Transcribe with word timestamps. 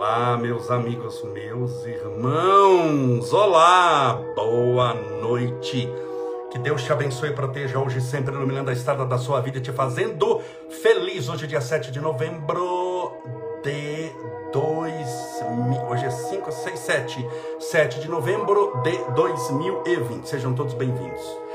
Olá, 0.00 0.34
meus 0.38 0.70
amigos, 0.70 1.22
meus 1.24 1.84
irmãos. 1.84 3.30
Olá, 3.34 4.18
boa 4.34 4.94
noite. 4.94 5.92
Que 6.50 6.58
Deus 6.58 6.82
te 6.82 6.90
abençoe 6.90 7.28
e 7.28 7.32
proteja 7.34 7.78
hoje 7.78 8.00
sempre 8.00 8.34
iluminando 8.34 8.70
a 8.70 8.72
estrada 8.72 9.04
da 9.04 9.18
sua 9.18 9.42
vida, 9.42 9.60
te 9.60 9.70
fazendo 9.70 10.40
feliz. 10.82 11.28
Hoje, 11.28 11.46
dia 11.46 11.60
7 11.60 11.90
de 11.90 12.00
novembro 12.00 13.12
de 13.62 14.10
2000. 14.50 15.82
Hoje 15.90 16.06
é 16.06 16.10
5, 16.10 16.50
6, 16.50 16.78
7. 16.78 17.28
7 17.60 18.00
de 18.00 18.08
novembro 18.08 18.80
de 18.82 18.96
2020. 19.14 20.26
Sejam 20.26 20.54
todos 20.54 20.72
bem-vindos. 20.72 21.49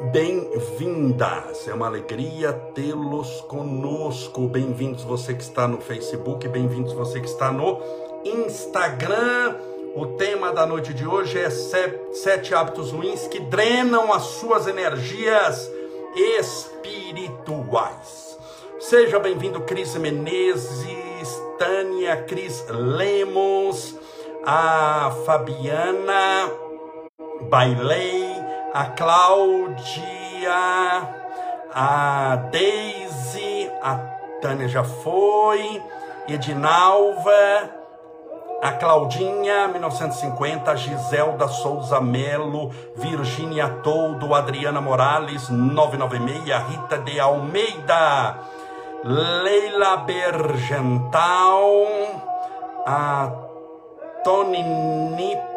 Bem-vindas, 0.00 1.66
é 1.66 1.74
uma 1.74 1.88
alegria 1.88 2.52
tê-los 2.72 3.40
conosco. 3.42 4.46
Bem-vindos 4.46 5.02
você 5.02 5.34
que 5.34 5.42
está 5.42 5.66
no 5.66 5.80
Facebook, 5.80 6.46
bem-vindos 6.46 6.92
você 6.92 7.20
que 7.20 7.26
está 7.26 7.50
no 7.50 7.80
Instagram. 8.24 9.56
O 9.96 10.06
tema 10.16 10.52
da 10.52 10.64
noite 10.64 10.94
de 10.94 11.04
hoje 11.04 11.40
é 11.40 11.50
sete 11.50 12.54
hábitos 12.54 12.92
ruins 12.92 13.26
que 13.26 13.40
drenam 13.40 14.12
as 14.12 14.22
suas 14.22 14.68
energias 14.68 15.68
espirituais. 16.38 18.38
Seja 18.78 19.18
bem-vindo, 19.18 19.62
Cris 19.62 19.96
Menezes, 19.96 21.42
Tânia, 21.58 22.22
Cris 22.22 22.64
Lemos, 22.68 23.96
a 24.46 25.10
Fabiana 25.26 26.48
Bailei 27.50 28.27
a 28.72 28.84
Cláudia, 28.86 30.52
a 31.74 32.36
Daisy, 32.50 33.70
a 33.82 33.96
Tânia 34.40 34.68
já 34.68 34.84
foi, 34.84 35.82
Edinalva, 36.28 37.70
a 38.62 38.72
Claudinha, 38.72 39.68
1950, 39.68 40.70
a 40.70 40.76
Giselda 40.76 41.48
Souza 41.48 42.00
Melo, 42.00 42.70
Virgínia 42.96 43.68
Toldo, 43.82 44.34
Adriana 44.34 44.80
Morales, 44.80 45.48
996, 45.48 46.68
Rita 46.68 46.98
de 46.98 47.20
Almeida, 47.20 48.38
Leila 49.04 49.98
Bergental, 49.98 51.62
a 52.86 53.32
Tony 54.24 54.62
Nipe, 54.62 55.47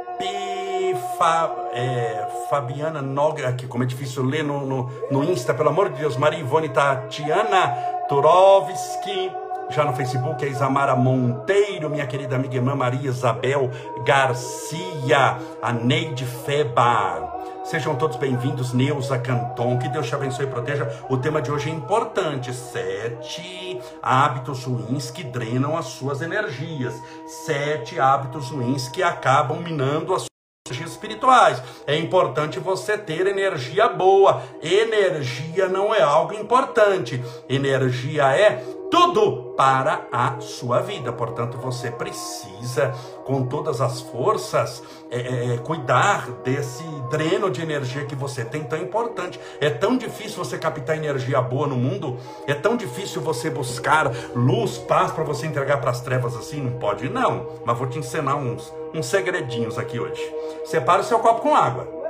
Fa, 1.22 1.56
é, 1.72 2.28
Fabiana 2.50 3.00
Noga, 3.00 3.54
que 3.54 3.68
como 3.68 3.84
é 3.84 3.86
difícil 3.86 4.24
ler 4.26 4.44
no, 4.44 4.66
no, 4.66 4.90
no 5.12 5.24
Insta, 5.24 5.54
pelo 5.54 5.70
amor 5.70 5.90
de 5.90 6.00
Deus, 6.00 6.18
Maria 6.18 6.40
Ivone 6.40 6.68
Tatiana 6.70 7.68
Turovski, 8.10 9.32
já 9.70 9.86
no 9.86 9.96
Facebook, 9.96 10.44
a 10.44 10.48
Isamara 10.48 10.96
Monteiro, 10.96 11.92
minha 11.92 12.08
querida 12.08 12.38
amiga 12.38 12.56
irmã 12.56 12.74
Maria 12.74 13.08
Isabel 13.08 13.70
Garcia, 14.04 15.38
a 15.62 15.72
Neide 15.72 16.26
Feba. 16.26 17.40
Sejam 17.66 17.96
todos 17.96 18.18
bem-vindos, 18.18 18.74
Neuza 18.74 19.20
Canton. 19.20 19.78
Que 19.78 19.90
Deus 19.90 20.08
te 20.08 20.16
abençoe 20.16 20.46
e 20.46 20.50
proteja. 20.50 20.90
O 21.08 21.18
tema 21.18 21.40
de 21.40 21.52
hoje 21.52 21.70
é 21.70 21.74
importante: 21.74 22.52
sete 22.52 23.80
hábitos 24.02 24.64
ruins 24.64 25.12
que 25.12 25.24
drenam 25.24 25.78
as 25.78 25.86
suas 25.86 26.20
energias. 26.20 27.00
Sete 27.46 28.00
hábitos 28.00 28.50
ruins 28.50 28.90
que 28.90 29.04
acabam 29.04 29.62
minando 29.62 30.16
as 30.16 30.31
espirituais. 30.80 31.62
É 31.86 31.96
importante 31.98 32.60
você 32.60 32.98
ter 32.98 33.28
energia 33.28 33.90
boa. 33.90 34.42
Energia 34.62 35.68
não 35.68 35.94
é 35.94 36.02
algo 36.02 36.34
importante. 36.34 37.22
Energia 37.50 38.26
é 38.36 38.64
tudo 38.92 39.54
para 39.56 40.06
a 40.12 40.40
sua 40.42 40.82
vida. 40.82 41.14
Portanto, 41.14 41.58
você 41.58 41.90
precisa, 41.90 42.94
com 43.32 43.46
todas 43.46 43.80
as 43.80 44.02
forças, 44.02 44.84
é, 45.10 45.22
é, 45.22 45.54
é, 45.54 45.58
cuidar 45.60 46.30
desse 46.44 46.84
dreno 47.10 47.50
de 47.50 47.62
energia 47.62 48.04
que 48.04 48.14
você 48.14 48.44
tem, 48.44 48.62
tão 48.62 48.78
importante. 48.78 49.40
É 49.62 49.70
tão 49.70 49.98
difícil 49.98 50.44
você 50.44 50.58
captar 50.58 50.98
energia 50.98 51.42
boa 51.42 51.66
no 51.66 51.78
mundo, 51.78 52.18
é 52.46 52.54
tão 52.54 52.76
difícil 52.76 53.22
você 53.22 53.50
buscar 53.50 54.12
luz, 54.36 54.78
paz 54.78 55.12
para 55.12 55.24
você 55.24 55.48
entregar 55.48 55.80
para 55.80 55.92
as 55.92 56.02
trevas 56.02 56.36
assim. 56.36 56.60
Não 56.60 56.78
pode, 56.78 57.08
não. 57.08 57.48
Mas 57.64 57.78
vou 57.78 57.88
te 57.88 58.00
ensinar 58.00 58.36
uns, 58.36 58.74
uns 58.94 59.06
segredinhos 59.06 59.78
aqui 59.78 59.98
hoje. 59.98 60.22
Separe 60.66 61.00
o 61.00 61.06
seu 61.06 61.20
copo 61.20 61.40
com 61.40 61.56
água. 61.56 62.02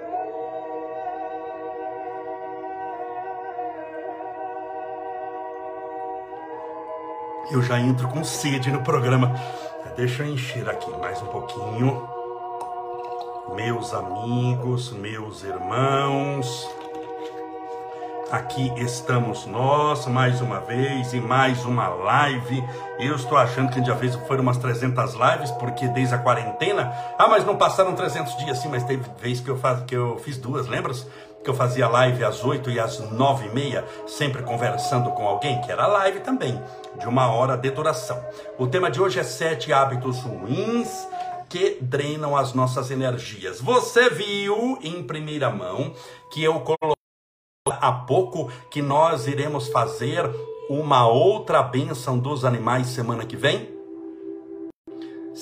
eu 7.51 7.61
já 7.61 7.77
entro 7.77 8.07
com 8.07 8.23
sede 8.23 8.71
no 8.71 8.81
programa. 8.81 9.35
Deixa 9.95 10.23
eu 10.23 10.33
encher 10.33 10.69
aqui 10.69 10.89
mais 10.99 11.21
um 11.21 11.25
pouquinho. 11.25 12.07
Meus 13.53 13.93
amigos, 13.93 14.91
meus 14.93 15.43
irmãos, 15.43 16.69
aqui 18.31 18.71
estamos 18.77 19.45
nós 19.45 20.07
mais 20.07 20.39
uma 20.39 20.61
vez 20.61 21.13
em 21.13 21.19
mais 21.19 21.65
uma 21.65 21.89
live. 21.89 22.63
Eu 22.99 23.15
estou 23.15 23.37
achando 23.37 23.69
que 23.69 23.83
já 23.83 23.95
fez 23.97 24.15
foram 24.15 24.43
umas 24.43 24.57
300 24.57 25.13
lives, 25.13 25.51
porque 25.51 25.87
desde 25.89 26.15
a 26.15 26.17
quarentena. 26.17 26.93
Ah, 27.17 27.27
mas 27.27 27.45
não 27.45 27.57
passaram 27.57 27.93
300 27.93 28.37
dias 28.37 28.59
sim, 28.59 28.69
mas 28.69 28.85
teve 28.85 29.03
vez 29.19 29.41
que 29.41 29.49
eu, 29.49 29.57
faz, 29.57 29.83
que 29.83 29.95
eu 29.95 30.17
fiz 30.19 30.37
duas, 30.37 30.67
lembra? 30.67 30.93
Que 31.43 31.49
eu 31.49 31.53
fazia 31.53 31.87
live 31.87 32.23
às 32.23 32.43
8 32.43 32.69
e 32.69 32.79
às 32.79 32.99
9 32.99 33.47
e 33.47 33.49
meia, 33.49 33.85
sempre 34.07 34.43
conversando 34.43 35.11
com 35.11 35.27
alguém, 35.27 35.59
que 35.61 35.71
era 35.71 35.87
live 35.87 36.19
também, 36.19 36.61
de 36.99 37.07
uma 37.07 37.31
hora 37.31 37.57
de 37.57 37.69
duração. 37.71 38.23
O 38.57 38.67
tema 38.67 38.91
de 38.91 39.01
hoje 39.01 39.19
é 39.19 39.23
sete 39.23 39.73
hábitos 39.73 40.21
ruins 40.21 41.07
que 41.49 41.77
drenam 41.81 42.37
as 42.37 42.53
nossas 42.53 42.91
energias. 42.91 43.59
Você 43.59 44.09
viu 44.09 44.79
em 44.81 45.03
primeira 45.03 45.49
mão 45.49 45.93
que 46.31 46.43
eu 46.43 46.61
coloquei 46.61 46.95
há 47.67 47.91
pouco 47.91 48.51
que 48.69 48.81
nós 48.81 49.27
iremos 49.27 49.67
fazer 49.67 50.29
uma 50.69 51.07
outra 51.07 51.61
bênção 51.61 52.17
dos 52.17 52.45
animais 52.45 52.87
semana 52.87 53.25
que 53.25 53.35
vem? 53.35 53.80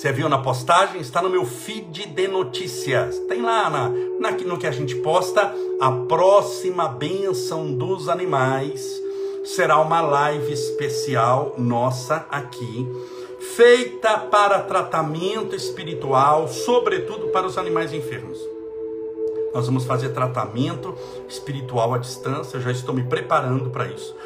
Você 0.00 0.12
viu 0.12 0.30
na 0.30 0.38
postagem? 0.38 0.98
Está 0.98 1.20
no 1.20 1.28
meu 1.28 1.44
feed 1.44 2.06
de 2.06 2.26
notícias. 2.26 3.18
Tem 3.28 3.42
lá 3.42 3.68
na, 3.68 3.90
na, 4.18 4.30
no 4.30 4.56
que 4.56 4.66
a 4.66 4.70
gente 4.70 4.94
posta. 4.94 5.54
A 5.78 5.92
próxima 6.08 6.88
bênção 6.88 7.74
dos 7.74 8.08
animais 8.08 8.82
será 9.44 9.78
uma 9.78 10.00
live 10.00 10.50
especial 10.54 11.54
nossa 11.58 12.26
aqui, 12.30 12.88
feita 13.54 14.16
para 14.16 14.60
tratamento 14.60 15.54
espiritual, 15.54 16.48
sobretudo 16.48 17.28
para 17.28 17.46
os 17.46 17.58
animais 17.58 17.92
enfermos. 17.92 18.38
Nós 19.52 19.66
vamos 19.66 19.84
fazer 19.84 20.14
tratamento 20.14 20.94
espiritual 21.28 21.92
à 21.92 21.98
distância. 21.98 22.56
Eu 22.56 22.62
já 22.62 22.70
estou 22.70 22.94
me 22.94 23.02
preparando 23.02 23.68
para 23.68 23.86
isso. 23.88 24.16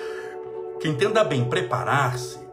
Que 0.78 0.86
entenda 0.86 1.24
bem, 1.24 1.44
preparar-se 1.46 2.43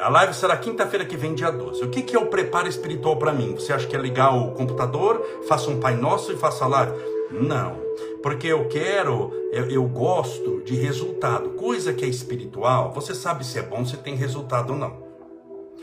a 0.00 0.08
live 0.08 0.34
será 0.34 0.56
quinta-feira 0.56 1.04
que 1.04 1.16
vem, 1.16 1.34
dia 1.34 1.50
12. 1.50 1.82
O 1.84 1.90
que, 1.90 2.02
que 2.02 2.16
é 2.16 2.18
o 2.18 2.26
preparo 2.26 2.68
espiritual 2.68 3.16
para 3.16 3.32
mim? 3.32 3.54
Você 3.54 3.72
acha 3.72 3.86
que 3.86 3.96
é 3.96 3.98
ligar 3.98 4.34
o 4.34 4.52
computador, 4.52 5.24
faça 5.46 5.70
um 5.70 5.80
Pai 5.80 5.96
Nosso 5.96 6.32
e 6.32 6.36
faça 6.36 6.64
a 6.64 6.68
live? 6.68 6.92
Não. 7.30 7.76
Porque 8.22 8.46
eu 8.46 8.68
quero, 8.68 9.32
eu, 9.52 9.70
eu 9.70 9.84
gosto 9.84 10.62
de 10.62 10.74
resultado. 10.74 11.50
Coisa 11.50 11.92
que 11.92 12.04
é 12.04 12.08
espiritual, 12.08 12.92
você 12.92 13.14
sabe 13.14 13.44
se 13.44 13.58
é 13.58 13.62
bom, 13.62 13.84
se 13.84 13.96
tem 13.96 14.14
resultado 14.14 14.72
ou 14.72 14.78
não. 14.78 15.08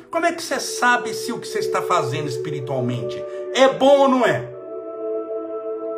Como 0.09 0.25
é 0.25 0.31
que 0.31 0.41
você 0.41 0.59
sabe 0.59 1.13
se 1.13 1.31
o 1.31 1.39
que 1.39 1.47
você 1.47 1.59
está 1.59 1.81
fazendo 1.81 2.27
espiritualmente 2.27 3.21
é 3.53 3.67
bom 3.69 4.01
ou 4.01 4.07
não 4.07 4.25
é? 4.25 4.39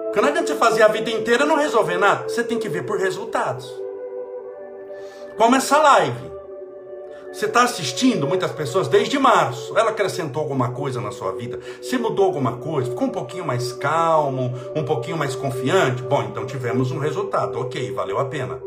Porque 0.05 0.22
não 0.22 0.29
adianta 0.29 0.47
você 0.47 0.55
fazer 0.55 0.81
a 0.81 0.88
vida 0.88 1.11
inteira 1.11 1.43
e 1.43 1.47
não 1.47 1.55
resolver 1.55 1.97
nada. 1.97 2.28
Você 2.28 2.43
tem 2.43 2.58
que 2.58 2.70
ver 2.70 2.84
por 2.84 2.97
resultados. 2.97 3.72
Como 5.37 5.55
essa 5.55 5.78
live. 5.78 6.27
Você 7.37 7.45
está 7.45 7.61
assistindo 7.61 8.25
muitas 8.25 8.51
pessoas 8.51 8.87
desde 8.87 9.19
março. 9.19 9.78
Ela 9.78 9.91
acrescentou 9.91 10.41
alguma 10.41 10.72
coisa 10.72 10.99
na 10.99 11.11
sua 11.11 11.34
vida? 11.34 11.59
Se 11.84 11.95
mudou 11.95 12.25
alguma 12.25 12.57
coisa? 12.57 12.89
Ficou 12.89 13.05
um 13.05 13.11
pouquinho 13.11 13.45
mais 13.45 13.72
calmo? 13.73 14.51
Um 14.75 14.84
pouquinho 14.84 15.16
mais 15.16 15.35
confiante? 15.35 16.01
Bom, 16.01 16.23
então 16.23 16.47
tivemos 16.47 16.89
um 16.89 16.97
resultado. 16.97 17.59
Ok, 17.59 17.91
valeu 17.91 18.17
a 18.17 18.25
pena. 18.25 18.59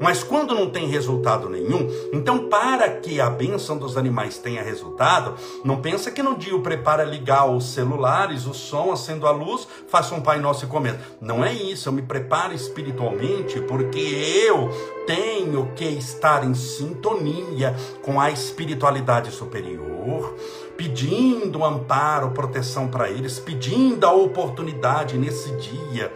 Mas 0.00 0.22
quando 0.22 0.54
não 0.54 0.70
tem 0.70 0.86
resultado 0.86 1.48
nenhum, 1.48 1.88
então 2.12 2.48
para 2.48 2.88
que 2.88 3.20
a 3.20 3.28
bênção 3.28 3.76
dos 3.76 3.96
animais 3.96 4.38
tenha 4.38 4.62
resultado, 4.62 5.34
não 5.64 5.80
pensa 5.80 6.10
que 6.10 6.22
no 6.22 6.36
dia 6.36 6.54
o 6.54 6.62
prepara 6.62 7.04
ligar 7.04 7.50
os 7.50 7.72
celulares, 7.72 8.46
o 8.46 8.54
som, 8.54 8.92
acendo 8.92 9.26
a 9.26 9.30
luz, 9.30 9.66
faça 9.88 10.14
um 10.14 10.20
Pai 10.20 10.38
Nosso 10.38 10.64
e 10.64 10.68
comenta. 10.68 11.00
Não 11.20 11.44
é 11.44 11.52
isso, 11.52 11.88
eu 11.88 11.92
me 11.92 12.02
preparo 12.02 12.54
espiritualmente 12.54 13.60
porque 13.62 13.98
eu 13.98 14.70
tenho 15.06 15.72
que 15.74 15.84
estar 15.84 16.44
em 16.44 16.54
sintonia 16.54 17.74
com 18.02 18.20
a 18.20 18.30
espiritualidade 18.30 19.32
superior, 19.32 20.34
pedindo 20.76 21.64
amparo, 21.64 22.30
proteção 22.30 22.88
para 22.88 23.10
eles, 23.10 23.38
pedindo 23.38 24.06
a 24.06 24.12
oportunidade 24.12 25.16
nesse 25.16 25.50
dia 25.56 26.12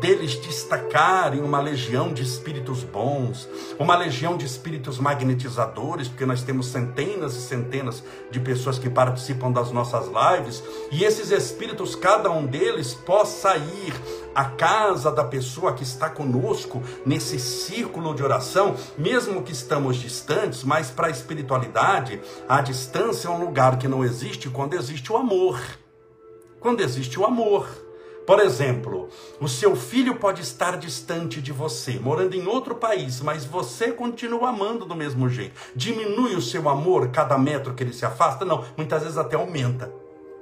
deles 0.00 0.36
destacarem 0.36 1.40
uma 1.40 1.60
legião 1.60 2.12
de 2.12 2.22
espíritos 2.22 2.82
bons, 2.82 3.48
uma 3.78 3.96
legião 3.96 4.36
de 4.36 4.46
espíritos 4.46 4.98
magnetizadores, 4.98 6.08
porque 6.08 6.26
nós 6.26 6.42
temos 6.42 6.66
centenas 6.66 7.34
e 7.36 7.42
centenas 7.42 8.02
de 8.30 8.40
pessoas 8.40 8.78
que 8.78 8.88
participam 8.88 9.50
das 9.50 9.70
nossas 9.70 10.06
lives, 10.06 10.62
e 10.90 11.04
esses 11.04 11.30
espíritos, 11.30 11.94
cada 11.94 12.30
um 12.30 12.46
deles, 12.46 12.94
possa 12.94 13.56
ir 13.56 13.94
à 14.34 14.44
casa 14.44 15.10
da 15.10 15.24
pessoa 15.24 15.74
que 15.74 15.82
está 15.82 16.08
conosco 16.08 16.82
nesse 17.04 17.38
círculo 17.38 18.14
de 18.14 18.22
oração, 18.22 18.74
mesmo 18.96 19.42
que 19.42 19.52
estamos 19.52 19.96
distantes, 19.96 20.64
mas 20.64 20.90
para 20.90 21.08
a 21.08 21.10
espiritualidade, 21.10 22.20
a 22.48 22.60
distância 22.60 23.28
é 23.28 23.30
um 23.30 23.44
lugar 23.44 23.78
que 23.78 23.88
não 23.88 24.04
existe 24.04 24.48
quando 24.48 24.74
existe 24.74 25.12
o 25.12 25.16
amor. 25.16 25.60
Quando 26.60 26.80
existe 26.80 27.18
o 27.18 27.24
amor. 27.24 27.81
Por 28.26 28.38
exemplo, 28.38 29.08
o 29.40 29.48
seu 29.48 29.74
filho 29.74 30.14
pode 30.14 30.42
estar 30.42 30.76
distante 30.76 31.42
de 31.42 31.50
você, 31.50 31.98
morando 31.98 32.34
em 32.34 32.46
outro 32.46 32.76
país, 32.76 33.20
mas 33.20 33.44
você 33.44 33.90
continua 33.90 34.50
amando 34.50 34.84
do 34.84 34.94
mesmo 34.94 35.28
jeito. 35.28 35.60
Diminui 35.74 36.36
o 36.36 36.42
seu 36.42 36.68
amor 36.68 37.08
cada 37.08 37.36
metro 37.36 37.74
que 37.74 37.82
ele 37.82 37.92
se 37.92 38.06
afasta? 38.06 38.44
Não, 38.44 38.64
muitas 38.76 39.02
vezes 39.02 39.18
até 39.18 39.34
aumenta. 39.34 39.92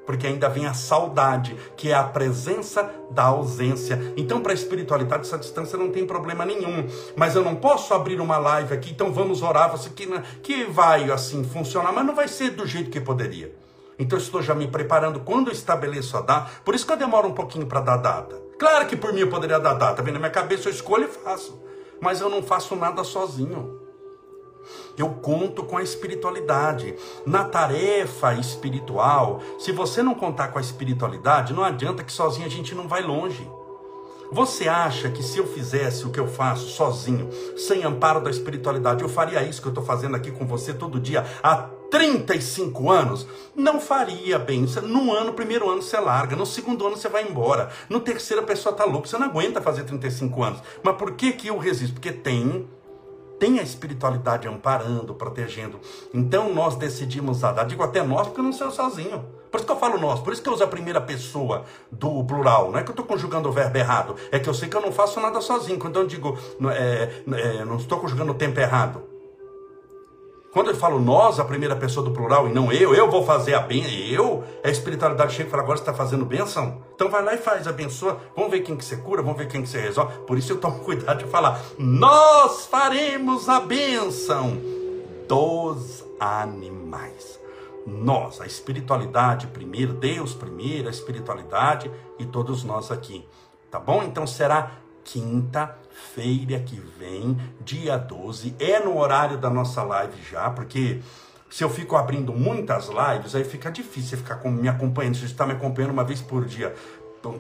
Porque 0.04 0.26
ainda 0.26 0.48
vem 0.48 0.66
a 0.66 0.74
saudade, 0.74 1.56
que 1.76 1.90
é 1.90 1.94
a 1.94 2.02
presença 2.02 2.90
da 3.10 3.24
ausência. 3.24 4.12
Então, 4.16 4.40
para 4.40 4.52
a 4.52 4.54
espiritualidade, 4.54 5.26
essa 5.26 5.38
distância 5.38 5.78
não 5.78 5.90
tem 5.90 6.06
problema 6.06 6.44
nenhum. 6.44 6.86
Mas 7.16 7.34
eu 7.34 7.42
não 7.42 7.54
posso 7.54 7.94
abrir 7.94 8.20
uma 8.20 8.36
live 8.36 8.74
aqui, 8.74 8.90
então 8.90 9.12
vamos 9.12 9.40
orar. 9.40 9.70
Você 9.70 9.88
que, 9.88 10.06
que 10.42 10.64
vai 10.64 11.10
assim 11.10 11.44
funcionar, 11.44 11.92
mas 11.92 12.04
não 12.04 12.14
vai 12.14 12.28
ser 12.28 12.50
do 12.50 12.66
jeito 12.66 12.90
que 12.90 13.00
poderia. 13.00 13.54
Então 14.00 14.18
eu 14.18 14.22
estou 14.22 14.40
já 14.40 14.54
me 14.54 14.66
preparando 14.66 15.20
quando 15.20 15.48
eu 15.48 15.52
estabeleço 15.52 16.16
a 16.16 16.22
data. 16.22 16.50
Por 16.64 16.74
isso 16.74 16.86
que 16.86 16.92
eu 16.92 16.96
demoro 16.96 17.28
um 17.28 17.34
pouquinho 17.34 17.66
para 17.66 17.82
dar 17.82 17.98
data. 17.98 18.34
Claro 18.58 18.86
que 18.86 18.96
por 18.96 19.12
mim 19.12 19.20
eu 19.20 19.28
poderia 19.28 19.60
dar 19.60 19.74
data, 19.74 20.02
vem 20.02 20.12
na 20.12 20.18
minha 20.18 20.30
cabeça, 20.30 20.68
eu 20.68 20.72
escolho 20.72 21.04
e 21.04 21.08
faço. 21.08 21.62
Mas 22.00 22.22
eu 22.22 22.30
não 22.30 22.42
faço 22.42 22.74
nada 22.74 23.04
sozinho. 23.04 23.78
Eu 24.96 25.10
conto 25.10 25.64
com 25.64 25.76
a 25.76 25.82
espiritualidade. 25.82 26.96
Na 27.26 27.44
tarefa 27.44 28.32
espiritual, 28.34 29.42
se 29.58 29.70
você 29.70 30.02
não 30.02 30.14
contar 30.14 30.48
com 30.48 30.58
a 30.58 30.62
espiritualidade, 30.62 31.52
não 31.52 31.62
adianta 31.62 32.02
que 32.02 32.12
sozinho 32.12 32.46
a 32.46 32.50
gente 32.50 32.74
não 32.74 32.88
vai 32.88 33.02
longe. 33.02 33.46
Você 34.32 34.66
acha 34.66 35.10
que 35.10 35.22
se 35.22 35.38
eu 35.38 35.46
fizesse 35.46 36.06
o 36.06 36.10
que 36.10 36.20
eu 36.20 36.26
faço 36.26 36.68
sozinho, 36.68 37.28
sem 37.56 37.84
amparo 37.84 38.20
da 38.20 38.30
espiritualidade, 38.30 39.02
eu 39.02 39.08
faria 39.10 39.42
isso 39.42 39.60
que 39.60 39.68
eu 39.68 39.72
estou 39.72 39.84
fazendo 39.84 40.16
aqui 40.16 40.30
com 40.30 40.46
você 40.46 40.72
todo 40.72 41.00
dia 41.00 41.26
há 41.42 41.68
35 41.90 42.90
anos? 42.90 43.26
Não 43.54 43.80
faria 43.80 44.38
bem. 44.38 44.66
No 44.82 45.12
ano, 45.12 45.32
primeiro 45.32 45.68
ano 45.68 45.82
você 45.82 45.98
larga, 45.98 46.36
no 46.36 46.46
segundo 46.46 46.86
ano 46.86 46.96
você 46.96 47.08
vai 47.08 47.28
embora, 47.28 47.70
no 47.88 48.00
terceiro 48.00 48.42
a 48.42 48.46
pessoa 48.46 48.72
está 48.72 48.84
louca, 48.84 49.08
você 49.08 49.18
não 49.18 49.26
aguenta 49.26 49.60
fazer 49.60 49.84
35 49.84 50.42
anos. 50.42 50.62
Mas 50.82 50.96
por 50.96 51.12
que, 51.12 51.32
que 51.32 51.48
eu 51.48 51.58
resisto? 51.58 51.94
Porque 51.94 52.12
tem 52.12 52.68
tem 53.40 53.58
a 53.58 53.62
espiritualidade 53.62 54.46
amparando, 54.46 55.14
protegendo. 55.14 55.80
Então 56.12 56.52
nós 56.52 56.76
decidimos 56.76 57.40
dar. 57.40 57.64
Digo 57.64 57.82
até 57.82 58.02
nós, 58.02 58.26
porque 58.26 58.40
eu 58.40 58.44
não 58.44 58.52
sou 58.52 58.70
sozinho. 58.70 59.24
Por 59.50 59.56
isso 59.56 59.66
que 59.66 59.72
eu 59.72 59.78
falo 59.78 59.98
nós, 59.98 60.20
por 60.20 60.32
isso 60.32 60.42
que 60.42 60.48
eu 60.48 60.52
uso 60.52 60.62
a 60.62 60.66
primeira 60.66 61.00
pessoa 61.00 61.64
do 61.90 62.22
plural. 62.22 62.70
Não 62.70 62.78
é 62.78 62.82
que 62.84 62.90
eu 62.90 62.92
estou 62.92 63.04
conjugando 63.04 63.48
o 63.48 63.52
verbo 63.52 63.76
errado, 63.78 64.14
é 64.30 64.38
que 64.38 64.48
eu 64.48 64.54
sei 64.54 64.68
que 64.68 64.76
eu 64.76 64.80
não 64.80 64.92
faço 64.92 65.18
nada 65.20 65.40
sozinho. 65.40 65.76
Então 65.76 66.02
eu 66.02 66.06
digo, 66.06 66.38
é, 66.70 67.22
é, 67.32 67.64
não 67.64 67.76
estou 67.76 67.98
conjugando 67.98 68.30
o 68.30 68.34
tempo 68.34 68.60
errado. 68.60 69.09
Quando 70.52 70.70
eu 70.70 70.74
falo 70.74 70.98
nós, 70.98 71.38
a 71.38 71.44
primeira 71.44 71.76
pessoa 71.76 72.04
do 72.04 72.12
plural, 72.12 72.48
e 72.48 72.52
não 72.52 72.72
eu, 72.72 72.92
eu 72.92 73.08
vou 73.08 73.24
fazer 73.24 73.54
a 73.54 73.60
bênção, 73.60 73.92
eu, 73.92 74.42
é 74.64 74.68
a 74.68 74.70
espiritualidade 74.70 75.32
chega 75.32 75.48
e 75.48 75.50
fala, 75.50 75.62
agora 75.62 75.78
você 75.78 75.82
está 75.82 75.94
fazendo 75.94 76.24
bênção? 76.24 76.82
Então 76.92 77.08
vai 77.08 77.22
lá 77.22 77.34
e 77.34 77.38
faz, 77.38 77.68
abençoa, 77.68 78.20
vamos 78.34 78.50
ver 78.50 78.60
quem 78.60 78.76
que 78.76 78.84
você 78.84 78.96
cura, 78.96 79.22
vamos 79.22 79.38
ver 79.38 79.46
quem 79.46 79.62
que 79.62 79.68
você 79.68 79.80
resolve. 79.80 80.18
Por 80.26 80.36
isso 80.36 80.52
eu 80.52 80.58
tomo 80.58 80.80
cuidado 80.84 81.22
de 81.24 81.30
falar, 81.30 81.60
nós 81.78 82.66
faremos 82.66 83.48
a 83.48 83.60
bênção 83.60 84.58
dos 85.28 86.04
animais. 86.18 87.38
Nós, 87.86 88.40
a 88.40 88.46
espiritualidade 88.46 89.46
primeiro, 89.46 89.92
Deus 89.92 90.34
primeiro, 90.34 90.88
a 90.88 90.90
espiritualidade 90.90 91.88
e 92.18 92.26
todos 92.26 92.64
nós 92.64 92.90
aqui. 92.90 93.24
Tá 93.70 93.78
bom? 93.78 94.02
Então 94.02 94.26
será 94.26 94.72
quinta-feira 95.04 96.60
que 96.60 96.80
vem, 96.98 97.36
dia 97.60 97.96
12. 97.96 98.54
É 98.58 98.80
no 98.80 98.98
horário 98.98 99.38
da 99.38 99.50
nossa 99.50 99.82
live 99.82 100.20
já, 100.30 100.50
porque 100.50 101.00
se 101.50 101.64
eu 101.64 101.68
fico 101.68 101.96
abrindo 101.96 102.32
muitas 102.32 102.88
lives, 102.88 103.34
aí 103.34 103.44
fica 103.44 103.70
difícil 103.70 104.18
ficar 104.18 104.42
me 104.48 104.68
acompanhando. 104.68 105.14
Se 105.14 105.20
você 105.22 105.26
está 105.26 105.46
me 105.46 105.52
acompanhando 105.52 105.90
uma 105.90 106.04
vez 106.04 106.20
por 106.20 106.44
dia, 106.44 106.74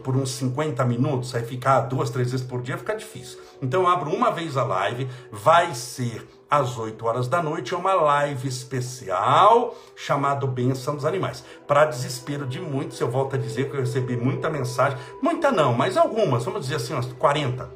por 0.02 0.16
uns 0.16 0.30
50 0.32 0.84
minutos, 0.84 1.34
aí 1.34 1.44
ficar 1.44 1.82
duas, 1.82 2.10
três 2.10 2.30
vezes 2.30 2.44
por 2.44 2.60
dia, 2.60 2.76
fica 2.76 2.94
difícil. 2.94 3.38
Então 3.62 3.82
eu 3.82 3.88
abro 3.88 4.10
uma 4.10 4.30
vez 4.30 4.56
a 4.56 4.64
live, 4.64 5.08
vai 5.30 5.74
ser 5.74 6.26
às 6.50 6.76
8 6.76 7.06
horas 7.06 7.28
da 7.28 7.40
noite, 7.42 7.72
é 7.72 7.76
uma 7.76 7.94
live 7.94 8.48
especial 8.48 9.76
chamada 9.94 10.46
Benção 10.46 10.96
dos 10.96 11.04
Animais. 11.04 11.44
Para 11.66 11.84
desespero 11.84 12.46
de 12.46 12.60
muitos, 12.60 13.00
eu 13.00 13.08
volto 13.08 13.36
a 13.36 13.38
dizer 13.38 13.70
que 13.70 13.76
eu 13.76 13.80
recebi 13.80 14.16
muita 14.16 14.50
mensagem, 14.50 14.98
muita 15.22 15.52
não, 15.52 15.72
mas 15.72 15.96
algumas, 15.96 16.44
vamos 16.44 16.62
dizer 16.62 16.76
assim, 16.76 16.92
umas 16.92 17.06
40. 17.12 17.70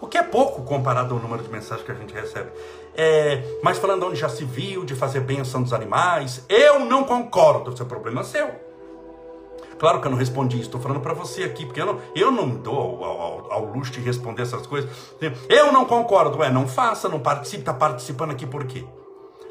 O 0.00 0.06
que 0.06 0.16
é 0.16 0.22
pouco 0.22 0.62
comparado 0.62 1.14
ao 1.14 1.20
número 1.20 1.42
de 1.42 1.48
mensagens 1.48 1.84
que 1.84 1.90
a 1.90 1.94
gente 1.94 2.14
recebe. 2.14 2.50
É, 2.94 3.42
mas 3.62 3.78
falando 3.78 4.06
onde 4.06 4.16
já 4.16 4.28
se 4.28 4.44
viu 4.44 4.84
de 4.84 4.94
fazer 4.94 5.20
benção 5.20 5.62
dos 5.62 5.72
animais, 5.72 6.44
eu 6.48 6.80
não 6.80 7.02
concordo, 7.02 7.76
seu 7.76 7.86
problema 7.86 8.20
é 8.20 8.24
seu. 8.24 8.67
Claro 9.78 10.00
que 10.00 10.06
eu 10.06 10.10
não 10.10 10.18
respondi 10.18 10.56
isso, 10.56 10.66
estou 10.66 10.80
falando 10.80 11.00
para 11.00 11.14
você 11.14 11.44
aqui, 11.44 11.64
porque 11.64 11.80
eu 11.80 11.86
não, 11.86 12.00
eu 12.14 12.30
não 12.30 12.48
dou 12.48 12.76
ao, 12.76 13.04
ao, 13.04 13.52
ao, 13.52 13.64
luxo 13.66 13.92
de 13.92 14.00
responder 14.00 14.42
essas 14.42 14.66
coisas. 14.66 14.90
Eu 15.48 15.72
não 15.72 15.84
concordo, 15.84 16.42
é, 16.42 16.50
não 16.50 16.66
faça, 16.66 17.08
não 17.08 17.20
participe, 17.20 17.62
está 17.62 17.72
participando 17.72 18.32
aqui 18.32 18.46
por 18.46 18.64
quê? 18.64 18.84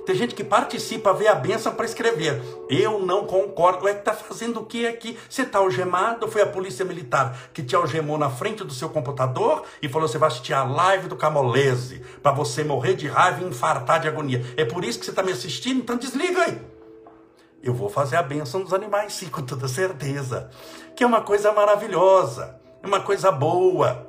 Tem 0.08 0.16
gente 0.16 0.36
que 0.36 0.44
participa, 0.44 1.12
vê 1.12 1.28
a 1.28 1.36
benção 1.36 1.76
para 1.76 1.84
escrever. 1.84 2.42
Eu 2.70 3.00
não 3.00 3.26
concordo. 3.26 3.90
É 3.90 3.94
que 3.94 4.00
está 4.00 4.14
fazendo 4.14 4.62
o 4.62 4.66
que 4.66 4.88
aqui? 4.88 5.20
Você 5.30 5.42
está 5.42 5.60
algemado? 5.60 6.30
Foi 6.30 6.42
a 6.42 6.48
polícia 6.48 6.86
militar 6.86 7.50
que 7.54 7.62
te 7.62 7.76
algemou 7.76 8.18
na 8.18 8.30
frente 8.30 8.64
do 8.64 8.74
seu 8.74 8.88
computador 8.88 9.64
e 9.82 9.90
falou: 9.90 10.08
você 10.08 10.18
vai 10.18 10.28
assistir 10.28 10.54
a 10.54 10.64
live 10.64 11.10
do 11.10 11.18
Camolese 11.18 12.02
para 12.24 12.32
você 12.32 12.64
morrer 12.64 12.94
de 12.94 13.06
raiva 13.06 13.44
e 13.44 13.48
infartar 13.50 14.00
de 14.00 14.08
agonia. 14.08 14.46
É 14.56 14.64
por 14.64 14.86
isso 14.86 14.98
que 14.98 15.04
você 15.04 15.12
está 15.12 15.22
me 15.22 15.34
assistindo? 15.34 15.80
Então 15.80 15.98
desliga 15.98 16.42
aí 16.42 16.77
eu 17.62 17.74
vou 17.74 17.89
fazer 17.89 18.15
a 18.15 18.24
bênção 18.24 18.62
dos 18.62 18.74
animais, 18.74 19.13
sim, 19.13 19.30
com 19.30 19.42
toda 19.42 19.68
certeza. 19.68 20.50
Que 20.95 21.04
é 21.04 21.07
uma 21.07 21.21
coisa 21.21 21.51
maravilhosa, 21.51 22.59
é 22.81 22.88
uma 22.88 23.01
coisa 23.01 23.31
boa. 23.31 24.07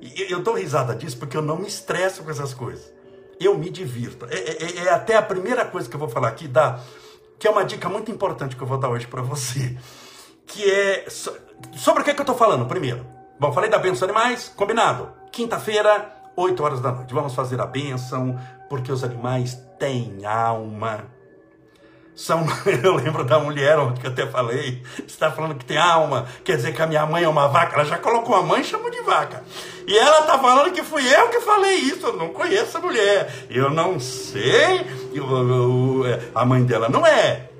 E 0.00 0.30
eu 0.30 0.42
dou 0.42 0.54
risada 0.54 0.94
disso 0.94 1.18
porque 1.18 1.36
eu 1.36 1.42
não 1.42 1.56
me 1.56 1.66
estresso 1.66 2.22
com 2.22 2.30
essas 2.30 2.52
coisas. 2.52 2.92
Eu 3.40 3.56
me 3.56 3.70
divirto. 3.70 4.26
É, 4.26 4.36
é, 4.36 4.84
é 4.84 4.90
até 4.90 5.16
a 5.16 5.22
primeira 5.22 5.64
coisa 5.64 5.88
que 5.88 5.94
eu 5.94 6.00
vou 6.00 6.08
falar 6.08 6.28
aqui, 6.28 6.48
dá, 6.48 6.80
que 7.38 7.46
é 7.46 7.50
uma 7.50 7.64
dica 7.64 7.88
muito 7.88 8.10
importante 8.10 8.56
que 8.56 8.62
eu 8.62 8.66
vou 8.66 8.78
dar 8.78 8.88
hoje 8.88 9.06
para 9.06 9.22
você. 9.22 9.76
Que 10.46 10.70
é. 10.70 11.06
Sobre 11.74 12.02
o 12.02 12.04
que, 12.04 12.10
é 12.10 12.14
que 12.14 12.20
eu 12.20 12.24
estou 12.24 12.36
falando 12.36 12.66
primeiro? 12.66 13.06
Bom, 13.38 13.52
falei 13.52 13.68
da 13.68 13.78
bênção 13.78 14.06
dos 14.06 14.16
animais, 14.16 14.52
combinado. 14.56 15.12
Quinta-feira, 15.30 16.14
8 16.34 16.62
horas 16.62 16.80
da 16.80 16.92
noite. 16.92 17.12
Vamos 17.12 17.34
fazer 17.34 17.60
a 17.60 17.66
bênção, 17.66 18.38
porque 18.68 18.90
os 18.90 19.04
animais 19.04 19.60
têm 19.78 20.24
alma 20.24 21.15
são, 22.16 22.46
eu 22.82 22.94
lembro 22.94 23.22
da 23.22 23.38
mulher, 23.38 23.78
onde 23.78 24.00
que 24.00 24.06
eu 24.06 24.10
até 24.10 24.26
falei, 24.26 24.82
está 25.06 25.30
falando 25.30 25.54
que 25.54 25.66
tem 25.66 25.76
alma, 25.76 26.26
quer 26.42 26.56
dizer 26.56 26.74
que 26.74 26.80
a 26.80 26.86
minha 26.86 27.04
mãe 27.04 27.22
é 27.22 27.28
uma 27.28 27.46
vaca, 27.46 27.74
ela 27.74 27.84
já 27.84 27.98
colocou 27.98 28.34
a 28.34 28.42
mãe 28.42 28.62
e 28.62 28.64
chamou 28.64 28.90
de 28.90 29.02
vaca. 29.02 29.44
E 29.86 29.96
ela 29.96 30.20
está 30.20 30.38
falando 30.38 30.72
que 30.72 30.82
fui 30.82 31.06
eu 31.06 31.28
que 31.28 31.40
falei 31.40 31.74
isso, 31.74 32.06
eu 32.06 32.16
não 32.16 32.30
conheço 32.30 32.78
a 32.78 32.80
mulher, 32.80 33.46
eu 33.50 33.70
não 33.70 34.00
sei, 34.00 34.86
eu, 35.12 35.26
eu, 35.30 36.02
a 36.34 36.44
mãe 36.44 36.64
dela 36.64 36.88
não 36.88 37.06
é. 37.06 37.50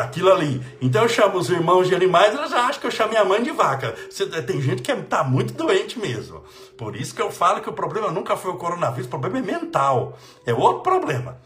Aquilo 0.00 0.32
ali. 0.32 0.62
Então 0.80 1.02
eu 1.02 1.08
chamo 1.08 1.36
os 1.36 1.50
irmãos 1.50 1.88
de 1.88 1.94
animais, 1.94 2.34
elas 2.34 2.52
acham 2.52 2.80
que 2.80 2.86
eu 2.86 2.90
chamo 2.90 3.10
minha 3.10 3.24
mãe 3.24 3.42
de 3.42 3.50
vaca. 3.50 3.94
tem 4.46 4.60
gente 4.62 4.80
que 4.80 4.92
está 4.92 5.24
muito 5.24 5.54
doente 5.54 5.98
mesmo. 5.98 6.44
Por 6.76 6.94
isso 6.94 7.14
que 7.14 7.20
eu 7.20 7.32
falo 7.32 7.60
que 7.60 7.68
o 7.68 7.72
problema 7.72 8.12
nunca 8.12 8.36
foi 8.36 8.52
o 8.52 8.56
coronavírus, 8.56 9.06
o 9.06 9.10
problema 9.10 9.38
é 9.38 9.42
mental. 9.42 10.16
É 10.46 10.54
outro 10.54 10.82
problema. 10.82 11.40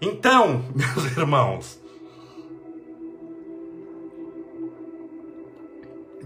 Então, 0.00 0.64
meus 0.74 1.04
irmãos, 1.16 1.78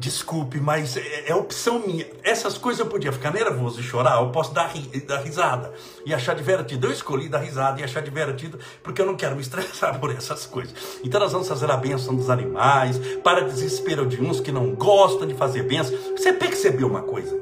desculpe, 0.03 0.61
mas 0.61 0.97
é, 0.97 1.31
é, 1.31 1.35
opção 1.35 1.79
minha. 1.79 2.05
Essas 2.25 2.59
coisas 2.59 2.81
eu 2.81 2.87
podia 2.87 3.13
ficar 3.13 3.33
nervoso 3.33 3.81
e 3.81 3.83
chorar, 3.83 4.21
eu 4.21 4.31
posso 4.31 4.53
dar, 4.53 4.67
ri, 4.67 5.01
dar 5.01 5.21
risada 5.21 5.73
e 6.05 6.13
achar 6.13 6.35
divertido. 6.35 6.89
Eu 6.89 6.93
escolhi 6.93 7.29
dar 7.29 7.39
risada 7.39 7.81
e 7.81 7.85
achar 7.85 8.03
divertido 8.03 8.59
porque 8.83 9.01
eu 9.01 9.07
não 9.07 9.17
quero 9.17 9.37
me 9.37 9.43
estressar 9.43 9.99
por 10.01 10.11
essas 10.11 10.45
coisas. 10.45 10.75
Então 11.05 11.21
nós 11.21 11.33
vamos 11.33 11.49
fazer 11.49 11.71
a 11.71 11.77
bênção 11.77 12.15
dos 12.15 12.29
animais, 12.29 12.99
para 13.23 13.43
desespero 13.43 14.05
de 14.05 14.21
uns 14.21 14.41
que 14.41 14.51
não 14.51 14.75
gostam 14.75 15.27
de 15.27 15.35
fazer 15.35 15.63
bênção. 15.63 15.97
Você 16.17 16.33
percebeu 16.33 16.89
uma 16.89 17.03
coisa? 17.03 17.41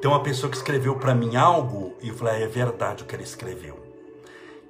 Tem 0.00 0.10
uma 0.10 0.22
pessoa 0.22 0.50
que 0.50 0.56
escreveu 0.58 0.96
para 0.96 1.14
mim 1.14 1.34
algo 1.34 1.96
e 2.02 2.08
eu 2.08 2.14
falei, 2.14 2.34
ah, 2.34 2.40
é 2.40 2.46
verdade 2.46 3.02
o 3.02 3.06
que 3.06 3.16
ele 3.16 3.24
escreveu. 3.24 3.83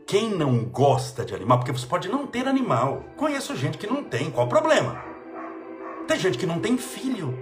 Quem 0.07 0.31
não 0.31 0.65
gosta 0.65 1.25
de 1.25 1.35
animal, 1.35 1.59
porque 1.59 1.73
você 1.73 1.87
pode 1.87 2.09
não 2.09 2.27
ter 2.27 2.47
animal. 2.47 3.03
Conheço 3.17 3.57
gente 3.57 3.79
que 3.79 3.87
não 3.87 4.05
tem, 4.05 4.31
qual 4.31 4.47
o 4.47 4.51
problema? 4.51 5.03
Tem 6.07 6.19
gente 6.19 6.37
que 6.37 6.45
não 6.45 6.61
tem 6.61 6.77
filho. 6.77 7.37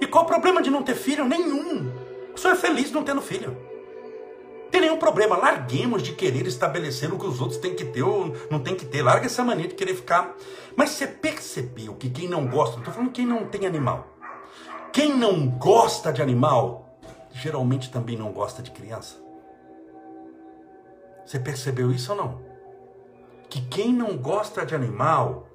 E 0.00 0.06
qual 0.06 0.24
o 0.24 0.26
problema 0.26 0.60
de 0.60 0.68
não 0.68 0.82
ter 0.82 0.96
filho? 0.96 1.24
Nenhum. 1.24 1.92
Só 2.34 2.50
é 2.50 2.56
feliz 2.56 2.90
não 2.90 3.04
tendo 3.04 3.22
filho. 3.22 3.56
Tem 4.68 4.80
nenhum 4.80 4.96
problema. 4.96 5.36
Larguemos 5.36 6.02
de 6.02 6.12
querer 6.12 6.44
estabelecer 6.46 7.12
o 7.12 7.18
que 7.18 7.26
os 7.26 7.40
outros 7.40 7.58
têm 7.58 7.76
que 7.76 7.84
ter 7.84 8.02
ou 8.02 8.34
não 8.50 8.58
tem 8.58 8.74
que 8.74 8.84
ter. 8.84 9.02
Larga 9.02 9.26
essa 9.26 9.44
mania 9.44 9.68
de 9.68 9.74
querer 9.74 9.94
ficar. 9.94 10.34
Mas 10.74 10.90
você 10.90 11.06
percebeu 11.06 11.94
que 11.94 12.10
quem 12.10 12.28
não 12.28 12.48
gosta, 12.48 12.78
estou 12.78 12.92
falando 12.92 13.12
quem 13.12 13.26
não 13.26 13.46
tem 13.46 13.64
animal. 13.64 14.08
Quem 14.92 15.16
não 15.16 15.48
gosta 15.48 16.12
de 16.12 16.20
animal, 16.20 16.98
geralmente 17.32 17.90
também 17.90 18.16
não 18.16 18.32
gosta 18.32 18.60
de 18.60 18.72
criança. 18.72 19.27
Você 21.28 21.38
percebeu 21.38 21.92
isso 21.92 22.10
ou 22.12 22.16
não? 22.16 22.40
Que 23.50 23.60
quem 23.60 23.92
não 23.92 24.16
gosta 24.16 24.64
de 24.64 24.74
animal, 24.74 25.46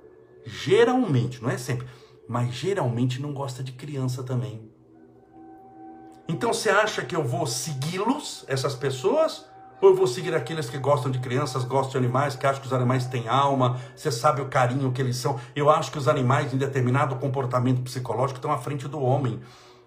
geralmente, 0.45 1.41
não 1.41 1.49
é 1.49 1.57
sempre, 1.57 1.87
mas 2.29 2.53
geralmente 2.53 3.19
não 3.19 3.33
gosta 3.33 3.63
de 3.63 3.71
criança 3.71 4.21
também. 4.21 4.69
Então 6.29 6.53
você 6.53 6.69
acha 6.69 7.01
que 7.03 7.15
eu 7.15 7.23
vou 7.23 7.47
segui-los, 7.47 8.45
essas 8.47 8.75
pessoas? 8.75 9.47
Ou 9.81 9.89
eu 9.89 9.95
vou 9.95 10.05
seguir 10.05 10.35
aqueles 10.35 10.69
que 10.69 10.77
gostam 10.77 11.09
de 11.09 11.17
crianças, 11.17 11.63
gostam 11.63 11.99
de 11.99 12.05
animais, 12.05 12.35
que 12.35 12.45
acham 12.45 12.61
que 12.61 12.67
os 12.67 12.73
animais 12.73 13.07
têm 13.07 13.27
alma, 13.27 13.79
você 13.95 14.11
sabe 14.11 14.41
o 14.43 14.49
carinho 14.49 14.91
que 14.91 15.01
eles 15.01 15.17
são. 15.17 15.39
Eu 15.55 15.71
acho 15.71 15.91
que 15.91 15.97
os 15.97 16.07
animais, 16.07 16.53
em 16.53 16.57
determinado 16.57 17.15
comportamento 17.15 17.81
psicológico, 17.81 18.37
estão 18.37 18.51
à 18.51 18.59
frente 18.59 18.87
do 18.87 19.01
homem. 19.01 19.41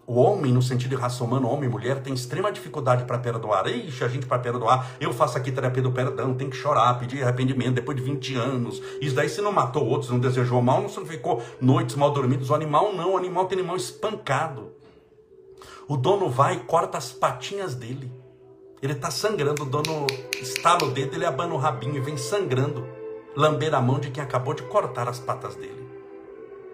O 0.09 0.21
homem, 0.21 0.53
no 0.53 0.63
sentido 0.63 0.91
de 0.91 0.95
raça 0.95 1.25
humana, 1.25 1.49
homem 1.49 1.69
e 1.69 1.73
mulher, 1.73 2.01
tem 2.01 2.15
extrema 2.15 2.53
dificuldade 2.53 3.05
para 3.05 3.19
perdoar. 3.19 3.67
Ixi, 3.67 4.05
a 4.05 4.09
gente 4.09 4.25
para 4.25 4.39
perdoar, 4.39 4.93
eu 5.01 5.13
faço 5.13 5.37
aqui 5.37 5.51
terapia 5.51 5.83
do 5.83 5.91
perdão, 5.91 6.33
tem 6.33 6.49
que 6.49 6.57
chorar, 6.57 6.97
pedir 7.01 7.25
arrependimento 7.25 7.75
depois 7.75 7.97
de 7.97 8.05
20 8.05 8.37
anos. 8.37 8.81
Isso 9.01 9.17
daí 9.17 9.29
se 9.29 9.43
não 9.43 9.51
matou 9.51 9.85
outros, 9.85 10.13
não 10.13 10.21
desejou 10.21 10.63
mal, 10.63 10.81
não, 10.81 10.89
ficou 10.89 11.43
noites 11.61 11.97
mal 11.97 12.13
dormidas. 12.13 12.51
O 12.51 12.55
animal 12.55 12.95
não, 12.95 13.15
o 13.15 13.17
animal 13.17 13.47
tem 13.47 13.59
animal 13.59 13.77
espancado. 13.77 14.73
O 15.89 15.97
dono 15.97 16.31
vai 16.31 16.55
e 16.55 16.61
corta 16.61 16.97
as 16.97 17.13
patinhas 17.13 17.75
dele. 17.75 18.13
Ele 18.81 18.93
está 18.93 19.11
sangrando, 19.11 19.65
o 19.65 19.67
dono 19.67 20.07
estala 20.41 20.85
o 20.85 20.93
dedo, 20.93 21.17
ele 21.17 21.25
abana 21.25 21.53
o 21.53 21.59
rabinho 21.59 21.97
e 21.97 22.01
vem 22.01 22.17
sangrando, 22.17 22.87
lamber 23.35 23.75
a 23.75 23.81
mão 23.81 23.99
de 23.99 24.11
quem 24.11 24.23
acabou 24.23 24.55
de 24.55 24.63
cortar 24.63 25.09
as 25.09 25.19
patas 25.19 25.57
dele. 25.57 25.85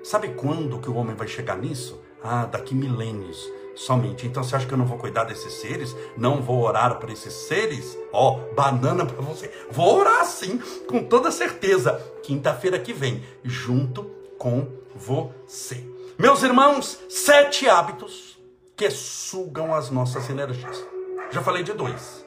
Sabe 0.02 0.30
quando 0.30 0.80
que 0.80 0.90
o 0.90 0.96
homem 0.96 1.14
vai 1.14 1.28
chegar 1.28 1.56
nisso? 1.56 1.98
Ah, 2.22 2.46
daqui 2.46 2.74
milênios 2.74 3.50
somente. 3.74 4.26
Então 4.26 4.42
você 4.42 4.56
acha 4.56 4.66
que 4.66 4.72
eu 4.72 4.78
não 4.78 4.86
vou 4.86 4.98
cuidar 4.98 5.24
desses 5.24 5.52
seres? 5.54 5.96
Não 6.16 6.42
vou 6.42 6.62
orar 6.62 6.98
para 6.98 7.12
esses 7.12 7.32
seres? 7.32 7.98
Ó, 8.12 8.36
oh, 8.36 8.54
banana 8.54 9.04
para 9.04 9.20
você. 9.22 9.50
Vou 9.70 9.98
orar 9.98 10.24
sim, 10.24 10.60
com 10.86 11.04
toda 11.04 11.30
certeza. 11.30 12.00
Quinta-feira 12.22 12.78
que 12.78 12.92
vem, 12.92 13.22
junto 13.42 14.04
com 14.38 14.68
você. 14.94 15.84
Meus 16.18 16.42
irmãos, 16.42 17.00
sete 17.08 17.68
hábitos 17.68 18.38
que 18.76 18.90
sugam 18.90 19.74
as 19.74 19.90
nossas 19.90 20.28
energias. 20.28 20.84
Já 21.30 21.42
falei 21.42 21.62
de 21.62 21.72
dois. 21.72 22.24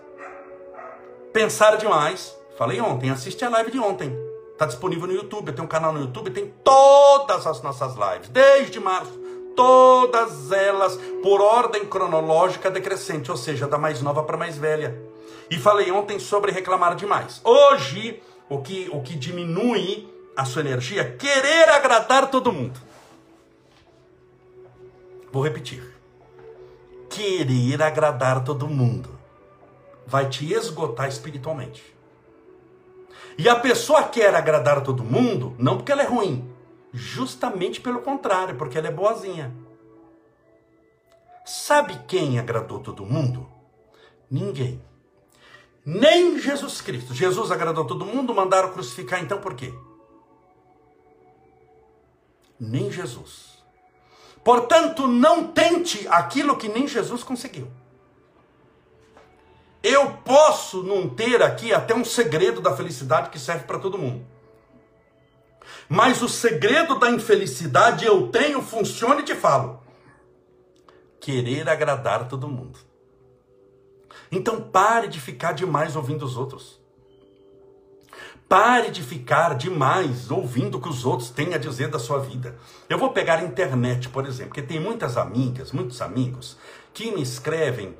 Pensar 1.31 1.77
demais. 1.77 2.35
Falei 2.57 2.79
ontem, 2.79 3.09
assiste 3.09 3.43
a 3.43 3.49
live 3.49 3.71
de 3.71 3.79
ontem. 3.79 4.17
Está 4.53 4.65
disponível 4.65 5.07
no 5.07 5.13
YouTube. 5.13 5.51
Tenho 5.51 5.65
um 5.65 5.69
canal 5.69 5.91
no 5.91 5.99
YouTube, 5.99 6.31
tem 6.31 6.53
todas 6.63 7.45
as 7.45 7.61
nossas 7.61 7.93
lives, 7.95 8.29
desde 8.29 8.79
março 8.79 9.24
todas 9.55 10.51
elas 10.51 10.97
por 11.23 11.41
ordem 11.41 11.85
cronológica 11.85 12.69
decrescente, 12.69 13.31
ou 13.31 13.37
seja, 13.37 13.67
da 13.67 13.77
mais 13.77 14.01
nova 14.01 14.23
para 14.23 14.37
mais 14.37 14.57
velha. 14.57 14.99
E 15.49 15.57
falei 15.57 15.91
ontem 15.91 16.19
sobre 16.19 16.51
reclamar 16.51 16.95
demais. 16.95 17.41
Hoje, 17.43 18.21
o 18.49 18.59
que, 18.59 18.89
o 18.91 19.01
que 19.01 19.15
diminui 19.15 20.07
a 20.35 20.45
sua 20.45 20.61
energia 20.61 21.01
é 21.01 21.11
querer 21.11 21.69
agradar 21.69 22.29
todo 22.29 22.51
mundo. 22.51 22.79
Vou 25.31 25.43
repetir. 25.43 25.83
Querer 27.09 27.81
agradar 27.81 28.43
todo 28.43 28.67
mundo 28.67 29.09
vai 30.05 30.29
te 30.29 30.51
esgotar 30.53 31.07
espiritualmente. 31.07 31.83
E 33.37 33.49
a 33.49 33.55
pessoa 33.55 34.03
quer 34.03 34.33
agradar 34.33 34.81
todo 34.81 35.03
mundo, 35.03 35.55
não 35.57 35.77
porque 35.77 35.91
ela 35.91 36.03
é 36.03 36.05
ruim, 36.05 36.49
Justamente 36.95 37.81
pelo 37.81 38.01
contrário, 38.01 38.55
porque 38.55 38.77
ela 38.77 38.87
é 38.87 38.91
boazinha. 38.91 39.53
Sabe 41.45 41.99
quem 42.07 42.39
agradou 42.39 42.79
todo 42.79 43.05
mundo? 43.05 43.45
Ninguém. 44.31 44.81
Nem 45.85 46.39
Jesus 46.39 46.79
Cristo. 46.79 47.13
Jesus 47.13 47.51
agradou 47.51 47.85
todo 47.85 48.05
mundo, 48.05 48.33
mandaram 48.33 48.71
crucificar, 48.71 49.21
então 49.21 49.41
por 49.41 49.55
quê? 49.55 49.73
Nem 52.57 52.89
Jesus. 52.89 53.61
Portanto, 54.41 55.05
não 55.05 55.51
tente 55.51 56.07
aquilo 56.07 56.55
que 56.55 56.69
nem 56.69 56.87
Jesus 56.87 57.23
conseguiu. 57.23 57.67
Eu 59.83 60.13
posso 60.23 60.81
não 60.81 61.09
ter 61.09 61.43
aqui 61.43 61.73
até 61.73 61.93
um 61.93 62.05
segredo 62.05 62.61
da 62.61 62.75
felicidade 62.75 63.29
que 63.29 63.37
serve 63.37 63.65
para 63.65 63.79
todo 63.79 63.97
mundo. 63.97 64.25
Mas 65.87 66.21
o 66.21 66.29
segredo 66.29 66.99
da 66.99 67.09
infelicidade 67.09 68.05
eu 68.05 68.27
tenho, 68.29 68.61
funciona 68.61 69.21
e 69.21 69.23
te 69.23 69.35
falo. 69.35 69.81
Querer 71.19 71.69
agradar 71.69 72.27
todo 72.27 72.47
mundo. 72.47 72.79
Então 74.31 74.61
pare 74.61 75.07
de 75.07 75.19
ficar 75.19 75.53
demais 75.53 75.95
ouvindo 75.95 76.25
os 76.25 76.37
outros. 76.37 76.79
Pare 78.47 78.91
de 78.91 79.01
ficar 79.01 79.55
demais 79.55 80.29
ouvindo 80.29 80.77
o 80.77 80.81
que 80.81 80.89
os 80.89 81.03
outros 81.03 81.31
têm 81.31 81.53
a 81.55 81.57
dizer 81.57 81.87
da 81.87 81.97
sua 81.97 82.19
vida. 82.19 82.55
Eu 82.87 82.97
vou 82.97 83.11
pegar 83.11 83.39
a 83.39 83.43
internet, 83.43 84.07
por 84.09 84.25
exemplo, 84.25 84.49
porque 84.49 84.61
tem 84.61 84.79
muitas 84.79 85.17
amigas, 85.17 85.71
muitos 85.71 85.99
amigos 86.01 86.57
que 86.93 87.11
me 87.11 87.23
escrevem 87.23 87.97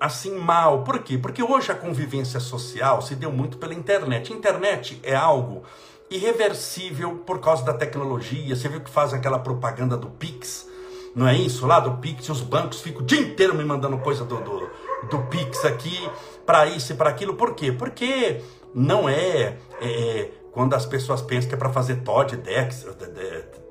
assim 0.00 0.36
mal. 0.36 0.82
Por 0.82 0.98
quê? 1.00 1.16
Porque 1.16 1.42
hoje 1.42 1.70
a 1.70 1.74
convivência 1.74 2.40
social 2.40 3.00
se 3.00 3.14
deu 3.14 3.30
muito 3.30 3.58
pela 3.58 3.74
internet. 3.74 4.32
Internet 4.32 5.00
é 5.02 5.14
algo 5.14 5.62
irreversível 6.10 7.22
por 7.26 7.40
causa 7.40 7.64
da 7.64 7.74
tecnologia. 7.74 8.54
Você 8.54 8.68
viu 8.68 8.80
que 8.80 8.90
faz 8.90 9.12
aquela 9.12 9.38
propaganda 9.38 9.96
do 9.96 10.08
Pix? 10.08 10.68
Não 11.14 11.26
é 11.26 11.34
isso? 11.34 11.66
Lá 11.66 11.80
do 11.80 11.96
Pix, 11.98 12.28
os 12.28 12.42
bancos 12.42 12.80
ficam 12.80 13.02
o 13.02 13.04
dia 13.04 13.20
inteiro 13.20 13.54
me 13.54 13.64
mandando 13.64 13.96
coisa 13.98 14.24
do, 14.24 14.36
do, 14.36 14.70
do 15.10 15.18
Pix 15.30 15.64
aqui, 15.64 16.10
para 16.44 16.66
isso 16.66 16.92
e 16.92 16.96
para 16.96 17.08
aquilo. 17.08 17.34
Por 17.34 17.54
quê? 17.54 17.72
Porque 17.72 18.42
não 18.74 19.08
é, 19.08 19.56
é, 19.80 20.28
quando 20.52 20.74
as 20.74 20.84
pessoas 20.84 21.22
pensam 21.22 21.48
que 21.48 21.54
é 21.54 21.58
para 21.58 21.70
fazer 21.70 22.02
TOD, 22.02 22.36
DEX, 22.36 22.86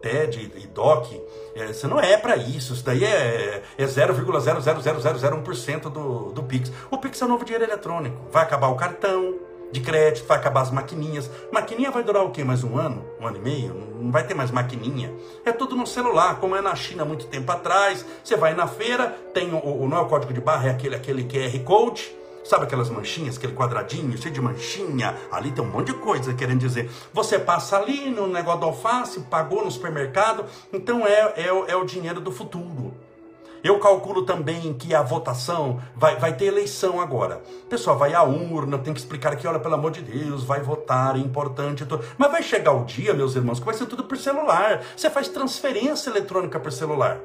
TED 0.01 0.51
e 0.55 0.67
DOC. 0.67 1.21
É, 1.55 1.65
isso 1.71 1.87
não 1.87 1.99
é 1.99 2.17
para 2.17 2.35
isso. 2.35 2.73
Isso 2.73 2.83
daí 2.83 3.03
é, 3.03 3.63
é 3.77 3.85
0,00001% 3.85 5.81
do, 5.83 6.31
do 6.31 6.43
Pix. 6.43 6.71
O 6.91 6.97
Pix 6.97 7.21
é 7.21 7.25
o 7.25 7.27
novo 7.27 7.45
dinheiro 7.45 7.63
eletrônico. 7.63 8.17
Vai 8.31 8.43
acabar 8.43 8.67
o 8.67 8.75
cartão 8.75 9.35
de 9.71 9.81
crédito, 9.81 10.27
vai 10.27 10.37
acabar 10.37 10.61
as 10.61 10.71
maquininhas. 10.71 11.29
Maquininha 11.51 11.91
vai 11.91 12.03
durar 12.03 12.23
o 12.23 12.31
quê? 12.31 12.43
Mais 12.43 12.63
um 12.63 12.77
ano? 12.77 13.05
Um 13.19 13.27
ano 13.27 13.37
e 13.37 13.41
meio? 13.41 13.73
Não 13.99 14.11
vai 14.11 14.25
ter 14.25 14.33
mais 14.33 14.51
maquininha. 14.51 15.13
É 15.43 15.51
tudo 15.51 15.75
no 15.75 15.85
celular, 15.85 16.39
como 16.39 16.55
é 16.55 16.61
na 16.61 16.75
China 16.75 17.03
muito 17.05 17.27
tempo 17.27 17.51
atrás. 17.51 18.05
Você 18.23 18.35
vai 18.35 18.53
na 18.53 18.67
feira, 18.67 19.07
tem 19.33 19.53
o, 19.53 19.57
o 19.57 19.87
não 19.87 19.97
é 19.97 20.01
o 20.01 20.07
código 20.07 20.33
de 20.33 20.41
barra, 20.41 20.69
é 20.69 20.71
aquele, 20.71 20.95
aquele 20.95 21.23
QR 21.23 21.59
Code. 21.63 22.15
Sabe 22.45 22.65
aquelas 22.65 22.91
manchinhas, 22.91 23.37
aquele 23.37 23.53
quadradinho 23.53 24.15
cheio 24.19 24.31
de 24.31 24.39
manchinha? 24.39 25.15
Ali 25.31 25.51
tem 25.51 25.63
um 25.63 25.67
monte 25.67 25.87
de 25.87 25.93
coisa 25.95 26.31
querendo 26.31 26.59
dizer. 26.59 26.91
Você 27.11 27.39
passa 27.39 27.75
ali 27.75 28.11
no 28.11 28.27
negócio 28.27 28.59
do 28.59 28.65
alface, 28.67 29.19
pagou 29.21 29.65
no 29.65 29.71
supermercado, 29.71 30.45
então 30.71 31.07
é, 31.07 31.33
é, 31.37 31.47
é 31.47 31.75
o 31.75 31.83
dinheiro 31.83 32.21
do 32.21 32.31
futuro. 32.31 32.93
Eu 33.65 33.79
calculo 33.79 34.21
também 34.21 34.75
que 34.75 34.93
a 34.93 35.01
votação 35.01 35.81
vai, 35.95 36.17
vai 36.17 36.37
ter 36.37 36.45
eleição 36.45 37.01
agora. 37.01 37.41
Pessoal, 37.67 37.97
vai 37.97 38.13
à 38.13 38.21
urna, 38.21 38.77
tem 38.77 38.93
que 38.93 38.99
explicar 38.99 39.33
aqui, 39.33 39.47
olha, 39.47 39.57
pelo 39.57 39.73
amor 39.73 39.89
de 39.89 40.03
Deus, 40.03 40.43
vai 40.43 40.61
votar, 40.61 41.15
é 41.15 41.19
importante. 41.19 41.83
Tudo. 41.83 42.05
Mas 42.15 42.31
vai 42.31 42.43
chegar 42.43 42.73
o 42.73 42.85
dia, 42.85 43.11
meus 43.15 43.35
irmãos, 43.35 43.57
que 43.57 43.65
vai 43.65 43.73
ser 43.73 43.87
tudo 43.87 44.03
por 44.03 44.19
celular. 44.19 44.83
Você 44.95 45.09
faz 45.09 45.29
transferência 45.29 46.11
eletrônica 46.11 46.59
por 46.59 46.71
celular. 46.71 47.19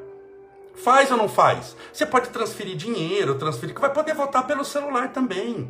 Faz 0.77 1.11
ou 1.11 1.19
não 1.19 1.29
faz? 1.29 1.77
Você 1.93 2.07
pode 2.07 2.31
transferir 2.31 2.75
dinheiro, 2.75 3.35
transferir, 3.35 3.79
vai 3.79 3.93
poder 3.93 4.15
votar 4.15 4.47
pelo 4.47 4.65
celular 4.65 5.13
também. 5.13 5.69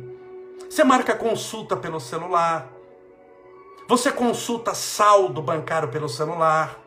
Você 0.69 0.85
marca 0.85 1.13
consulta 1.13 1.75
pelo 1.75 1.99
celular. 1.99 2.71
Você 3.89 4.09
consulta 4.09 4.73
saldo 4.73 5.41
bancário 5.41 5.89
pelo 5.89 6.07
celular. 6.07 6.79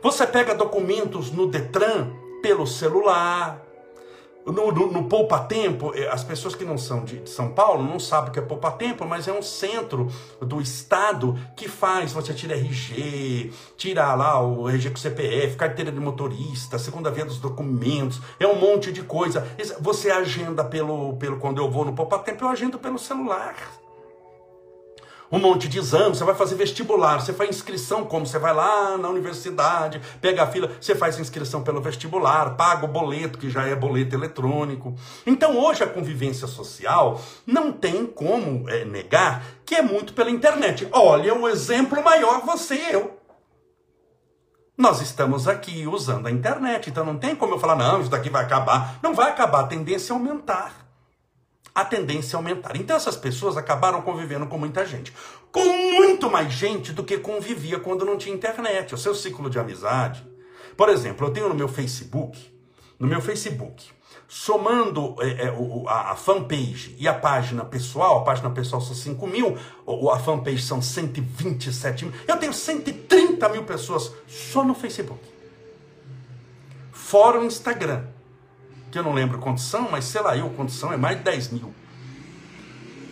Você 0.00 0.24
pega 0.24 0.54
documentos 0.54 1.32
no 1.32 1.48
Detran 1.48 2.22
pelo 2.44 2.66
celular. 2.66 3.58
No, 4.44 4.70
no, 4.70 4.92
no 4.92 5.04
Poupa 5.04 5.38
Tempo, 5.38 5.94
eh, 5.94 6.06
as 6.06 6.22
pessoas 6.22 6.54
que 6.54 6.62
não 6.62 6.76
são 6.76 7.02
de 7.02 7.26
São 7.26 7.52
Paulo 7.52 7.82
não 7.82 7.98
sabem 7.98 8.28
o 8.28 8.32
que 8.34 8.38
é 8.38 8.42
Poupa 8.42 8.70
Tempo, 8.70 9.06
mas 9.06 9.26
é 9.26 9.32
um 9.32 9.40
centro 9.40 10.12
do 10.38 10.60
Estado 10.60 11.34
que 11.56 11.66
faz, 11.66 12.12
você 12.12 12.34
tira 12.34 12.54
RG, 12.54 13.50
tira 13.78 14.14
lá 14.14 14.38
o 14.42 14.68
RG 14.68 14.90
com 14.90 14.96
CPF, 14.98 15.56
carteira 15.56 15.90
de 15.90 15.98
motorista, 15.98 16.78
segunda 16.78 17.10
via 17.10 17.24
dos 17.24 17.38
documentos, 17.38 18.20
é 18.38 18.46
um 18.46 18.56
monte 18.56 18.92
de 18.92 19.02
coisa. 19.02 19.48
Você 19.80 20.10
agenda 20.10 20.62
pelo, 20.62 21.16
pelo 21.16 21.38
quando 21.38 21.62
eu 21.62 21.70
vou 21.70 21.86
no 21.86 21.94
Poupa 21.94 22.18
Tempo, 22.18 22.44
eu 22.44 22.50
agendo 22.50 22.78
pelo 22.78 22.98
celular. 22.98 23.54
Um 25.34 25.40
monte 25.40 25.66
de 25.66 25.78
exames, 25.78 26.18
você 26.18 26.24
vai 26.24 26.34
fazer 26.36 26.54
vestibular, 26.54 27.20
você 27.20 27.32
faz 27.32 27.50
inscrição 27.50 28.04
como? 28.04 28.24
Você 28.24 28.38
vai 28.38 28.54
lá 28.54 28.96
na 28.96 29.08
universidade, 29.08 30.00
pega 30.20 30.44
a 30.44 30.46
fila, 30.46 30.70
você 30.80 30.94
faz 30.94 31.18
inscrição 31.18 31.60
pelo 31.60 31.80
vestibular, 31.80 32.54
paga 32.54 32.84
o 32.84 32.88
boleto, 32.88 33.36
que 33.36 33.50
já 33.50 33.66
é 33.66 33.74
boleto 33.74 34.14
eletrônico. 34.14 34.94
Então 35.26 35.58
hoje 35.58 35.82
a 35.82 35.88
convivência 35.88 36.46
social 36.46 37.20
não 37.44 37.72
tem 37.72 38.06
como 38.06 38.70
é, 38.70 38.84
negar 38.84 39.44
que 39.66 39.74
é 39.74 39.82
muito 39.82 40.12
pela 40.12 40.30
internet. 40.30 40.86
Olha, 40.92 41.34
o 41.34 41.48
exemplo 41.48 42.02
maior, 42.04 42.42
você 42.42 42.76
e 42.76 42.92
eu. 42.92 43.18
Nós 44.78 45.00
estamos 45.00 45.48
aqui 45.48 45.84
usando 45.84 46.28
a 46.28 46.30
internet, 46.30 46.90
então 46.90 47.04
não 47.04 47.18
tem 47.18 47.34
como 47.34 47.54
eu 47.54 47.58
falar, 47.58 47.74
não, 47.74 48.00
isso 48.00 48.10
daqui 48.10 48.30
vai 48.30 48.44
acabar. 48.44 49.00
Não 49.02 49.12
vai 49.12 49.30
acabar, 49.30 49.62
a 49.62 49.66
tendência 49.66 50.12
é 50.12 50.14
aumentar 50.14 50.83
a 51.74 51.84
tendência 51.84 52.36
a 52.36 52.38
aumentar. 52.38 52.76
Então 52.76 52.96
essas 52.96 53.16
pessoas 53.16 53.56
acabaram 53.56 54.00
convivendo 54.02 54.46
com 54.46 54.56
muita 54.56 54.86
gente. 54.86 55.12
Com 55.50 55.64
muito 55.64 56.30
mais 56.30 56.52
gente 56.52 56.92
do 56.92 57.02
que 57.02 57.18
convivia 57.18 57.80
quando 57.80 58.04
não 58.04 58.16
tinha 58.16 58.34
internet. 58.34 58.94
O 58.94 58.98
seu 58.98 59.14
ciclo 59.14 59.50
de 59.50 59.58
amizade. 59.58 60.24
Por 60.76 60.88
exemplo, 60.88 61.26
eu 61.26 61.32
tenho 61.32 61.48
no 61.48 61.54
meu 61.54 61.68
Facebook, 61.68 62.38
no 62.98 63.06
meu 63.06 63.20
Facebook, 63.20 63.86
somando 64.28 65.16
é, 65.20 65.46
é, 65.46 65.54
a, 65.88 66.12
a, 66.12 66.16
fanpage 66.16 66.96
e 66.98 67.06
a 67.06 67.14
página 67.14 67.64
pessoal, 67.64 68.18
a 68.18 68.24
página 68.24 68.50
pessoal 68.50 68.82
são 68.82 68.94
5 68.94 69.26
mil, 69.26 69.56
a 70.12 70.18
fanpage 70.18 70.62
são 70.62 70.82
127 70.82 72.06
mil. 72.06 72.14
Eu 72.26 72.36
tenho 72.36 72.52
130 72.52 73.48
mil 73.48 73.64
pessoas 73.64 74.12
só 74.26 74.64
no 74.64 74.74
Facebook. 74.74 75.20
Fora 76.92 77.38
o 77.38 77.44
Instagram 77.44 78.13
que 78.94 78.98
eu 79.00 79.02
não 79.02 79.12
lembro 79.12 79.38
quantos 79.38 79.64
são, 79.64 79.90
mas 79.90 80.04
sei 80.04 80.22
lá, 80.22 80.36
eu 80.36 80.48
quantos 80.50 80.76
são, 80.76 80.92
é 80.92 80.96
mais 80.96 81.18
de 81.18 81.24
10 81.24 81.50
mil. 81.50 81.74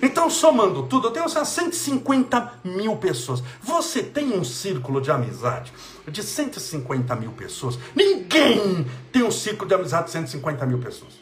Então, 0.00 0.30
somando 0.30 0.84
tudo, 0.84 1.08
eu 1.08 1.10
tenho 1.10 1.26
assim, 1.26 1.44
150 1.44 2.60
mil 2.62 2.96
pessoas. 2.96 3.42
Você 3.60 4.00
tem 4.00 4.32
um 4.32 4.44
círculo 4.44 5.00
de 5.00 5.10
amizade 5.10 5.72
de 6.06 6.22
150 6.22 7.16
mil 7.16 7.32
pessoas. 7.32 7.78
Ninguém 7.96 8.86
tem 9.10 9.24
um 9.24 9.30
círculo 9.32 9.68
de 9.68 9.74
amizade 9.74 10.06
de 10.06 10.12
150 10.12 10.64
mil 10.66 10.78
pessoas. 10.78 11.14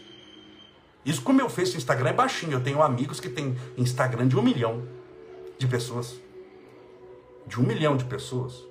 Isso 1.07 1.23
como 1.23 1.41
eu 1.41 1.49
fiz 1.49 1.71
no 1.71 1.79
Instagram 1.79 2.11
é 2.11 2.13
baixinho. 2.13 2.53
Eu 2.53 2.63
tenho 2.63 2.83
amigos 2.83 3.19
que 3.19 3.31
têm 3.31 3.57
Instagram 3.79 4.29
de 4.29 4.37
um 4.37 4.43
milhão 4.43 4.83
de 5.59 5.67
pessoas. 5.67 6.21
De 7.47 7.59
um 7.59 7.63
milhão 7.63 7.97
de 7.97 8.05
pessoas. 8.05 8.63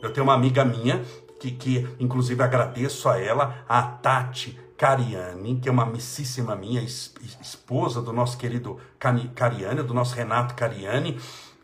Eu 0.00 0.12
tenho 0.12 0.24
uma 0.24 0.34
amiga 0.34 0.64
minha 0.64 1.04
que, 1.40 1.50
que 1.50 1.88
inclusive 1.98 2.40
agradeço 2.40 3.08
a 3.08 3.18
ela, 3.18 3.64
a 3.68 3.82
Tati 3.82 4.56
Cariani, 4.82 5.60
que 5.60 5.68
é 5.68 5.72
uma 5.72 5.84
amicíssima 5.84 6.56
minha, 6.56 6.82
esposa 6.82 8.02
do 8.02 8.12
nosso 8.12 8.36
querido 8.36 8.80
Cariani, 8.98 9.80
do 9.80 9.94
nosso 9.94 10.16
Renato 10.16 10.56
Cariani. 10.56 11.20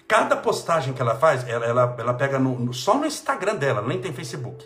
Cada 0.06 0.36
postagem 0.36 0.94
que 0.94 1.02
ela 1.02 1.16
faz, 1.16 1.44
ela, 1.48 1.66
ela, 1.66 1.96
ela 1.98 2.14
pega 2.14 2.38
no, 2.38 2.56
no, 2.56 2.72
só 2.72 2.96
no 2.96 3.04
Instagram 3.04 3.56
dela, 3.56 3.82
nem 3.82 4.00
tem 4.00 4.12
Facebook. 4.12 4.64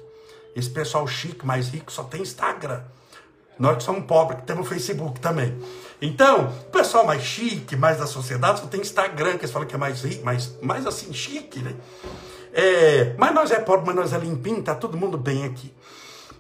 Esse 0.55 0.69
pessoal 0.69 1.07
chique, 1.07 1.47
mais 1.47 1.71
rico, 1.71 1.91
só 1.91 2.05
tem 2.05 2.21
Instagram. 2.21 2.83
Nós 3.59 3.79
que 3.79 3.85
somos 3.85 4.05
pobres, 4.05 4.41
que 4.41 4.47
temos 4.47 4.69
Facebook 4.69 5.19
também. 5.19 5.59
Então, 6.03 6.49
o 6.49 6.71
pessoal 6.71 7.07
mais 7.07 7.23
chique, 7.23 7.75
mais 7.75 8.01
da 8.01 8.07
sociedade, 8.07 8.61
só 8.61 8.67
tem 8.67 8.83
Instagram, 8.83 9.39
que 9.39 9.45
eles 9.45 9.51
falam 9.51 9.67
que 9.67 9.75
é 9.75 9.79
mais 9.79 10.03
rico, 10.03 10.27
mais, 10.27 10.61
mais 10.61 10.87
assim, 10.87 11.11
chique, 11.15 11.61
né? 11.61 11.75
É, 12.53 13.15
mas 13.17 13.35
nós 13.35 13.51
é 13.51 13.61
pobre, 13.61 13.87
mas 13.87 13.97
nós 13.97 14.13
é 14.13 14.19
limpinho, 14.19 14.63
tá 14.63 14.75
todo 14.75 14.95
mundo 14.95 15.17
bem 15.17 15.47
aqui. 15.47 15.73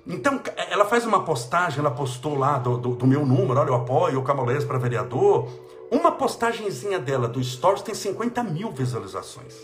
Então, 0.06 0.40
ela 0.68 0.85
faz 0.85 1.06
uma 1.06 1.25
postagem, 1.25 1.78
ela 1.78 1.90
postou 1.90 2.37
lá 2.37 2.59
do, 2.59 2.76
do, 2.76 2.94
do 2.97 3.06
meu 3.06 3.25
número, 3.25 3.61
olha, 3.61 3.68
eu 3.68 3.75
apoio 3.75 4.18
o 4.18 4.25
Camolés 4.25 4.64
para 4.64 4.78
vereador. 4.78 5.49
Uma 5.90 6.12
postagenzinha 6.12 6.99
dela 6.99 7.28
do 7.28 7.42
Stories 7.42 7.82
tem 7.82 7.94
50 7.94 8.42
mil 8.42 8.73
visualizações. 8.73 9.54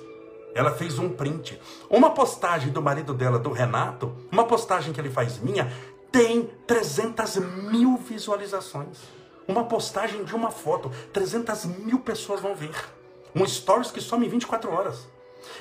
Ela 0.54 0.70
fez 0.70 0.98
um 0.98 1.08
print. 1.08 1.60
Uma 1.90 2.10
postagem 2.10 2.70
do 2.70 2.80
marido 2.80 3.12
dela, 3.14 3.38
do 3.38 3.50
Renato, 3.50 4.14
uma 4.30 4.44
postagem 4.44 4.92
que 4.92 5.00
ele 5.00 5.10
faz 5.10 5.38
minha, 5.38 5.72
tem 6.12 6.48
300 6.66 7.36
mil 7.70 7.96
visualizações. 7.96 8.98
Uma 9.46 9.64
postagem 9.64 10.22
de 10.24 10.34
uma 10.34 10.50
foto, 10.50 10.90
300 11.12 11.64
mil 11.64 11.98
pessoas 12.00 12.40
vão 12.40 12.54
ver. 12.54 12.74
Um 13.34 13.46
Stories 13.46 13.90
que 13.90 14.00
some 14.00 14.26
em 14.26 14.28
24 14.28 14.70
horas. 14.70 15.08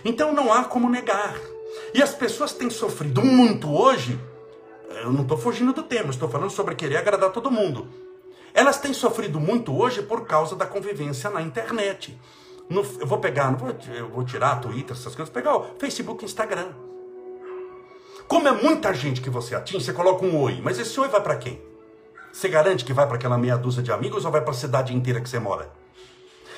Então 0.06 0.34
não 0.34 0.54
há 0.54 0.66
como 0.66 0.90
negar. 0.90 1.36
E 1.94 2.04
as 2.04 2.14
pessoas 2.14 2.54
têm 2.54 2.70
sofrido 2.70 3.24
muito 3.24 3.74
hoje 3.74 4.20
eu 4.90 5.12
não 5.12 5.22
estou 5.22 5.38
fugindo 5.38 5.74
do 5.74 5.84
tema, 5.84 6.10
estou 6.10 6.30
falando 6.30 6.50
sobre 6.50 6.76
querer 6.76 6.98
agradar 6.98 7.32
todo 7.32 7.52
mundo. 7.52 7.88
Elas 8.54 8.80
têm 8.80 8.94
sofrido 8.94 9.40
muito 9.40 9.78
hoje 9.78 10.02
por 10.02 10.26
causa 10.26 10.56
da 10.56 10.66
convivência 10.66 11.30
na 11.30 11.42
internet. 11.42 12.20
No, 12.70 12.82
eu 13.00 13.08
vou 13.08 13.20
pegar, 13.20 13.52
vou, 13.52 13.76
eu 13.94 14.10
vou 14.10 14.26
tirar 14.26 14.60
Twitter, 14.60 14.96
essas 14.96 15.16
coisas, 15.16 15.34
pegar 15.34 15.56
o 15.56 15.76
Facebook 15.78 16.26
Instagram. 16.26 16.70
Como 18.28 18.48
é 18.48 18.52
muita 18.52 18.94
gente 18.94 19.22
que 19.22 19.30
você 19.30 19.56
atinge, 19.56 19.86
você 19.86 19.94
coloca 19.94 20.26
um 20.26 20.38
oi, 20.42 20.60
mas 20.62 20.78
esse 20.78 21.00
oi 21.00 21.08
vai 21.08 21.22
para 21.22 21.38
quem? 21.38 21.62
Você 22.32 22.50
garante 22.50 22.84
que 22.84 22.92
vai 22.92 23.08
para 23.08 23.16
aquela 23.16 23.38
meia 23.38 23.58
dúzia 23.58 23.82
de 23.82 23.92
amigos 23.92 24.26
ou 24.26 24.32
vai 24.32 24.42
para 24.42 24.52
a 24.52 24.54
cidade 24.54 24.94
inteira 24.94 25.22
que 25.22 25.30
você 25.30 25.40
mora? 25.40 25.72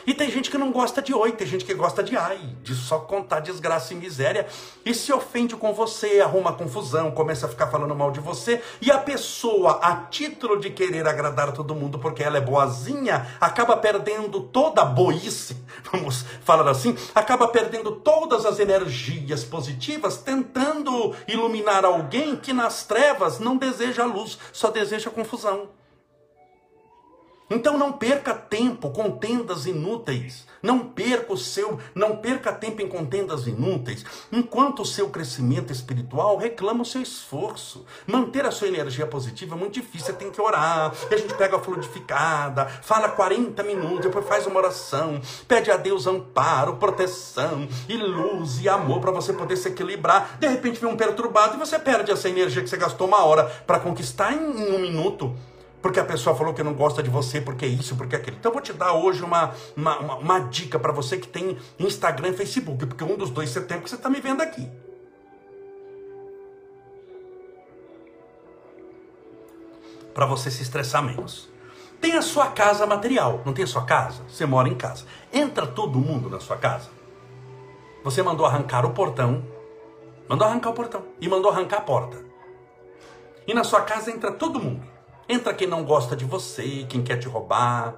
E 0.05 0.13
tem 0.13 0.29
gente 0.31 0.49
que 0.49 0.57
não 0.57 0.71
gosta 0.71 1.01
de 1.01 1.13
oi, 1.13 1.31
tem 1.31 1.47
gente 1.47 1.65
que 1.65 1.73
gosta 1.73 2.01
de 2.01 2.15
ai, 2.15 2.39
de 2.63 2.73
só 2.75 2.99
contar 2.99 3.39
desgraça 3.39 3.93
e 3.93 3.97
miséria 3.97 4.47
e 4.85 4.93
se 4.93 5.11
ofende 5.11 5.55
com 5.55 5.73
você, 5.73 6.21
arruma 6.21 6.53
confusão, 6.53 7.11
começa 7.11 7.45
a 7.45 7.49
ficar 7.49 7.67
falando 7.67 7.95
mal 7.95 8.11
de 8.11 8.19
você 8.19 8.61
e 8.81 8.91
a 8.91 8.97
pessoa, 8.97 9.79
a 9.81 9.95
título 10.07 10.59
de 10.59 10.69
querer 10.69 11.07
agradar 11.07 11.51
todo 11.51 11.75
mundo 11.75 11.99
porque 11.99 12.23
ela 12.23 12.37
é 12.37 12.41
boazinha, 12.41 13.27
acaba 13.39 13.75
perdendo 13.77 14.41
toda 14.41 14.81
a 14.81 14.85
boice, 14.85 15.57
vamos 15.91 16.25
falar 16.43 16.69
assim, 16.69 16.95
acaba 17.13 17.47
perdendo 17.47 17.91
todas 17.91 18.45
as 18.45 18.59
energias 18.59 19.43
positivas 19.43 20.17
tentando 20.17 21.15
iluminar 21.27 21.85
alguém 21.85 22.35
que 22.35 22.53
nas 22.53 22.83
trevas 22.83 23.39
não 23.39 23.57
deseja 23.57 24.05
luz, 24.05 24.37
só 24.51 24.69
deseja 24.69 25.09
confusão. 25.09 25.69
Então 27.49 27.77
não 27.77 27.93
perca 27.93 28.33
tempo 28.33 28.91
com 28.91 29.11
tendas 29.11 29.65
inúteis. 29.65 30.47
Não 30.61 30.79
perca 30.79 31.33
o 31.33 31.37
seu, 31.37 31.79
não 31.95 32.17
perca 32.17 32.51
tempo 32.51 32.81
em 32.81 32.87
contendas 32.87 33.47
inúteis. 33.47 34.05
Enquanto 34.31 34.81
o 34.81 34.85
seu 34.85 35.09
crescimento 35.09 35.71
espiritual 35.71 36.37
reclama 36.37 36.81
o 36.81 36.85
seu 36.85 37.01
esforço. 37.01 37.85
Manter 38.05 38.45
a 38.45 38.51
sua 38.51 38.67
energia 38.67 39.07
positiva 39.07 39.55
é 39.55 39.57
muito 39.57 39.73
difícil. 39.73 40.07
Você 40.07 40.13
tem 40.13 40.29
que 40.29 40.41
orar. 40.41 40.93
A 41.09 41.17
gente 41.17 41.33
pega 41.33 41.57
a 41.57 41.59
fluidificada, 41.59 42.65
fala 42.65 43.09
40 43.09 43.63
minutos, 43.63 44.01
depois 44.01 44.27
faz 44.27 44.45
uma 44.45 44.59
oração, 44.59 45.21
pede 45.47 45.71
a 45.71 45.77
Deus 45.77 46.07
amparo, 46.07 46.75
proteção 46.75 47.67
e 47.87 47.95
luz 47.95 48.61
e 48.61 48.69
amor 48.69 48.99
para 48.99 49.11
você 49.11 49.33
poder 49.33 49.57
se 49.57 49.69
equilibrar. 49.69 50.37
De 50.39 50.47
repente 50.47 50.79
vem 50.79 50.89
um 50.89 50.97
perturbado 50.97 51.55
e 51.55 51.59
você 51.59 51.79
perde 51.79 52.11
essa 52.11 52.29
energia 52.29 52.61
que 52.61 52.69
você 52.69 52.77
gastou 52.77 53.07
uma 53.07 53.23
hora 53.23 53.45
para 53.65 53.79
conquistar 53.79 54.33
em 54.33 54.39
um 54.39 54.79
minuto 54.79 55.35
porque 55.81 55.99
a 55.99 56.05
pessoa 56.05 56.35
falou 56.35 56.53
que 56.53 56.61
não 56.61 56.73
gosta 56.73 57.01
de 57.01 57.09
você, 57.09 57.39
porque 57.39 57.65
é 57.65 57.67
isso, 57.67 57.95
porque 57.95 58.15
é 58.15 58.19
aquilo. 58.19 58.37
Então 58.37 58.49
eu 58.49 58.53
vou 58.53 58.61
te 58.61 58.73
dar 58.73 58.93
hoje 58.93 59.23
uma, 59.23 59.53
uma, 59.75 59.99
uma, 59.99 60.15
uma 60.15 60.39
dica 60.39 60.77
para 60.77 60.91
você 60.91 61.17
que 61.17 61.27
tem 61.27 61.57
Instagram 61.77 62.29
e 62.29 62.33
Facebook, 62.33 62.85
porque 62.85 63.03
um 63.03 63.15
dos 63.15 63.29
dois 63.29 63.49
você 63.49 63.61
tem, 63.61 63.77
porque 63.77 63.89
você 63.89 63.95
está 63.95 64.09
me 64.09 64.19
vendo 64.19 64.41
aqui. 64.41 64.69
Para 70.13 70.25
você 70.25 70.51
se 70.51 70.63
estressar 70.63 71.01
menos. 71.01 71.49
Tem 72.01 72.13
a 72.15 72.21
sua 72.21 72.47
casa 72.47 72.85
material, 72.85 73.41
não 73.45 73.53
tem 73.53 73.63
a 73.63 73.67
sua 73.67 73.85
casa? 73.85 74.21
Você 74.27 74.45
mora 74.45 74.67
em 74.67 74.75
casa. 74.75 75.05
Entra 75.31 75.65
todo 75.65 75.99
mundo 75.99 76.29
na 76.29 76.39
sua 76.39 76.57
casa. 76.57 76.89
Você 78.03 78.23
mandou 78.23 78.45
arrancar 78.45 78.85
o 78.85 78.91
portão, 78.91 79.45
mandou 80.27 80.47
arrancar 80.47 80.69
o 80.69 80.73
portão 80.73 81.03
e 81.19 81.27
mandou 81.27 81.51
arrancar 81.51 81.77
a 81.77 81.81
porta. 81.81 82.17
E 83.45 83.53
na 83.53 83.63
sua 83.63 83.81
casa 83.81 84.11
entra 84.11 84.31
todo 84.31 84.59
mundo. 84.59 84.85
Entra 85.31 85.53
quem 85.53 85.67
não 85.67 85.85
gosta 85.85 86.15
de 86.15 86.25
você, 86.25 86.87
quem 86.89 87.03
quer 87.03 87.17
te 87.17 87.27
roubar. 87.27 87.95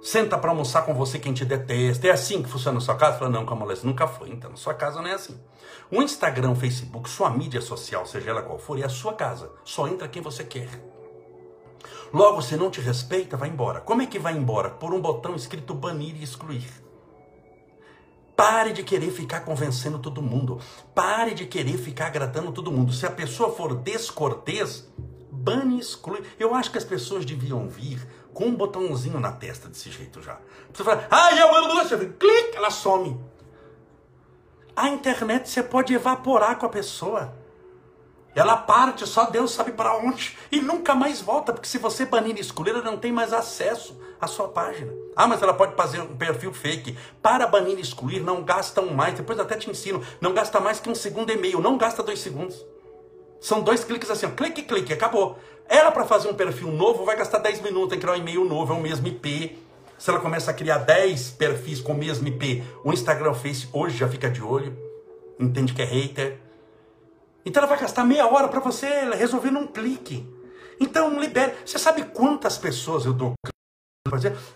Senta 0.00 0.38
para 0.38 0.48
almoçar 0.48 0.86
com 0.86 0.94
você 0.94 1.18
quem 1.18 1.34
te 1.34 1.44
detesta. 1.44 2.06
É 2.06 2.10
assim 2.10 2.42
que 2.42 2.48
funciona 2.48 2.76
na 2.76 2.80
sua 2.80 2.94
casa? 2.94 3.18
Fala, 3.18 3.30
não, 3.30 3.44
Camolés, 3.44 3.82
nunca 3.82 4.06
foi. 4.06 4.30
Então, 4.30 4.48
na 4.48 4.56
sua 4.56 4.72
casa 4.72 5.02
não 5.02 5.08
é 5.08 5.12
assim. 5.12 5.38
O 5.90 6.00
Instagram, 6.00 6.52
o 6.52 6.56
Facebook, 6.56 7.10
sua 7.10 7.28
mídia 7.28 7.60
social, 7.60 8.06
seja 8.06 8.30
ela 8.30 8.40
qual 8.40 8.58
for, 8.58 8.80
é 8.80 8.84
a 8.84 8.88
sua 8.88 9.12
casa. 9.12 9.52
Só 9.64 9.86
entra 9.86 10.08
quem 10.08 10.22
você 10.22 10.44
quer. 10.44 10.82
Logo, 12.10 12.40
se 12.40 12.56
não 12.56 12.70
te 12.70 12.80
respeita, 12.80 13.36
vai 13.36 13.50
embora. 13.50 13.80
Como 13.80 14.00
é 14.00 14.06
que 14.06 14.18
vai 14.18 14.34
embora? 14.34 14.70
Por 14.70 14.94
um 14.94 15.00
botão 15.00 15.34
escrito 15.34 15.74
banir 15.74 16.16
e 16.16 16.24
excluir. 16.24 16.66
Pare 18.34 18.72
de 18.72 18.82
querer 18.82 19.10
ficar 19.10 19.40
convencendo 19.40 19.98
todo 19.98 20.22
mundo. 20.22 20.58
Pare 20.94 21.34
de 21.34 21.44
querer 21.44 21.76
ficar 21.76 22.06
agradando 22.06 22.50
todo 22.50 22.72
mundo. 22.72 22.94
Se 22.94 23.04
a 23.04 23.10
pessoa 23.10 23.52
for 23.52 23.74
descortês, 23.74 24.88
bane 25.46 25.78
exclui. 25.78 26.20
Eu 26.40 26.56
acho 26.56 26.72
que 26.72 26.78
as 26.78 26.84
pessoas 26.84 27.24
deviam 27.24 27.68
vir 27.68 28.04
com 28.34 28.46
um 28.46 28.56
botãozinho 28.56 29.20
na 29.20 29.30
testa 29.30 29.68
desse 29.68 29.92
jeito 29.92 30.20
já. 30.20 30.38
Você 30.74 30.82
fala, 30.82 31.06
ah, 31.08 31.34
eu 31.36 31.54
amo 31.54 31.74
você, 31.74 31.96
clique, 31.96 32.56
ela 32.56 32.70
some. 32.70 33.20
A 34.74 34.88
internet 34.88 35.48
você 35.48 35.62
pode 35.62 35.94
evaporar 35.94 36.58
com 36.58 36.66
a 36.66 36.68
pessoa. 36.68 37.32
Ela 38.34 38.56
parte, 38.56 39.06
só 39.06 39.30
Deus 39.30 39.52
sabe 39.52 39.72
para 39.72 39.96
onde. 39.96 40.36
E 40.52 40.60
nunca 40.60 40.94
mais 40.94 41.22
volta, 41.22 41.52
porque 41.52 41.68
se 41.68 41.78
você 41.78 42.04
banir 42.04 42.36
e 42.36 42.40
excluir, 42.40 42.70
ela 42.70 42.82
não 42.82 42.98
tem 42.98 43.10
mais 43.10 43.32
acesso 43.32 43.98
à 44.20 44.26
sua 44.26 44.48
página. 44.48 44.92
Ah, 45.14 45.26
mas 45.26 45.40
ela 45.40 45.54
pode 45.54 45.74
fazer 45.74 46.00
um 46.00 46.14
perfil 46.14 46.52
fake. 46.52 46.98
Para 47.22 47.46
banir 47.46 47.78
e 47.78 47.80
excluir, 47.80 48.20
não 48.20 48.44
gastam 48.44 48.88
mais. 48.92 49.14
Depois 49.14 49.38
até 49.38 49.56
te 49.56 49.70
ensino. 49.70 50.04
Não 50.20 50.34
gasta 50.34 50.60
mais 50.60 50.78
que 50.78 50.90
um 50.90 50.94
segundo 50.94 51.32
e 51.32 51.36
meio. 51.36 51.60
Não 51.60 51.78
gasta 51.78 52.02
dois 52.02 52.18
segundos. 52.18 52.62
São 53.40 53.62
dois 53.62 53.84
cliques 53.84 54.10
assim, 54.10 54.26
ó, 54.26 54.30
clique, 54.30 54.62
clique, 54.62 54.92
acabou. 54.92 55.38
Ela, 55.68 55.90
para 55.90 56.04
fazer 56.04 56.28
um 56.28 56.34
perfil 56.34 56.70
novo, 56.70 57.04
vai 57.04 57.16
gastar 57.16 57.38
10 57.38 57.60
minutos 57.62 57.96
em 57.96 58.00
criar 58.00 58.14
um 58.14 58.16
e-mail 58.16 58.44
novo, 58.44 58.72
é 58.72 58.76
o 58.76 58.80
mesmo 58.80 59.06
IP. 59.06 59.58
Se 59.98 60.10
ela 60.10 60.20
começa 60.20 60.50
a 60.50 60.54
criar 60.54 60.78
10 60.78 61.30
perfis 61.32 61.80
com 61.80 61.92
o 61.92 61.96
mesmo 61.96 62.26
IP, 62.28 62.62
o 62.84 62.92
Instagram 62.92 63.30
o 63.30 63.34
Face 63.34 63.68
hoje 63.72 63.96
já 63.96 64.08
fica 64.08 64.30
de 64.30 64.42
olho, 64.42 64.76
entende 65.38 65.72
que 65.72 65.82
é 65.82 65.84
hater 65.84 66.46
então 67.46 67.62
ela 67.62 67.70
vai 67.70 67.78
gastar 67.80 68.04
meia 68.04 68.26
hora 68.26 68.48
para 68.48 68.58
você 68.58 68.86
resolver 69.14 69.52
num 69.52 69.68
clique. 69.68 70.28
Então 70.80 71.18
libere. 71.20 71.54
Você 71.64 71.78
sabe 71.78 72.02
quantas 72.06 72.58
pessoas 72.58 73.06
eu 73.06 73.12
dou 73.12 73.34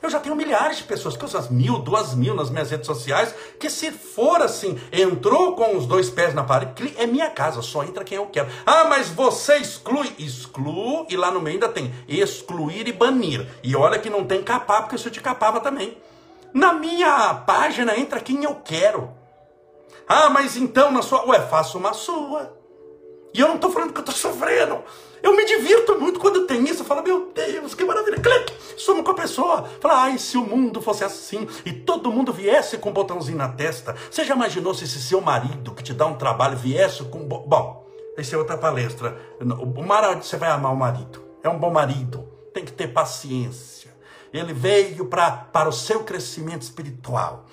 eu 0.02 0.10
já 0.10 0.20
tenho 0.20 0.36
milhares 0.36 0.78
de 0.78 0.84
pessoas, 0.84 1.16
que 1.16 1.24
usam 1.24 1.46
mil, 1.50 1.78
duas 1.78 2.14
mil 2.14 2.34
nas 2.34 2.50
minhas 2.50 2.70
redes 2.70 2.86
sociais, 2.86 3.34
que 3.58 3.68
se 3.70 3.90
for 3.90 4.40
assim, 4.42 4.78
entrou 4.92 5.54
com 5.54 5.76
os 5.76 5.86
dois 5.86 6.10
pés 6.10 6.34
na 6.34 6.44
parede, 6.44 6.94
é 6.96 7.06
minha 7.06 7.30
casa, 7.30 7.62
só 7.62 7.84
entra 7.84 8.04
quem 8.04 8.16
eu 8.16 8.26
quero. 8.26 8.48
Ah, 8.64 8.84
mas 8.84 9.08
você 9.08 9.56
exclui. 9.56 10.12
Exclui, 10.18 11.06
e 11.08 11.16
lá 11.16 11.30
no 11.30 11.40
meio 11.40 11.54
ainda 11.54 11.68
tem 11.68 11.92
excluir 12.08 12.88
e 12.88 12.92
banir. 12.92 13.46
E 13.62 13.74
olha 13.74 13.98
que 13.98 14.10
não 14.10 14.24
tem 14.24 14.42
capar, 14.42 14.82
porque 14.82 14.96
isso 14.96 15.10
te 15.10 15.20
capava 15.20 15.60
também. 15.60 15.96
Na 16.52 16.72
minha 16.72 17.34
página 17.46 17.96
entra 17.96 18.20
quem 18.20 18.44
eu 18.44 18.56
quero. 18.56 19.10
Ah, 20.08 20.28
mas 20.28 20.56
então 20.56 20.90
na 20.90 21.02
sua. 21.02 21.24
Ué, 21.26 21.40
faça 21.40 21.78
uma 21.78 21.92
sua. 21.92 22.59
E 23.32 23.40
eu 23.40 23.48
não 23.48 23.56
estou 23.56 23.70
falando 23.70 23.92
que 23.92 23.98
eu 23.98 24.04
estou 24.04 24.14
sofrendo. 24.14 24.82
Eu 25.22 25.36
me 25.36 25.44
divirto 25.44 25.98
muito 25.98 26.18
quando 26.18 26.46
tem 26.46 26.64
isso. 26.64 26.82
Eu 26.82 26.86
falo, 26.86 27.02
meu 27.02 27.30
Deus, 27.34 27.74
que 27.74 27.84
maravilha. 27.84 28.18
Clique, 28.18 28.54
sumo 28.76 29.04
com 29.04 29.10
a 29.10 29.14
pessoa. 29.14 29.64
Fala, 29.80 30.02
ai, 30.02 30.18
se 30.18 30.36
o 30.36 30.44
mundo 30.44 30.80
fosse 30.80 31.04
assim 31.04 31.46
e 31.64 31.72
todo 31.72 32.10
mundo 32.10 32.32
viesse 32.32 32.78
com 32.78 32.90
um 32.90 32.92
botãozinho 32.92 33.38
na 33.38 33.48
testa. 33.48 33.94
Você 34.10 34.24
já 34.24 34.34
imaginou 34.34 34.74
se 34.74 34.84
esse 34.84 35.00
seu 35.00 35.20
marido 35.20 35.74
que 35.74 35.82
te 35.82 35.92
dá 35.92 36.06
um 36.06 36.16
trabalho 36.16 36.56
viesse 36.56 37.04
com. 37.04 37.20
Bom, 37.20 37.86
essa 38.16 38.34
é 38.34 38.38
outra 38.38 38.56
palestra. 38.56 39.16
O 39.40 39.82
marido, 39.82 40.22
você 40.22 40.36
vai 40.36 40.50
amar 40.50 40.72
o 40.72 40.76
marido. 40.76 41.22
É 41.42 41.48
um 41.48 41.58
bom 41.58 41.70
marido. 41.70 42.26
Tem 42.52 42.64
que 42.64 42.72
ter 42.72 42.88
paciência. 42.88 43.90
Ele 44.32 44.52
veio 44.52 45.06
pra, 45.06 45.30
para 45.30 45.68
o 45.68 45.72
seu 45.72 46.02
crescimento 46.02 46.62
espiritual. 46.62 47.44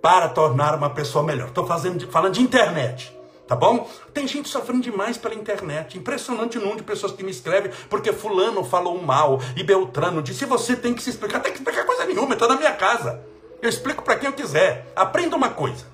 Para 0.00 0.28
tornar 0.28 0.74
uma 0.74 0.90
pessoa 0.90 1.22
melhor. 1.22 1.48
Estou 1.48 1.66
falando 1.66 2.32
de 2.32 2.40
internet 2.40 3.19
tá 3.50 3.56
bom? 3.56 3.90
Tem 4.14 4.28
gente 4.28 4.48
sofrendo 4.48 4.80
demais 4.80 5.18
pela 5.18 5.34
internet. 5.34 5.98
Impressionante 5.98 6.56
o 6.56 6.60
número 6.60 6.78
de 6.78 6.84
pessoas 6.84 7.10
que 7.10 7.24
me 7.24 7.32
escrevem 7.32 7.72
porque 7.88 8.12
fulano 8.12 8.62
falou 8.62 9.02
mal 9.02 9.40
e 9.56 9.64
Beltrano 9.64 10.22
disse, 10.22 10.44
você 10.44 10.76
tem 10.76 10.94
que 10.94 11.02
se 11.02 11.10
explicar. 11.10 11.40
Tem 11.40 11.50
que 11.50 11.58
explicar 11.58 11.84
coisa 11.84 12.04
nenhuma, 12.04 12.34
está 12.34 12.46
na 12.46 12.54
minha 12.54 12.70
casa. 12.70 13.20
Eu 13.60 13.68
explico 13.68 14.04
para 14.04 14.14
quem 14.14 14.28
eu 14.28 14.32
quiser. 14.32 14.86
Aprenda 14.94 15.34
uma 15.34 15.48
coisa. 15.48 15.84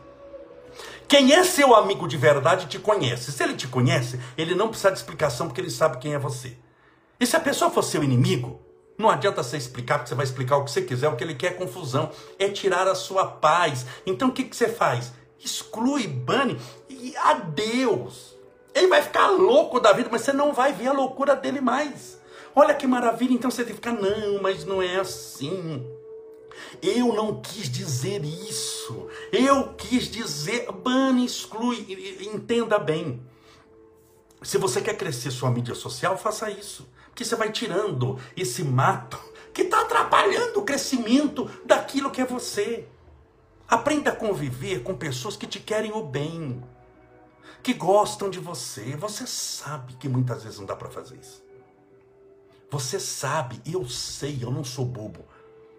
Quem 1.08 1.32
é 1.32 1.42
seu 1.44 1.74
amigo 1.74 2.06
de 2.06 2.18
verdade 2.18 2.66
te 2.66 2.78
conhece. 2.78 3.32
Se 3.32 3.42
ele 3.42 3.54
te 3.54 3.66
conhece, 3.66 4.20
ele 4.36 4.54
não 4.54 4.68
precisa 4.68 4.92
de 4.92 4.98
explicação 4.98 5.46
porque 5.46 5.62
ele 5.62 5.70
sabe 5.70 5.96
quem 5.96 6.12
é 6.12 6.18
você. 6.18 6.58
E 7.18 7.24
se 7.24 7.36
a 7.36 7.40
pessoa 7.40 7.70
for 7.70 7.82
seu 7.82 8.04
inimigo, 8.04 8.60
não 8.98 9.08
adianta 9.08 9.42
você 9.42 9.56
explicar, 9.56 9.96
porque 9.96 10.10
você 10.10 10.14
vai 10.14 10.26
explicar 10.26 10.58
o 10.58 10.64
que 10.66 10.70
você 10.70 10.82
quiser, 10.82 11.08
o 11.08 11.16
que 11.16 11.24
ele 11.24 11.34
quer 11.34 11.52
é 11.52 11.54
confusão, 11.54 12.10
é 12.38 12.50
tirar 12.50 12.86
a 12.86 12.94
sua 12.94 13.24
paz. 13.26 13.86
Então 14.04 14.28
o 14.28 14.32
que, 14.32 14.44
que 14.44 14.54
você 14.54 14.68
faz? 14.68 15.14
Exclui, 15.38 16.06
bane 16.06 16.58
e 17.06 17.16
adeus. 17.16 18.36
Ele 18.74 18.88
vai 18.88 19.00
ficar 19.00 19.28
louco 19.28 19.78
da 19.78 19.92
vida, 19.92 20.08
mas 20.10 20.22
você 20.22 20.32
não 20.32 20.52
vai 20.52 20.72
ver 20.72 20.88
a 20.88 20.92
loucura 20.92 21.36
dele 21.36 21.60
mais. 21.60 22.20
Olha 22.54 22.74
que 22.74 22.86
maravilha, 22.86 23.32
então 23.32 23.50
você 23.50 23.62
tem 23.64 23.74
que 23.74 23.80
ficar, 23.80 23.92
não, 23.92 24.42
mas 24.42 24.64
não 24.64 24.82
é 24.82 24.96
assim. 24.96 25.86
Eu 26.82 27.12
não 27.14 27.40
quis 27.40 27.70
dizer 27.70 28.24
isso. 28.24 29.06
Eu 29.30 29.74
quis 29.74 30.10
dizer, 30.10 30.70
bane, 30.72 31.24
exclui, 31.24 32.18
entenda 32.20 32.78
bem. 32.78 33.22
Se 34.42 34.58
você 34.58 34.80
quer 34.80 34.96
crescer 34.96 35.30
sua 35.30 35.50
mídia 35.50 35.74
social, 35.74 36.18
faça 36.18 36.50
isso. 36.50 36.88
Porque 37.06 37.24
você 37.24 37.36
vai 37.36 37.52
tirando 37.52 38.18
esse 38.36 38.64
mato 38.64 39.18
que 39.54 39.62
está 39.62 39.82
atrapalhando 39.82 40.58
o 40.58 40.64
crescimento 40.64 41.48
daquilo 41.64 42.10
que 42.10 42.20
é 42.20 42.26
você. 42.26 42.86
Aprenda 43.68 44.10
a 44.10 44.16
conviver 44.16 44.82
com 44.82 44.94
pessoas 44.94 45.36
que 45.36 45.46
te 45.46 45.60
querem 45.60 45.92
o 45.92 46.02
bem 46.02 46.62
que 47.66 47.74
gostam 47.74 48.30
de 48.30 48.38
você. 48.38 48.96
Você 48.96 49.26
sabe 49.26 49.94
que 49.94 50.08
muitas 50.08 50.44
vezes 50.44 50.60
não 50.60 50.66
dá 50.66 50.76
para 50.76 50.88
fazer 50.88 51.16
isso. 51.16 51.42
Você 52.70 53.00
sabe, 53.00 53.60
eu 53.66 53.88
sei, 53.88 54.38
eu 54.40 54.52
não 54.52 54.62
sou 54.62 54.84
bobo, 54.84 55.24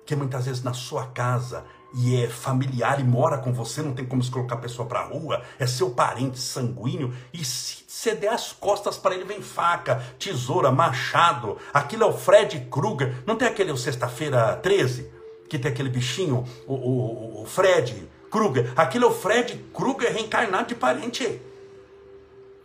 que 0.06 0.14
muitas 0.14 0.48
vezes 0.48 0.62
na 0.62 0.74
sua 0.74 1.08
casa 1.08 1.64
e 1.96 2.22
é 2.22 2.28
familiar 2.28 3.00
e 3.00 3.06
mora 3.06 3.38
com 3.38 3.54
você, 3.54 3.82
não 3.82 3.94
tem 3.94 4.06
como 4.06 4.22
se 4.22 4.30
colocar 4.30 4.56
a 4.56 4.60
pessoa 4.60 4.86
para 4.86 5.06
rua, 5.06 5.42
é 5.58 5.66
seu 5.66 5.92
parente 5.92 6.38
sanguíneo 6.38 7.16
e 7.32 7.46
se 7.46 7.86
você 7.88 8.14
der 8.14 8.34
as 8.34 8.52
costas 8.52 8.98
para 8.98 9.16
ele 9.16 9.24
vem 9.24 9.42
faca, 9.42 10.04
tesoura, 10.20 10.70
machado. 10.70 11.58
Aquilo 11.74 12.04
é 12.04 12.08
o 12.08 12.14
Fred 12.14 12.68
Krueger. 12.70 13.24
Não 13.26 13.38
tem 13.38 13.48
aquele 13.48 13.76
sexta-feira 13.78 14.58
13 14.58 15.10
que 15.50 15.58
tem 15.58 15.72
aquele 15.72 15.90
bichinho, 15.90 16.44
o, 16.68 16.74
o, 16.74 17.42
o 17.44 17.46
Fred 17.46 18.10
Krueger. 18.30 18.74
Aquilo 18.76 19.06
é 19.06 19.08
o 19.08 19.14
Fred 19.14 19.58
Krueger 19.74 20.12
reencarnado 20.12 20.68
de 20.68 20.76
parente. 20.76 21.47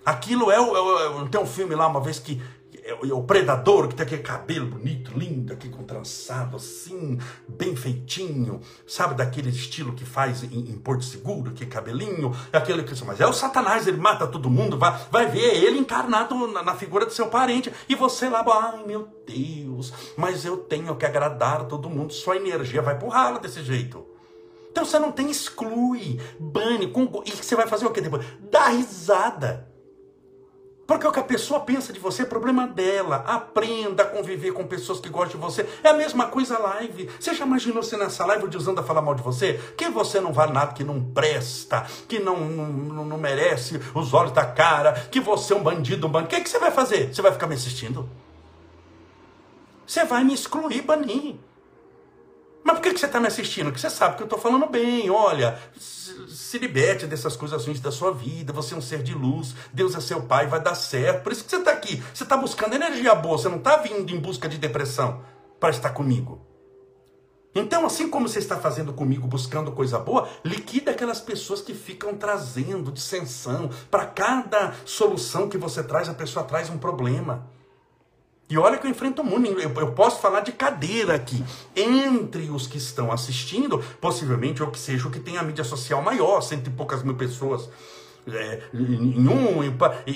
Aquilo 0.05 0.51
é 0.51 0.61
o, 0.61 0.77
é 0.77 1.09
o, 1.09 1.29
Tem 1.29 1.41
um 1.41 1.47
filme 1.47 1.75
lá 1.75 1.87
uma 1.87 2.01
vez 2.01 2.19
que. 2.19 2.43
É, 2.85 2.91
é 2.91 3.15
o 3.15 3.23
predador 3.23 3.87
que 3.87 3.95
tem 3.95 4.05
aquele 4.05 4.23
cabelo 4.23 4.67
bonito, 4.67 5.17
lindo, 5.17 5.53
aqui 5.53 5.69
com 5.69 5.85
trançado, 5.85 6.57
assim, 6.57 7.17
bem 7.47 7.77
feitinho, 7.77 8.61
sabe, 8.85 9.15
daquele 9.15 9.51
estilo 9.51 9.93
que 9.93 10.05
faz 10.05 10.43
em, 10.43 10.49
em 10.53 10.79
Porto 10.79 11.05
Seguro, 11.05 11.53
que 11.53 11.65
cabelinho, 11.65 12.35
é 12.53 12.59
aquele 12.59 12.83
que. 12.83 13.05
Mas 13.05 13.21
é 13.21 13.27
o 13.27 13.33
Satanás, 13.33 13.87
ele 13.87 13.99
mata 13.99 14.27
todo 14.27 14.51
mundo, 14.51 14.77
vai, 14.77 14.99
vai 15.13 15.27
ver 15.27 15.63
ele 15.63 15.79
encarnado 15.79 16.49
na, 16.49 16.65
na 16.65 16.75
figura 16.75 17.07
do 17.07 17.13
seu 17.13 17.29
parente, 17.29 17.73
e 17.89 17.95
você 17.95 18.29
lá, 18.29 18.45
ai 18.49 18.85
meu 18.85 19.07
Deus, 19.25 19.93
mas 20.17 20.45
eu 20.45 20.57
tenho 20.57 20.97
que 20.97 21.07
agradar 21.07 21.67
todo 21.67 21.89
mundo, 21.89 22.13
sua 22.13 22.37
energia 22.37 22.83
vai 22.83 22.99
pro 22.99 23.09
ralo 23.09 23.39
desse 23.39 23.63
jeito. 23.63 24.05
Então 24.73 24.87
você 24.87 24.99
não 24.99 25.13
tem 25.13 25.31
exclui, 25.31 26.19
bane, 26.41 26.89
com, 26.89 27.23
e 27.27 27.31
você 27.31 27.55
vai 27.55 27.69
fazer 27.69 27.87
o 27.87 27.91
que 27.91 28.01
depois? 28.01 28.25
Dá 28.51 28.69
risada. 28.69 29.72
Porque 30.93 31.07
o 31.07 31.11
que 31.13 31.21
a 31.21 31.25
pessoa 31.25 31.61
pensa 31.61 31.91
de 31.91 31.99
você 31.99 32.21
é 32.21 32.27
problema 32.27 32.67
dela. 32.67 33.25
Aprenda 33.27 34.03
a 34.03 34.07
conviver 34.07 34.53
com 34.53 34.67
pessoas 34.67 35.01
que 35.01 35.09
gostam 35.09 35.41
de 35.41 35.47
você. 35.47 35.67
É 35.83 35.89
a 35.89 35.95
mesma 35.95 36.27
coisa 36.27 36.59
live. 36.59 37.09
Você 37.19 37.33
já 37.33 37.47
imaginou 37.47 37.83
se 37.83 37.97
nessa 37.97 38.27
live 38.27 38.45
o 38.45 38.49
Deusando 38.49 38.79
a 38.79 38.85
falar 38.85 39.01
mal 39.01 39.15
de 39.15 39.23
você? 39.23 39.59
Que 39.75 39.89
você 39.89 40.21
não 40.21 40.35
vale 40.35 40.53
nada, 40.53 40.75
que 40.75 40.85
não 40.85 41.03
presta, 41.03 41.87
que 42.07 42.19
não, 42.19 42.37
não, 42.41 43.07
não 43.07 43.17
merece 43.17 43.81
os 43.95 44.13
olhos 44.13 44.33
da 44.33 44.45
cara, 44.45 44.93
que 45.11 45.19
você 45.19 45.55
é 45.55 45.57
um 45.57 45.63
bandido, 45.63 46.07
um 46.07 46.11
bandido. 46.11 46.35
O 46.35 46.37
que, 46.37 46.43
que 46.43 46.51
você 46.51 46.59
vai 46.59 46.71
fazer? 46.71 47.15
Você 47.15 47.23
vai 47.23 47.33
ficar 47.33 47.47
me 47.47 47.55
assistindo? 47.55 48.07
Você 49.87 50.05
vai 50.05 50.23
me 50.25 50.35
excluir, 50.35 50.83
banir. 50.83 51.37
Mas 52.65 52.77
por 52.77 52.83
que, 52.83 52.93
que 52.93 53.01
você 53.01 53.07
está 53.07 53.21
me 53.21 53.27
assistindo? 53.27 53.67
Porque 53.67 53.81
você 53.81 53.91
sabe 53.91 54.17
que 54.17 54.23
eu 54.23 54.27
estou 54.27 54.39
falando 54.39 54.67
bem. 54.67 55.11
Olha, 55.11 55.59
se 56.29 56.59
liberte 56.59 57.07
dessas 57.07 57.37
coisas 57.37 57.65
ruins 57.65 57.81
da 57.81 57.91
sua 57.91 58.13
vida. 58.13 58.53
Você 58.53 58.75
é 58.75 58.77
um 58.77 58.81
ser 58.81 59.03
de 59.03 59.15
luz. 59.15 59.55
Deus 59.73 59.95
é 59.95 60.01
seu 60.01 60.23
pai, 60.23 60.47
vai 60.47 60.61
dar 60.61 60.75
certo. 60.75 61.23
Por 61.23 61.33
isso 61.33 61.45
que 61.45 61.51
você 61.51 61.57
está 61.57 61.73
aqui. 61.73 62.03
Você 62.15 62.23
está 62.23 62.37
buscando 62.37 62.75
energia 62.75 63.15
boa. 63.15 63.37
Você 63.37 63.49
não 63.49 63.59
está 63.59 63.77
vindo 63.79 64.11
em 64.13 64.21
busca 64.21 64.49
de 64.49 64.59
depressão 64.59 65.23
para 65.59 65.71
estar 65.71 65.91
comigo. 65.91 66.47
Então, 67.55 67.85
assim 67.85 68.09
como 68.09 68.29
você 68.29 68.39
está 68.39 68.57
fazendo 68.57 68.95
comigo, 68.95 69.27
buscando 69.27 69.73
coisa 69.73 69.99
boa, 69.99 70.27
liquida 70.43 70.91
aquelas 70.91 71.21
pessoas 71.21 71.61
que 71.61 71.75
ficam 71.75 72.15
trazendo 72.15 72.91
dissensão. 72.91 73.69
Para 73.91 74.07
cada 74.07 74.75
solução 74.87 75.49
que 75.49 75.59
você 75.59 75.83
traz, 75.83 76.09
a 76.09 76.15
pessoa 76.15 76.47
traz 76.47 76.71
um 76.71 76.79
problema. 76.79 77.47
E 78.53 78.59
olha 78.59 78.77
que 78.77 78.87
eu 78.87 78.91
enfrento 78.91 79.23
o 79.23 79.25
mundo, 79.25 79.49
eu, 79.59 79.93
posso 79.93 80.21
falar 80.21 80.41
de 80.41 80.53
cadeira 80.53 81.15
aqui. 81.15 81.43
Entre 81.75 82.51
os 82.51 82.67
que 82.67 82.77
estão 82.77 83.11
assistindo, 83.11 83.79
possivelmente 83.99 84.61
eu 84.61 84.71
que 84.71 84.79
seja 84.79 85.09
o 85.09 85.11
que 85.11 85.19
tem 85.19 85.39
a 85.39 85.43
mídia 85.43 85.65
social 85.65 86.03
maior, 86.03 86.43
cento 86.43 86.67
e 86.67 86.71
poucas 86.71 87.03
mil 87.03 87.15
pessoas. 87.15 87.71
É, 88.31 88.61
em 88.75 89.27
um, 89.27 89.65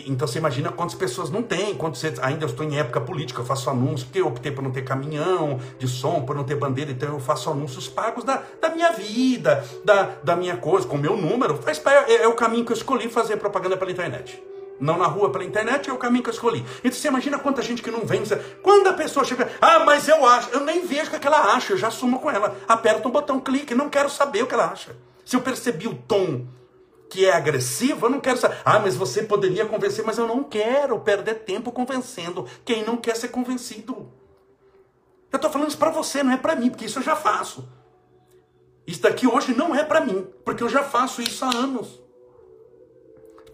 então 0.07 0.29
você 0.29 0.39
imagina 0.39 0.71
quantas 0.71 0.95
pessoas 0.95 1.31
não 1.31 1.43
tem, 1.43 1.75
quantos 1.75 2.05
ainda 2.21 2.45
eu 2.45 2.51
estou 2.51 2.65
em 2.67 2.79
época 2.79 3.01
política, 3.01 3.41
eu 3.41 3.45
faço 3.47 3.71
anúncios, 3.71 4.05
porque 4.05 4.21
eu 4.21 4.27
optei 4.27 4.53
por 4.53 4.63
não 4.63 4.71
ter 4.71 4.83
caminhão 4.83 5.59
de 5.79 5.89
som, 5.89 6.21
por 6.21 6.37
não 6.37 6.45
ter 6.45 6.57
bandeira, 6.57 6.93
então 6.93 7.15
eu 7.15 7.19
faço 7.19 7.51
anúncios 7.51 7.89
pagos 7.89 8.23
da, 8.23 8.43
da 8.61 8.69
minha 8.69 8.93
vida, 8.93 9.65
da, 9.83 10.11
da 10.23 10.37
minha 10.37 10.59
coisa, 10.59 10.87
com 10.87 10.97
o 10.97 11.01
meu 11.01 11.17
número, 11.17 11.57
faz, 11.57 11.83
é, 12.07 12.25
é 12.25 12.29
o 12.29 12.35
caminho 12.35 12.67
que 12.67 12.73
eu 12.73 12.77
escolhi 12.77 13.09
fazer 13.09 13.39
propaganda 13.39 13.79
pela 13.79 13.91
internet. 13.91 14.41
Não 14.79 14.99
na 14.99 15.07
rua, 15.07 15.31
pela 15.31 15.45
internet, 15.45 15.89
é 15.89 15.93
o 15.93 15.97
caminho 15.97 16.23
que 16.23 16.29
eu 16.29 16.35
escolhi. 16.35 16.65
Então 16.81 16.93
você 16.93 17.09
imagina 17.09 17.39
quanta 17.39 17.63
gente 17.63 17.83
que 17.83 17.91
não 17.91 18.05
vem. 18.05 18.23
Quando 18.63 18.89
a 18.89 18.93
pessoa 18.93 19.25
chega, 19.25 19.51
ah, 19.61 19.81
mas 19.81 20.07
eu 20.09 20.25
acho, 20.27 20.51
eu 20.51 20.61
nem 20.61 20.87
vejo 20.87 21.15
o 21.15 21.21
que 21.21 21.27
ela 21.27 21.55
acha, 21.55 21.73
eu 21.73 21.79
já 21.79 21.89
assumo 21.89 22.21
com 22.21 22.31
ela. 22.31 22.57
Aperta 22.69 23.09
um 23.09 23.11
botão, 23.11 23.41
clique, 23.41 23.75
não 23.75 23.89
quero 23.89 24.11
saber 24.11 24.43
o 24.43 24.47
que 24.47 24.55
ela 24.55 24.67
acha. 24.67 24.97
Se 25.25 25.35
eu 25.35 25.41
percebi 25.41 25.89
o 25.89 25.95
tom 25.95 26.47
que 27.09 27.25
é 27.25 27.33
agressivo, 27.33 28.07
eu 28.07 28.11
não 28.11 28.21
quero 28.21 28.39
saber. 28.39 28.59
Ah, 28.65 28.79
mas 28.79 28.97
você 28.97 29.23
poderia 29.23 29.65
convencer, 29.65 30.05
mas 30.05 30.19
eu 30.19 30.27
não 30.27 30.43
quero 30.45 30.99
perder 31.01 31.37
tempo 31.37 31.73
convencendo 31.73 32.47
quem 32.65 32.85
não 32.85 32.97
quer 32.97 33.17
ser 33.17 33.29
convencido. 33.29 34.13
Eu 35.33 35.37
estou 35.37 35.51
falando 35.51 35.69
isso 35.69 35.79
para 35.79 35.91
você, 35.91 36.23
não 36.23 36.33
é 36.33 36.37
para 36.37 36.57
mim, 36.57 36.71
porque 36.71 36.85
isso 36.85 36.99
eu 36.99 37.03
já 37.03 37.17
faço. 37.17 37.69
Isso 38.87 39.03
daqui 39.03 39.27
hoje 39.27 39.55
não 39.55 39.75
é 39.75 39.83
para 39.83 40.01
mim, 40.01 40.27
porque 40.45 40.63
eu 40.63 40.69
já 40.69 40.85
faço 40.85 41.21
isso 41.21 41.45
há 41.45 41.49
anos. 41.49 42.06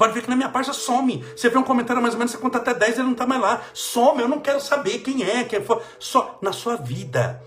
Pode 0.02 0.14
ver 0.14 0.22
que 0.22 0.30
na 0.30 0.34
minha 0.34 0.48
página 0.48 0.74
some. 0.74 1.24
Você 1.36 1.48
vê 1.48 1.56
um 1.56 1.62
comentário 1.62 2.02
mais 2.02 2.14
ou 2.14 2.18
menos, 2.18 2.32
você 2.32 2.38
conta 2.38 2.58
até 2.58 2.74
10 2.74 2.94
ele 2.94 3.02
não 3.04 3.12
está 3.12 3.24
mais 3.24 3.40
lá. 3.40 3.62
Some, 3.72 4.20
eu 4.20 4.26
não 4.26 4.40
quero 4.40 4.60
saber 4.60 4.98
quem 4.98 5.22
é, 5.22 5.44
quem 5.44 5.62
for. 5.62 5.80
Só 5.96 6.40
na 6.42 6.50
sua 6.52 6.74
vida. 6.74 7.40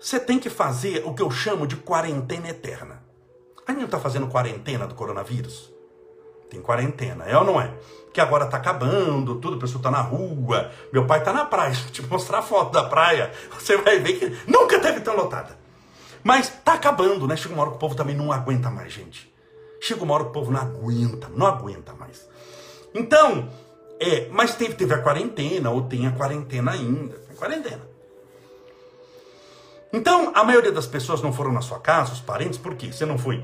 Você 0.00 0.18
tem 0.18 0.38
que 0.38 0.48
fazer 0.48 1.02
o 1.04 1.12
que 1.12 1.20
eu 1.20 1.30
chamo 1.30 1.66
de 1.66 1.76
quarentena 1.76 2.48
eterna. 2.48 3.04
A 3.66 3.72
gente 3.72 3.80
não 3.80 3.84
está 3.84 4.00
fazendo 4.00 4.26
quarentena 4.26 4.86
do 4.86 4.94
coronavírus? 4.94 5.70
Tem 6.48 6.62
quarentena, 6.62 7.26
é 7.26 7.36
ou 7.36 7.44
não 7.44 7.60
é? 7.60 7.74
Que 8.10 8.22
agora 8.22 8.46
está 8.46 8.56
acabando, 8.56 9.34
tudo, 9.34 9.58
a 9.58 9.60
pessoa 9.60 9.78
está 9.78 9.90
na 9.90 10.00
rua. 10.00 10.70
Meu 10.90 11.06
pai 11.06 11.18
está 11.18 11.30
na 11.30 11.44
praia. 11.44 11.74
Se 11.76 11.88
eu 11.88 11.90
te 11.90 12.02
mostrar 12.06 12.38
a 12.38 12.42
foto 12.42 12.72
da 12.72 12.84
praia, 12.84 13.30
você 13.52 13.76
vai 13.76 13.98
ver 13.98 14.14
que 14.14 14.50
nunca 14.50 14.80
teve 14.80 15.00
tão 15.00 15.14
lotada. 15.14 15.58
Mas 16.24 16.48
tá 16.64 16.72
acabando, 16.72 17.26
né? 17.26 17.36
Chega 17.36 17.52
uma 17.52 17.64
hora 17.64 17.72
que 17.72 17.76
o 17.76 17.80
povo 17.80 17.94
também 17.94 18.16
não 18.16 18.32
aguenta 18.32 18.70
mais, 18.70 18.94
gente. 18.94 19.30
Chega 19.80 20.02
uma 20.02 20.14
hora 20.14 20.24
o 20.24 20.30
povo 20.30 20.50
não 20.50 20.60
aguenta, 20.60 21.28
não 21.28 21.46
aguenta 21.46 21.92
mais. 21.94 22.28
Então, 22.94 23.48
é, 24.00 24.28
mas 24.30 24.54
teve, 24.54 24.74
teve 24.74 24.94
a 24.94 25.02
quarentena, 25.02 25.70
ou 25.70 25.82
tem 25.82 26.06
a 26.06 26.12
quarentena 26.12 26.72
ainda. 26.72 27.16
Tem 27.18 27.36
quarentena. 27.36 27.82
Então, 29.92 30.32
a 30.34 30.44
maioria 30.44 30.72
das 30.72 30.86
pessoas 30.86 31.22
não 31.22 31.32
foram 31.32 31.52
na 31.52 31.62
sua 31.62 31.78
casa, 31.78 32.12
os 32.12 32.20
parentes, 32.20 32.58
por 32.58 32.74
quê? 32.74 32.92
Você 32.92 33.06
não 33.06 33.16
foi 33.16 33.42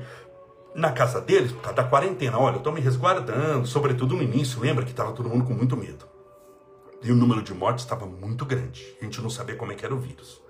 na 0.75 0.91
casa 0.91 1.21
deles 1.21 1.51
por 1.51 1.61
causa 1.61 1.77
da 1.77 1.83
quarentena. 1.83 2.37
Olha, 2.37 2.55
eu 2.55 2.57
estou 2.57 2.73
me 2.73 2.81
resguardando, 2.81 3.65
sobretudo 3.65 4.15
no 4.15 4.21
início, 4.21 4.59
lembra 4.59 4.83
que 4.83 4.91
estava 4.91 5.13
todo 5.13 5.29
mundo 5.29 5.45
com 5.45 5.53
muito 5.53 5.75
medo. 5.75 6.05
E 7.01 7.11
o 7.11 7.15
número 7.15 7.41
de 7.41 7.53
mortes 7.53 7.83
estava 7.83 8.05
muito 8.05 8.45
grande. 8.45 8.95
A 9.01 9.05
gente 9.05 9.21
não 9.21 9.29
sabia 9.29 9.55
como 9.55 9.71
é 9.71 9.75
que 9.75 9.85
era 9.85 9.93
o 9.93 9.99
vírus. 9.99 10.41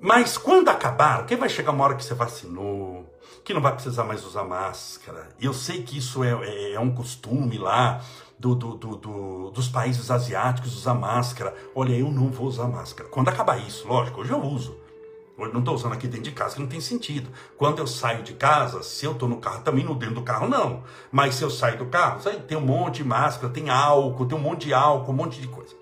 Mas 0.00 0.38
quando 0.38 0.68
acabar, 0.68 1.26
quem 1.26 1.36
vai 1.36 1.48
chegar 1.48 1.72
uma 1.72 1.84
hora 1.84 1.94
que 1.94 2.04
você 2.04 2.14
vacinou, 2.14 3.04
que 3.50 3.54
não 3.54 3.60
vai 3.60 3.72
precisar 3.72 4.04
mais 4.04 4.24
usar 4.24 4.44
máscara. 4.44 5.28
E 5.40 5.44
eu 5.44 5.52
sei 5.52 5.82
que 5.82 5.98
isso 5.98 6.22
é, 6.22 6.30
é, 6.30 6.72
é 6.74 6.80
um 6.80 6.94
costume 6.94 7.58
lá 7.58 8.00
do, 8.38 8.54
do, 8.54 8.76
do, 8.76 9.50
dos 9.50 9.66
países 9.66 10.08
asiáticos 10.08 10.76
usar 10.76 10.94
máscara. 10.94 11.52
Olha, 11.74 11.92
eu 11.92 12.12
não 12.12 12.28
vou 12.28 12.46
usar 12.46 12.68
máscara. 12.68 13.08
Quando 13.08 13.28
acabar 13.28 13.58
isso, 13.58 13.88
lógico, 13.88 14.20
hoje 14.20 14.30
eu 14.30 14.40
uso. 14.40 14.78
Hoje 15.36 15.52
não 15.52 15.58
estou 15.58 15.74
usando 15.74 15.94
aqui 15.94 16.06
dentro 16.06 16.30
de 16.30 16.30
casa, 16.30 16.54
que 16.54 16.60
não 16.60 16.68
tem 16.68 16.80
sentido. 16.80 17.28
Quando 17.56 17.80
eu 17.80 17.88
saio 17.88 18.22
de 18.22 18.34
casa, 18.34 18.84
se 18.84 19.04
eu 19.04 19.12
estou 19.12 19.28
no 19.28 19.38
carro, 19.38 19.62
também 19.62 19.84
no 19.84 19.96
dentro 19.96 20.14
do 20.14 20.22
carro, 20.22 20.48
não. 20.48 20.84
Mas 21.10 21.34
se 21.34 21.42
eu 21.42 21.50
saio 21.50 21.76
do 21.76 21.86
carro, 21.86 22.20
tem 22.46 22.56
um 22.56 22.60
monte 22.60 22.98
de 22.98 23.04
máscara, 23.04 23.52
tem 23.52 23.68
álcool, 23.68 24.26
tem 24.26 24.38
um 24.38 24.40
monte 24.40 24.66
de 24.66 24.74
álcool, 24.74 25.10
um 25.10 25.16
monte 25.16 25.40
de 25.40 25.48
coisa. 25.48 25.74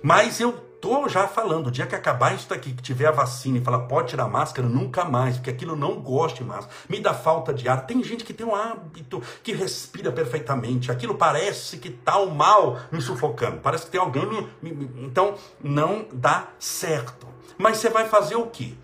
Mas 0.00 0.38
eu 0.38 0.52
tô 0.84 1.08
já 1.08 1.26
falando, 1.26 1.68
o 1.68 1.70
dia 1.70 1.86
que 1.86 1.94
acabar 1.94 2.34
isso 2.34 2.46
daqui, 2.46 2.70
que 2.74 2.82
tiver 2.82 3.06
a 3.06 3.10
vacina 3.10 3.56
e 3.56 3.60
falar 3.62 3.78
pode 3.80 4.08
tirar 4.08 4.28
máscara, 4.28 4.68
nunca 4.68 5.02
mais, 5.02 5.36
porque 5.36 5.48
aquilo 5.48 5.74
não 5.74 5.94
gosta 5.98 6.36
de 6.36 6.44
máscara, 6.44 6.70
me 6.90 7.00
dá 7.00 7.14
falta 7.14 7.54
de 7.54 7.66
ar. 7.66 7.86
Tem 7.86 8.04
gente 8.04 8.22
que 8.22 8.34
tem 8.34 8.46
um 8.46 8.54
hábito 8.54 9.22
que 9.42 9.54
respira 9.54 10.12
perfeitamente, 10.12 10.92
aquilo 10.92 11.14
parece 11.14 11.78
que 11.78 11.88
tá 11.88 12.18
o 12.18 12.30
mal 12.30 12.78
me 12.92 13.00
sufocando, 13.00 13.60
parece 13.62 13.86
que 13.86 13.92
tem 13.92 14.00
alguém 14.00 14.26
me, 14.26 14.46
me, 14.60 14.90
então 15.06 15.36
não 15.62 16.04
dá 16.12 16.48
certo. 16.58 17.26
Mas 17.56 17.78
você 17.78 17.88
vai 17.88 18.06
fazer 18.06 18.36
o 18.36 18.48
quê? 18.48 18.74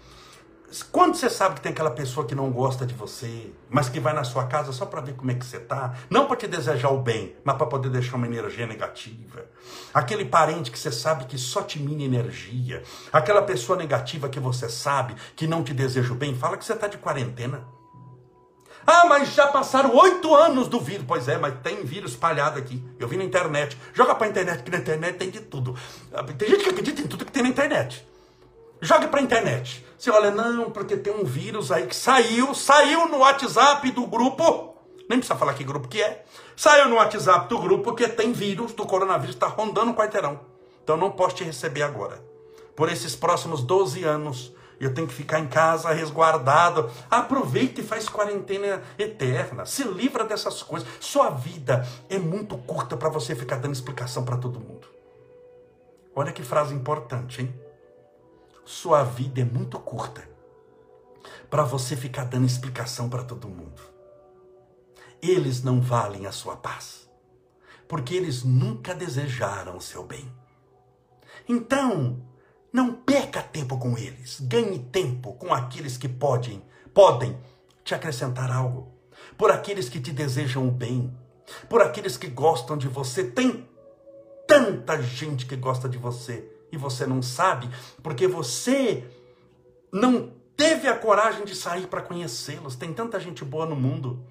Quando 0.92 1.16
você 1.16 1.28
sabe 1.28 1.56
que 1.56 1.60
tem 1.62 1.72
aquela 1.72 1.90
pessoa 1.90 2.24
que 2.24 2.34
não 2.34 2.48
gosta 2.50 2.86
de 2.86 2.94
você, 2.94 3.52
mas 3.68 3.88
que 3.88 3.98
vai 3.98 4.12
na 4.12 4.22
sua 4.22 4.46
casa 4.46 4.72
só 4.72 4.86
para 4.86 5.00
ver 5.00 5.14
como 5.14 5.30
é 5.32 5.34
que 5.34 5.44
você 5.44 5.58
tá, 5.58 5.94
não 6.08 6.26
para 6.26 6.36
te 6.36 6.46
desejar 6.46 6.90
o 6.90 7.00
bem, 7.00 7.34
mas 7.42 7.56
para 7.56 7.66
poder 7.66 7.88
deixar 7.88 8.16
uma 8.16 8.26
energia 8.26 8.68
negativa. 8.68 9.46
Aquele 9.92 10.24
parente 10.24 10.70
que 10.70 10.78
você 10.78 10.92
sabe 10.92 11.24
que 11.24 11.36
só 11.36 11.62
te 11.62 11.80
mina 11.80 12.04
energia, 12.04 12.84
aquela 13.12 13.42
pessoa 13.42 13.76
negativa 13.76 14.28
que 14.28 14.38
você 14.38 14.68
sabe 14.68 15.16
que 15.34 15.46
não 15.46 15.64
te 15.64 15.74
deseja 15.74 16.12
o 16.12 16.16
bem, 16.16 16.36
fala 16.36 16.56
que 16.56 16.64
você 16.64 16.74
está 16.74 16.86
de 16.86 16.98
quarentena. 16.98 17.66
Ah, 18.86 19.06
mas 19.06 19.34
já 19.34 19.48
passaram 19.48 19.94
oito 19.94 20.34
anos 20.34 20.66
do 20.68 20.80
vírus. 20.80 21.04
Pois 21.06 21.28
é, 21.28 21.36
mas 21.36 21.54
tem 21.62 21.84
vírus 21.84 22.12
espalhado 22.12 22.58
aqui. 22.58 22.82
Eu 22.98 23.06
vi 23.06 23.16
na 23.16 23.24
internet. 23.24 23.76
Joga 23.92 24.14
pra 24.14 24.26
internet, 24.26 24.62
que 24.62 24.70
na 24.70 24.78
internet 24.78 25.16
tem 25.16 25.30
de 25.30 25.40
tudo. 25.40 25.76
Tem 26.38 26.48
gente 26.48 26.64
que 26.64 26.70
acredita 26.70 27.02
em 27.02 27.06
tudo 27.06 27.24
que 27.24 27.30
tem 27.30 27.42
na 27.42 27.50
internet. 27.50 28.06
Jogue 28.80 29.08
pra 29.08 29.20
internet. 29.20 29.84
Você 29.98 30.10
olha, 30.10 30.30
não, 30.30 30.70
porque 30.70 30.96
tem 30.96 31.12
um 31.12 31.24
vírus 31.24 31.70
aí 31.70 31.86
que 31.86 31.94
saiu, 31.94 32.54
saiu 32.54 33.06
no 33.08 33.18
WhatsApp 33.18 33.90
do 33.90 34.06
grupo, 34.06 34.74
nem 35.08 35.18
precisa 35.18 35.38
falar 35.38 35.52
que 35.52 35.62
grupo 35.62 35.88
que 35.88 36.02
é, 36.02 36.24
saiu 36.56 36.88
no 36.88 36.96
WhatsApp 36.96 37.48
do 37.48 37.58
grupo 37.58 37.84
porque 37.84 38.08
tem 38.08 38.32
vírus 38.32 38.72
do 38.72 38.86
coronavírus, 38.86 39.34
está 39.34 39.46
rondando 39.46 39.90
o 39.90 39.94
quarteirão. 39.94 40.40
Então 40.82 40.96
não 40.96 41.10
posso 41.10 41.36
te 41.36 41.44
receber 41.44 41.82
agora. 41.82 42.24
Por 42.74 42.90
esses 42.90 43.14
próximos 43.14 43.62
12 43.62 44.02
anos, 44.04 44.54
eu 44.80 44.94
tenho 44.94 45.06
que 45.06 45.12
ficar 45.12 45.38
em 45.38 45.46
casa 45.46 45.92
resguardado. 45.92 46.90
Aproveita 47.10 47.82
e 47.82 47.84
faz 47.84 48.08
quarentena 48.08 48.82
eterna. 48.98 49.66
Se 49.66 49.84
livra 49.84 50.24
dessas 50.24 50.62
coisas. 50.62 50.88
Sua 50.98 51.28
vida 51.28 51.86
é 52.08 52.18
muito 52.18 52.56
curta 52.56 52.96
para 52.96 53.10
você 53.10 53.36
ficar 53.36 53.56
dando 53.56 53.74
explicação 53.74 54.24
para 54.24 54.38
todo 54.38 54.58
mundo. 54.58 54.88
Olha 56.16 56.32
que 56.32 56.42
frase 56.42 56.74
importante, 56.74 57.42
hein? 57.42 57.69
Sua 58.72 59.02
vida 59.02 59.40
é 59.40 59.44
muito 59.44 59.80
curta 59.80 60.22
para 61.50 61.64
você 61.64 61.96
ficar 61.96 62.22
dando 62.22 62.46
explicação 62.46 63.10
para 63.10 63.24
todo 63.24 63.48
mundo. 63.48 63.82
Eles 65.20 65.60
não 65.60 65.80
valem 65.80 66.24
a 66.24 66.30
sua 66.30 66.56
paz, 66.56 67.10
porque 67.88 68.14
eles 68.14 68.44
nunca 68.44 68.94
desejaram 68.94 69.76
o 69.76 69.80
seu 69.80 70.04
bem. 70.04 70.32
Então, 71.48 72.22
não 72.72 72.94
perca 72.94 73.42
tempo 73.42 73.76
com 73.76 73.98
eles, 73.98 74.38
ganhe 74.40 74.78
tempo 74.78 75.32
com 75.32 75.52
aqueles 75.52 75.98
que 75.98 76.08
podem, 76.08 76.62
podem 76.94 77.36
te 77.82 77.92
acrescentar 77.92 78.52
algo, 78.52 78.94
por 79.36 79.50
aqueles 79.50 79.88
que 79.88 79.98
te 79.98 80.12
desejam 80.12 80.68
o 80.68 80.70
bem, 80.70 81.12
por 81.68 81.82
aqueles 81.82 82.16
que 82.16 82.28
gostam 82.28 82.78
de 82.78 82.86
você. 82.86 83.24
Tem 83.24 83.68
tanta 84.46 85.02
gente 85.02 85.44
que 85.44 85.56
gosta 85.56 85.88
de 85.88 85.98
você 85.98 86.59
e 86.72 86.76
você 86.76 87.06
não 87.06 87.22
sabe, 87.22 87.68
porque 88.02 88.26
você 88.26 89.04
não 89.92 90.32
teve 90.56 90.88
a 90.88 90.96
coragem 90.96 91.44
de 91.44 91.54
sair 91.54 91.86
para 91.86 92.02
conhecê-los. 92.02 92.76
Tem 92.76 92.92
tanta 92.92 93.18
gente 93.18 93.44
boa 93.44 93.66
no 93.66 93.76
mundo, 93.76 94.22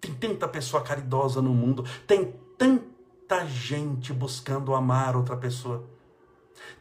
tem 0.00 0.14
tanta 0.14 0.46
pessoa 0.46 0.82
caridosa 0.82 1.42
no 1.42 1.52
mundo, 1.52 1.84
tem 2.06 2.34
tanta 2.56 3.44
gente 3.46 4.12
buscando 4.12 4.74
amar 4.74 5.16
outra 5.16 5.36
pessoa. 5.36 5.84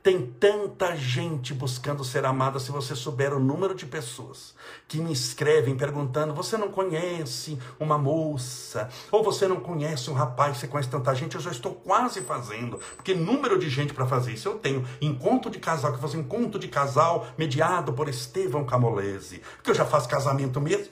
Tem 0.02 0.22
tanta 0.40 0.96
gente 0.96 1.54
buscando 1.54 2.04
ser 2.04 2.26
amada. 2.26 2.60
Se 2.60 2.72
você 2.72 2.96
souber 2.96 3.34
o 3.34 3.40
número 3.40 3.74
de 3.74 3.86
pessoas 3.86 4.54
que 4.88 4.98
me 4.98 5.14
escrevem 5.14 5.78
perguntando: 5.78 6.34
você 6.34 6.58
não 6.58 6.70
conhece 6.70 7.58
uma 7.80 7.98
moça? 7.98 8.90
Ou 9.12 9.24
você 9.24 9.48
não 9.48 9.60
conhece 9.60 10.10
um 10.10 10.14
rapaz? 10.14 10.58
Você 10.58 10.68
conhece 10.68 10.90
tanta 10.90 11.16
gente? 11.16 11.36
Eu 11.36 11.42
já 11.42 11.52
estou 11.52 11.74
quase 11.74 12.22
fazendo. 12.22 12.80
Porque 12.96 13.14
número 13.14 13.58
de 13.58 13.70
gente 13.70 13.94
para 13.94 14.06
fazer 14.06 14.34
isso 14.34 14.50
eu 14.50 14.56
tenho. 14.56 14.86
Encontro 15.02 15.50
de 15.50 15.60
casal, 15.60 15.92
que 15.92 15.98
eu 15.98 16.02
faço 16.02 16.18
encontro 16.18 16.60
de 16.60 16.68
casal 16.68 17.28
mediado 17.38 17.94
por 17.94 18.10
Estevão 18.10 18.66
Camolese. 18.66 19.42
Porque 19.56 19.72
eu 19.72 19.76
já 19.76 19.86
faço 19.86 20.10
casamento 20.10 20.60
mesmo. 20.60 20.92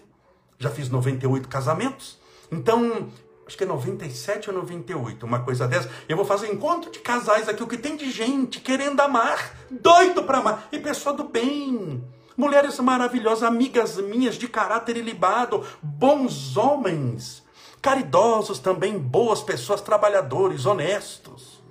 Já 0.58 0.70
fiz 0.70 0.90
98 0.90 1.50
casamentos. 1.50 2.20
Então, 2.52 3.10
acho 3.52 3.58
que 3.58 3.66
é 3.66 3.68
97 3.68 4.50
ou 4.50 4.56
98, 4.56 5.26
uma 5.26 5.42
coisa 5.42 5.68
dessa. 5.68 5.90
Eu 6.08 6.16
vou 6.16 6.26
fazer 6.26 6.48
encontro 6.48 6.90
de 6.90 7.00
casais 7.00 7.50
aqui, 7.50 7.62
o 7.62 7.68
que 7.68 7.78
tem 7.78 7.98
de 7.98 8.10
gente 8.10 8.62
querendo 8.62 9.00
amar, 9.02 9.58
doido 9.70 10.24
para 10.24 10.38
amar, 10.38 10.70
e 10.72 10.80
pessoa 10.80 11.14
do 11.14 11.26
bem. 11.26 12.02
Mulheres 12.38 12.80
maravilhosas, 12.80 13.44
amigas 13.44 13.98
minhas 13.98 14.36
de 14.36 14.48
caráter 14.48 14.96
ilibado, 14.96 15.66
bons 15.82 16.56
homens, 16.56 17.44
caridosos 17.82 18.58
também, 18.58 18.98
boas 18.98 19.42
pessoas, 19.42 19.82
trabalhadores, 19.82 20.66
honestos. 20.66 21.62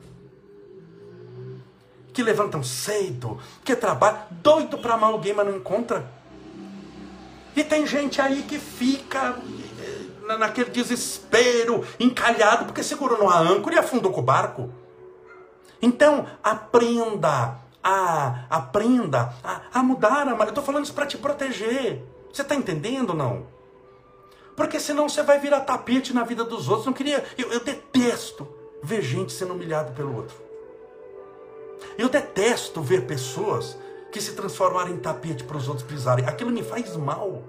Que 2.12 2.22
levantam 2.22 2.62
cedo, 2.62 3.38
que 3.64 3.74
trabalham, 3.74 4.20
doido 4.30 4.76
para 4.76 4.94
amar 4.94 5.12
alguém, 5.12 5.32
mas 5.32 5.46
não 5.46 5.56
encontra. 5.56 6.10
E 7.56 7.64
tem 7.64 7.86
gente 7.86 8.20
aí 8.20 8.42
que 8.42 8.58
fica 8.58 9.40
naquele 10.38 10.70
desespero, 10.70 11.84
encalhado, 11.98 12.64
porque 12.64 12.82
segurou 12.82 13.18
numa 13.18 13.38
âncora 13.38 13.76
e 13.76 13.78
afundou 13.78 14.12
com 14.12 14.20
o 14.20 14.24
barco. 14.24 14.70
Então, 15.80 16.26
aprenda 16.42 17.58
a 17.82 18.44
aprenda 18.50 19.32
a, 19.42 19.62
a 19.72 19.82
mudar. 19.82 20.28
A, 20.28 20.30
eu 20.30 20.48
estou 20.48 20.62
falando 20.62 20.84
isso 20.84 20.94
para 20.94 21.06
te 21.06 21.16
proteger. 21.16 22.04
Você 22.32 22.42
está 22.42 22.54
entendendo 22.54 23.14
não? 23.14 23.46
Porque 24.54 24.78
senão 24.78 25.08
você 25.08 25.22
vai 25.22 25.38
virar 25.38 25.60
tapete 25.60 26.12
na 26.12 26.22
vida 26.22 26.44
dos 26.44 26.68
outros. 26.68 26.86
Não 26.86 26.92
queria. 26.92 27.24
Eu, 27.38 27.50
eu 27.50 27.60
detesto 27.60 28.46
ver 28.82 29.02
gente 29.02 29.32
sendo 29.32 29.54
humilhada 29.54 29.92
pelo 29.92 30.14
outro. 30.14 30.36
Eu 31.96 32.08
detesto 32.08 32.82
ver 32.82 33.06
pessoas 33.06 33.78
que 34.12 34.20
se 34.20 34.32
transformaram 34.32 34.90
em 34.90 34.98
tapete 34.98 35.44
para 35.44 35.56
os 35.56 35.68
outros 35.68 35.86
pisarem. 35.86 36.26
Aquilo 36.26 36.50
me 36.50 36.62
faz 36.62 36.96
mal. 36.96 37.42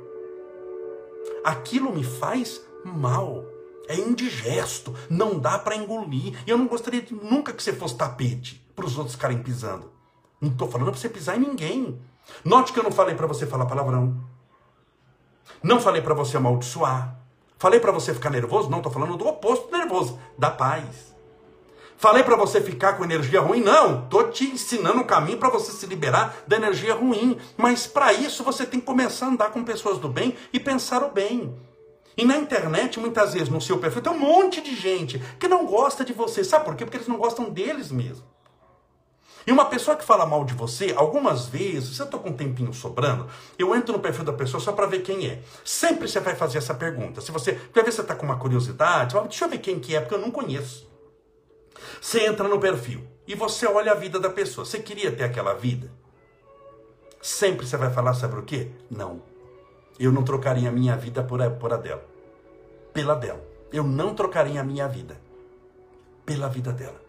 Aquilo 1.44 1.92
me 1.92 2.04
faz 2.04 2.62
mal. 2.86 3.44
É 3.88 3.96
indigesto, 3.96 4.96
não 5.10 5.38
dá 5.38 5.58
para 5.58 5.76
engolir. 5.76 6.42
E 6.46 6.50
eu 6.50 6.58
não 6.58 6.68
gostaria 6.68 7.02
de, 7.02 7.14
nunca 7.14 7.52
que 7.52 7.62
você 7.62 7.74
fosse 7.74 7.96
tapete 7.96 8.66
para 8.76 8.86
os 8.86 8.98
outros 8.98 9.16
ficarem 9.16 9.42
pisando. 9.42 9.92
Não 10.40 10.50
estou 10.50 10.70
falando 10.70 10.92
para 10.92 11.00
você 11.00 11.10
pisar 11.10 11.38
em 11.38 11.42
ninguém. 11.42 12.00
Note 12.44 12.72
que 12.72 12.80
eu 12.80 12.84
não 12.84 12.92
falei 12.92 13.16
para 13.16 13.28
você 13.28 13.46
falar 13.46 13.66
palavrão. 13.66 14.16
Não 15.62 15.80
falei 15.80 16.02
para 16.02 16.14
você 16.14 16.38
amaldiçoar. 16.38 17.18
Falei 17.58 17.80
para 17.80 17.92
você 17.92 18.14
ficar 18.14 18.30
nervoso? 18.30 18.70
Não, 18.70 18.78
estou 18.78 18.92
falando 18.92 19.18
do 19.18 19.28
oposto 19.28 19.72
nervoso, 19.72 20.20
da 20.38 20.50
paz. 20.50 21.12
Falei 21.96 22.24
para 22.24 22.36
você 22.36 22.60
ficar 22.60 22.94
com 22.94 23.04
energia 23.04 23.40
ruim? 23.40 23.62
Não, 23.62 24.08
tô 24.08 24.24
te 24.24 24.46
ensinando 24.46 25.02
o 25.02 25.06
caminho 25.06 25.38
para 25.38 25.50
você 25.52 25.72
se 25.72 25.86
liberar 25.86 26.36
da 26.48 26.56
energia 26.56 26.96
ruim. 26.96 27.38
Mas 27.56 27.86
para 27.86 28.12
isso 28.12 28.44
você 28.44 28.66
tem 28.66 28.80
que 28.80 28.86
começar 28.88 29.28
a 29.28 29.30
andar 29.30 29.52
com 29.52 29.64
pessoas 29.64 30.00
do 30.00 30.10
bem 30.10 30.36
e 30.52 30.60
pensar 30.60 31.04
o 31.04 31.12
bem. 31.12 31.56
E 32.22 32.24
na 32.24 32.38
internet, 32.38 33.00
muitas 33.00 33.34
vezes, 33.34 33.50
no 33.50 33.60
seu 33.60 33.80
perfil, 33.80 34.00
tem 34.00 34.14
um 34.14 34.20
monte 34.20 34.62
de 34.62 34.76
gente 34.76 35.18
que 35.40 35.48
não 35.48 35.66
gosta 35.66 36.06
de 36.06 36.14
você. 36.14 36.44
Sabe 36.44 36.66
por 36.66 36.76
quê? 36.76 36.86
Porque 36.86 36.98
eles 36.98 37.08
não 37.08 37.18
gostam 37.18 37.50
deles 37.50 37.92
mesmo. 37.92 38.24
E 39.48 39.52
uma 39.52 39.66
pessoa 39.66 39.98
que 39.98 40.06
fala 40.06 40.24
mal 40.24 40.46
de 40.46 40.54
você, 40.54 40.94
algumas 40.96 41.48
vezes, 41.48 41.96
se 41.96 42.00
eu 42.00 42.06
estou 42.06 42.20
com 42.20 42.30
um 42.30 42.38
tempinho 42.38 42.72
sobrando, 42.76 43.28
eu 43.58 43.76
entro 43.76 43.94
no 43.94 44.00
perfil 44.00 44.24
da 44.24 44.34
pessoa 44.34 44.62
só 44.62 44.72
para 44.72 44.86
ver 44.86 45.00
quem 45.00 45.26
é. 45.26 45.42
Sempre 45.66 46.08
você 46.08 46.20
vai 46.20 46.36
fazer 46.36 46.60
essa 46.60 46.76
pergunta. 46.76 47.22
Se 47.22 47.32
você, 47.32 47.54
quer 47.74 47.84
ver 47.84 47.90
se 47.90 47.96
você 47.96 48.02
está 48.04 48.14
com 48.14 48.28
uma 48.28 48.38
curiosidade, 48.38 49.16
deixa 49.24 49.46
eu 49.46 49.50
ver 49.50 49.58
quem 49.58 49.80
que 49.80 49.96
é, 49.96 50.00
porque 50.00 50.14
eu 50.14 50.22
não 50.22 50.30
conheço. 50.30 50.88
Você 52.00 52.28
entra 52.28 52.48
no 52.48 52.60
perfil 52.60 53.02
e 53.26 53.34
você 53.34 53.66
olha 53.66 53.94
a 53.94 53.96
vida 53.96 54.20
da 54.20 54.30
pessoa. 54.30 54.64
Você 54.64 54.78
queria 54.78 55.12
ter 55.12 55.24
aquela 55.24 55.56
vida? 55.56 55.92
Sempre 57.20 57.66
você 57.66 57.78
vai 57.78 57.92
falar, 57.92 58.14
sabe 58.14 58.38
o 58.38 58.44
quê? 58.44 58.70
Não. 58.92 59.24
Eu 60.00 60.12
não 60.12 60.24
trocaria 60.24 60.70
a 60.70 60.72
minha 60.72 60.96
vida 60.96 61.24
por 61.24 61.42
a, 61.42 61.50
por 61.50 61.74
a 61.74 61.78
dela. 61.78 62.11
Pela 62.94 63.16
dela. 63.16 63.42
Eu 63.72 63.84
não 63.84 64.14
trocaria 64.14 64.60
a 64.60 64.64
minha 64.64 64.88
vida 64.88 65.20
pela 66.26 66.48
vida 66.48 66.72
dela. 66.72 67.02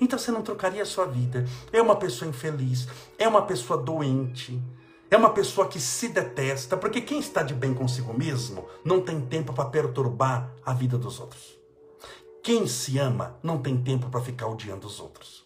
Então 0.00 0.18
você 0.18 0.30
não 0.30 0.42
trocaria 0.42 0.82
a 0.82 0.86
sua 0.86 1.06
vida. 1.06 1.44
É 1.72 1.80
uma 1.80 1.96
pessoa 1.96 2.28
infeliz, 2.28 2.88
é 3.18 3.26
uma 3.26 3.42
pessoa 3.42 3.78
doente, 3.78 4.62
é 5.10 5.16
uma 5.16 5.30
pessoa 5.30 5.68
que 5.68 5.80
se 5.80 6.08
detesta, 6.08 6.76
porque 6.76 7.00
quem 7.00 7.18
está 7.18 7.42
de 7.42 7.54
bem 7.54 7.74
consigo 7.74 8.12
mesmo 8.12 8.66
não 8.84 9.00
tem 9.00 9.20
tempo 9.20 9.52
para 9.52 9.68
perturbar 9.68 10.50
a 10.64 10.72
vida 10.72 10.98
dos 10.98 11.20
outros. 11.20 11.58
Quem 12.42 12.66
se 12.66 12.98
ama 12.98 13.36
não 13.42 13.58
tem 13.58 13.76
tempo 13.76 14.08
para 14.08 14.20
ficar 14.20 14.46
odiando 14.46 14.86
os 14.86 15.00
outros. 15.00 15.44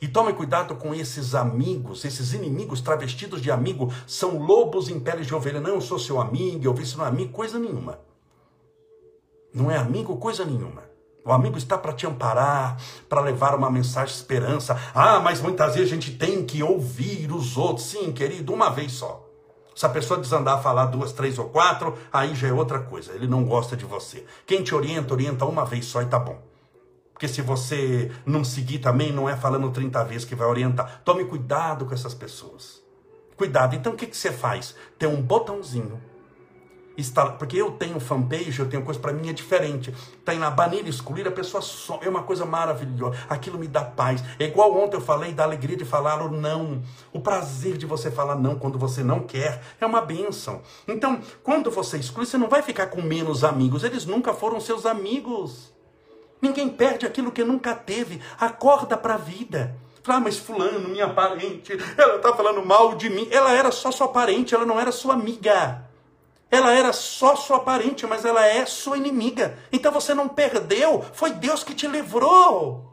E 0.00 0.06
tome 0.06 0.34
cuidado 0.34 0.74
com 0.76 0.94
esses 0.94 1.34
amigos, 1.34 2.04
esses 2.04 2.34
inimigos 2.34 2.82
travestidos 2.82 3.40
de 3.40 3.50
amigo, 3.50 3.90
são 4.06 4.38
lobos 4.38 4.90
em 4.90 5.00
peles 5.00 5.26
de 5.26 5.34
ovelha. 5.34 5.60
Não, 5.60 5.76
eu 5.76 5.80
sou 5.80 5.98
seu 5.98 6.20
amigo, 6.20 6.66
eu 6.66 6.74
vi 6.74 6.84
não 6.96 7.04
é 7.06 7.08
amigo, 7.08 7.32
coisa 7.32 7.58
nenhuma. 7.58 7.98
Não 9.56 9.70
é 9.70 9.76
amigo, 9.78 10.18
coisa 10.18 10.44
nenhuma. 10.44 10.82
O 11.24 11.32
amigo 11.32 11.56
está 11.56 11.78
para 11.78 11.94
te 11.94 12.06
amparar, 12.06 12.76
para 13.08 13.22
levar 13.22 13.54
uma 13.54 13.70
mensagem 13.70 14.12
de 14.12 14.20
esperança. 14.20 14.78
Ah, 14.94 15.18
mas 15.18 15.40
muitas 15.40 15.74
vezes 15.74 15.90
a 15.90 15.94
gente 15.94 16.12
tem 16.12 16.44
que 16.44 16.62
ouvir 16.62 17.32
os 17.32 17.56
outros. 17.56 17.86
Sim, 17.86 18.12
querido, 18.12 18.52
uma 18.52 18.68
vez 18.68 18.92
só. 18.92 19.26
Se 19.74 19.86
a 19.86 19.88
pessoa 19.88 20.20
desandar 20.20 20.58
a 20.58 20.62
falar 20.62 20.84
duas, 20.86 21.10
três 21.10 21.38
ou 21.38 21.48
quatro, 21.48 21.96
aí 22.12 22.34
já 22.34 22.48
é 22.48 22.52
outra 22.52 22.80
coisa. 22.80 23.14
Ele 23.14 23.26
não 23.26 23.46
gosta 23.46 23.74
de 23.74 23.86
você. 23.86 24.26
Quem 24.46 24.62
te 24.62 24.74
orienta, 24.74 25.14
orienta 25.14 25.46
uma 25.46 25.64
vez 25.64 25.86
só 25.86 26.02
e 26.02 26.06
tá 26.06 26.18
bom. 26.18 26.38
Porque 27.14 27.26
se 27.26 27.40
você 27.40 28.12
não 28.26 28.44
seguir 28.44 28.80
também, 28.80 29.10
não 29.10 29.26
é 29.26 29.34
falando 29.34 29.70
30 29.70 30.04
vezes 30.04 30.26
que 30.26 30.34
vai 30.34 30.46
orientar. 30.46 31.00
Tome 31.02 31.24
cuidado 31.24 31.86
com 31.86 31.94
essas 31.94 32.12
pessoas. 32.12 32.82
Cuidado. 33.38 33.74
Então 33.74 33.94
o 33.94 33.96
que, 33.96 34.06
que 34.06 34.16
você 34.16 34.30
faz? 34.30 34.74
Tem 34.98 35.08
um 35.08 35.22
botãozinho 35.22 35.98
porque 37.38 37.60
eu 37.60 37.72
tenho 37.72 38.00
fanpage, 38.00 38.58
eu 38.58 38.68
tenho 38.68 38.82
coisa 38.82 38.98
para 38.98 39.12
mim 39.12 39.28
é 39.28 39.32
diferente. 39.32 39.94
Tem 40.24 40.38
na 40.38 40.50
banir, 40.50 40.86
excluir, 40.86 41.26
a 41.28 41.30
pessoa 41.30 41.60
só 41.60 42.00
é 42.02 42.08
uma 42.08 42.22
coisa 42.22 42.46
maravilhosa. 42.46 43.18
Aquilo 43.28 43.58
me 43.58 43.68
dá 43.68 43.84
paz. 43.84 44.22
É 44.38 44.44
igual 44.44 44.74
ontem 44.76 44.96
eu 44.96 45.00
falei 45.00 45.32
da 45.32 45.44
alegria 45.44 45.76
de 45.76 45.84
falar 45.84 46.22
o 46.22 46.30
não. 46.30 46.82
O 47.12 47.20
prazer 47.20 47.76
de 47.76 47.84
você 47.84 48.10
falar 48.10 48.36
não 48.36 48.58
quando 48.58 48.78
você 48.78 49.02
não 49.02 49.20
quer 49.20 49.62
é 49.80 49.84
uma 49.84 50.00
benção. 50.00 50.62
Então, 50.88 51.20
quando 51.42 51.70
você 51.70 51.98
exclui, 51.98 52.24
você 52.24 52.38
não 52.38 52.48
vai 52.48 52.62
ficar 52.62 52.86
com 52.86 53.02
menos 53.02 53.44
amigos. 53.44 53.84
Eles 53.84 54.06
nunca 54.06 54.32
foram 54.32 54.60
seus 54.60 54.86
amigos. 54.86 55.74
Ninguém 56.40 56.68
perde 56.68 57.06
aquilo 57.06 57.32
que 57.32 57.44
nunca 57.44 57.74
teve. 57.74 58.20
Acorda 58.38 58.96
para 58.96 59.14
a 59.14 59.18
vida. 59.18 59.76
Ah, 60.08 60.20
mas 60.20 60.38
fulano, 60.38 60.88
minha 60.88 61.08
parente, 61.08 61.76
ela 61.98 62.20
tá 62.20 62.32
falando 62.32 62.64
mal 62.64 62.94
de 62.94 63.10
mim. 63.10 63.26
Ela 63.30 63.52
era 63.52 63.72
só 63.72 63.90
sua 63.90 64.06
parente, 64.06 64.54
ela 64.54 64.64
não 64.64 64.78
era 64.78 64.92
sua 64.92 65.14
amiga. 65.14 65.85
Ela 66.50 66.72
era 66.72 66.92
só 66.92 67.34
sua 67.34 67.60
parente, 67.60 68.06
mas 68.06 68.24
ela 68.24 68.44
é 68.44 68.64
sua 68.66 68.96
inimiga. 68.96 69.58
Então 69.72 69.90
você 69.92 70.14
não 70.14 70.28
perdeu, 70.28 71.04
foi 71.12 71.30
Deus 71.32 71.64
que 71.64 71.74
te 71.74 71.86
livrou. 71.86 72.86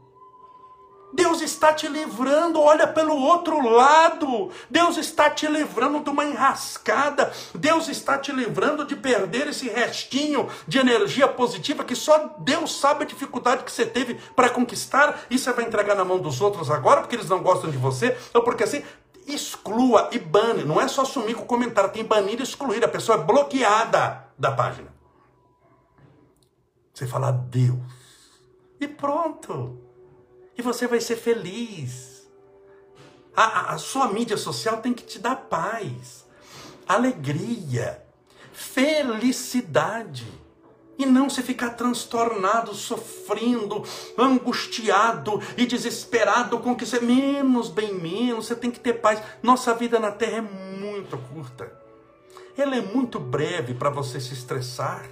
Deus 1.14 1.42
está 1.42 1.72
te 1.72 1.88
livrando, 1.88 2.60
olha 2.60 2.88
pelo 2.88 3.16
outro 3.16 3.62
lado. 3.62 4.50
Deus 4.68 4.98
está 4.98 5.30
te 5.30 5.46
livrando 5.48 6.00
de 6.00 6.10
uma 6.10 6.26
enrascada. 6.26 7.32
Deus 7.54 7.88
está 7.88 8.18
te 8.18 8.32
livrando 8.32 8.84
de 8.84 8.96
perder 8.96 9.48
esse 9.48 9.70
restinho 9.70 10.50
de 10.68 10.80
energia 10.80 11.28
positiva 11.28 11.84
que 11.84 11.96
só 11.96 12.36
Deus 12.40 12.80
sabe 12.80 13.04
a 13.04 13.08
dificuldade 13.08 13.64
que 13.64 13.72
você 13.72 13.86
teve 13.86 14.16
para 14.36 14.50
conquistar. 14.50 15.22
E 15.30 15.38
você 15.38 15.54
vai 15.54 15.66
entregar 15.66 15.96
na 15.96 16.04
mão 16.04 16.18
dos 16.18 16.42
outros 16.42 16.72
agora 16.72 17.02
porque 17.02 17.16
eles 17.16 17.30
não 17.30 17.44
gostam 17.44 17.70
de 17.70 17.78
você, 17.78 18.18
ou 18.34 18.42
porque 18.42 18.64
assim, 18.64 18.84
exclua 19.28 20.10
e 20.12 20.20
bane. 20.20 20.64
Não 20.64 20.80
é 20.80 20.88
só 20.88 21.06
sumir 21.06 21.36
com 21.36 21.44
o 21.44 21.48
comentário, 21.48 21.92
tem 21.92 22.04
banir 22.04 22.40
e 22.40 22.44
excluir. 22.44 22.84
A 22.84 22.88
pessoa 22.88 23.20
é 23.20 23.24
bloqueada 23.24 24.28
da 24.38 24.52
página. 24.52 24.94
Você 26.94 27.08
fala 27.08 27.32
Deus. 27.32 27.80
E 28.80 28.88
pronto. 28.88 29.82
E 30.58 30.62
você 30.62 30.88
vai 30.88 31.00
ser 31.00 31.16
feliz. 31.16 32.28
A, 33.36 33.44
a, 33.44 33.74
a 33.74 33.78
sua 33.78 34.08
mídia 34.08 34.38
social 34.38 34.78
tem 34.78 34.94
que 34.94 35.04
te 35.04 35.18
dar 35.18 35.36
paz, 35.36 36.26
alegria, 36.88 38.06
felicidade. 38.52 40.28
E 40.98 41.06
não 41.06 41.30
se 41.30 41.42
ficar 41.42 41.72
transtornado, 41.72 42.74
sofrendo, 42.74 43.84
angustiado 44.18 45.42
e 45.58 45.66
desesperado 45.66 46.60
com 46.60 46.76
que 46.76 46.86
você 46.86 47.00
menos, 47.00 47.70
bem 47.70 47.94
menos, 47.96 48.46
você 48.46 48.56
tem 48.56 48.70
que 48.70 48.80
ter 48.80 48.94
paz. 48.94 49.22
Nossa 49.42 49.74
vida 49.74 50.00
na 50.00 50.12
terra 50.12 50.38
é 50.38 50.42
muito 50.42 51.18
curta. 51.34 51.72
Ela 52.56 52.76
é 52.76 52.82
muito 52.82 53.20
breve 53.20 53.74
para 53.74 53.90
você 53.90 54.20
se 54.20 54.34
estressar. 54.34 55.06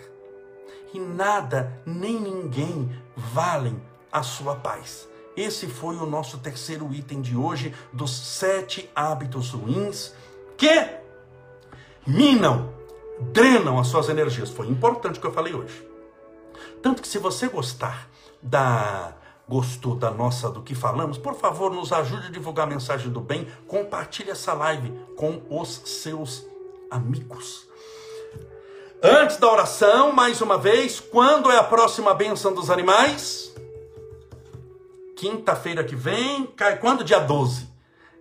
E 0.94 1.00
nada, 1.00 1.82
nem 1.86 2.20
ninguém 2.20 2.92
valem 3.16 3.82
a 4.12 4.22
sua 4.22 4.56
paz. 4.56 5.08
Esse 5.36 5.66
foi 5.68 5.96
o 5.96 6.06
nosso 6.06 6.38
terceiro 6.40 6.94
item 6.94 7.22
de 7.22 7.36
hoje 7.36 7.74
dos 7.94 8.12
sete 8.12 8.90
hábitos 8.94 9.52
ruins 9.52 10.14
que 10.58 11.02
minam 12.06 12.74
drenam 13.20 13.80
as 13.80 13.88
suas 13.88 14.10
energias. 14.10 14.50
Foi 14.50 14.68
importante 14.68 15.18
o 15.18 15.22
que 15.22 15.28
eu 15.28 15.34
falei 15.34 15.54
hoje. 15.54 15.88
Tanto 16.82 17.02
que 17.02 17.08
se 17.08 17.18
você 17.18 17.48
gostar 17.48 18.10
da 18.42 19.16
gostou 19.48 19.96
da 19.96 20.10
nossa 20.10 20.50
do 20.50 20.62
que 20.62 20.74
falamos, 20.74 21.18
por 21.18 21.36
favor, 21.36 21.74
nos 21.74 21.92
ajude 21.92 22.28
a 22.28 22.32
divulgar 22.32 22.66
a 22.66 22.70
mensagem 22.70 23.12
do 23.12 23.20
bem, 23.20 23.46
compartilhe 23.68 24.32
essa 24.32 24.54
live 24.54 24.94
com 25.18 25.42
os 25.50 25.82
seus 25.86 26.46
amigos. 26.90 27.68
Antes 29.04 29.36
da 29.36 29.52
oração, 29.52 30.14
mais 30.14 30.42
uma 30.42 30.58
vez, 30.58 31.02
quando 31.02 31.52
é 31.52 31.58
a 31.58 31.64
próxima 31.64 32.14
bênção 32.14 32.54
dos 32.54 32.70
animais? 32.70 33.54
Quinta-feira 35.18 35.84
que 35.84 35.96
vem, 35.96 36.46
cai 36.46 36.78
quando? 36.78 37.04
Dia 37.04 37.20
12. 37.20 37.68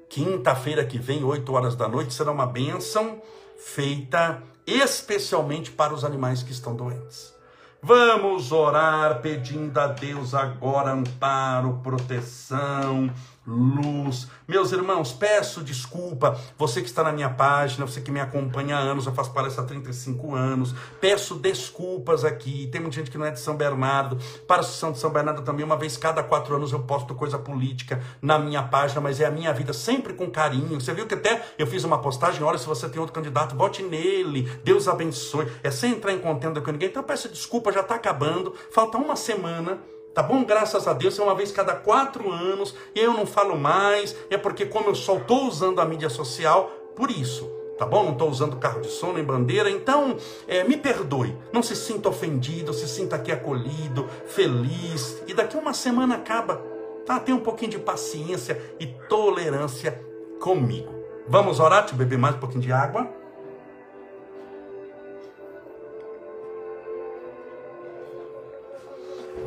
Quinta-feira 0.09 0.85
que 0.85 0.98
vem, 0.98 1.22
8 1.22 1.53
horas 1.53 1.76
da 1.76 1.87
noite, 1.87 2.12
será 2.12 2.33
uma 2.33 2.46
bênção 2.46 3.22
feita 3.64 4.42
especialmente 4.66 5.70
para 5.70 5.92
os 5.92 6.05
animais 6.05 6.42
que 6.42 6.53
estão 6.53 6.75
doentes. 6.75 7.35
Vamos 7.83 8.53
orar 8.53 9.20
pedindo 9.23 9.79
a 9.79 9.87
Deus 9.87 10.35
agora 10.35 10.92
amparo, 10.92 11.81
proteção, 11.83 13.11
luz. 13.46 14.29
Meus 14.46 14.70
irmãos, 14.72 15.12
peço 15.12 15.62
desculpa, 15.62 16.38
você 16.59 16.81
que 16.81 16.88
está 16.88 17.03
na 17.03 17.12
minha 17.12 17.31
página, 17.31 17.87
você 17.87 18.00
que 18.00 18.11
me 18.11 18.20
acompanha 18.20 18.76
há 18.76 18.79
anos, 18.79 19.07
eu 19.07 19.12
faço 19.12 19.33
palestra 19.33 19.64
há 19.64 19.66
35 19.66 20.35
anos, 20.35 20.74
peço 21.00 21.35
desculpas 21.35 22.24
aqui, 22.24 22.68
tem 22.70 22.80
muita 22.80 22.97
gente 22.97 23.11
que 23.11 23.16
não 23.16 23.24
é 23.24 23.30
de 23.30 23.41
São 23.41 23.57
Bernardo, 23.57 24.18
para 24.47 24.57
a 24.57 24.61
Associação 24.61 24.93
de 24.93 24.99
São 24.99 25.11
Bernardo 25.11 25.43
também, 25.43 25.64
uma 25.64 25.76
vez 25.76 25.97
cada 25.97 26.22
quatro 26.22 26.55
anos 26.55 26.72
eu 26.72 26.80
posto 26.80 27.14
coisa 27.14 27.38
política 27.38 28.03
na 28.20 28.38
minha 28.38 28.62
página, 28.62 29.01
mas 29.01 29.20
é 29.20 29.26
a 29.26 29.30
minha 29.30 29.53
vida 29.53 29.72
sempre 29.72 30.12
com 30.12 30.30
carinho, 30.30 30.80
você 30.80 30.93
viu 30.93 31.07
que 31.07 31.14
até 31.14 31.43
eu 31.59 31.66
fiz 31.66 31.82
uma 31.84 32.01
postagem, 32.01 32.43
olha, 32.43 32.59
se 32.59 32.66
você 32.66 32.88
tem 32.88 33.01
outro 33.01 33.14
candidato, 33.14 33.57
vote 33.57 33.82
nele, 33.82 34.51
Deus 34.62 34.86
abençoe, 34.86 35.51
é 35.62 35.70
sem 35.70 35.93
entrar 35.93 36.12
em 36.12 36.18
contenda 36.18 36.61
com 36.61 36.70
ninguém, 36.70 36.88
então 36.88 37.03
peço 37.03 37.28
desculpa, 37.28 37.72
já 37.72 37.80
está 37.80 37.95
acabando, 37.95 38.55
falta 38.70 38.99
uma 38.99 39.16
semana, 39.16 39.78
Tá 40.14 40.22
bom? 40.22 40.44
Graças 40.44 40.88
a 40.88 40.92
Deus, 40.92 41.18
é 41.18 41.22
uma 41.22 41.34
vez 41.34 41.52
cada 41.52 41.74
quatro 41.74 42.30
anos, 42.30 42.74
e 42.94 42.98
eu 42.98 43.12
não 43.12 43.24
falo 43.24 43.56
mais, 43.56 44.16
é 44.28 44.36
porque 44.36 44.66
como 44.66 44.88
eu 44.88 44.94
só 44.94 45.16
estou 45.16 45.46
usando 45.46 45.80
a 45.80 45.84
mídia 45.84 46.11
social, 46.11 46.68
por 46.96 47.11
isso, 47.11 47.48
tá 47.78 47.86
bom? 47.86 48.02
Não 48.04 48.12
estou 48.12 48.28
usando 48.28 48.56
carro 48.56 48.80
de 48.80 48.88
som 48.88 49.12
nem 49.12 49.22
bandeira, 49.22 49.70
então 49.70 50.16
é, 50.48 50.64
me 50.64 50.76
perdoe. 50.76 51.36
Não 51.52 51.62
se 51.62 51.76
sinta 51.76 52.08
ofendido, 52.08 52.72
se 52.72 52.88
sinta 52.88 53.16
aqui 53.16 53.30
acolhido, 53.30 54.08
feliz. 54.26 55.22
E 55.28 55.32
daqui 55.32 55.56
uma 55.56 55.72
semana 55.72 56.16
acaba, 56.16 56.61
tá? 57.06 57.20
Tenha 57.20 57.36
um 57.36 57.42
pouquinho 57.42 57.70
de 57.70 57.78
paciência 57.78 58.61
e 58.80 58.86
tolerância 59.08 60.04
comigo. 60.40 60.92
Vamos 61.28 61.61
orar? 61.61 61.86
Te 61.86 61.94
beber 61.94 62.18
mais 62.18 62.34
um 62.34 62.38
pouquinho 62.38 62.62
de 62.62 62.72
água. 62.72 63.20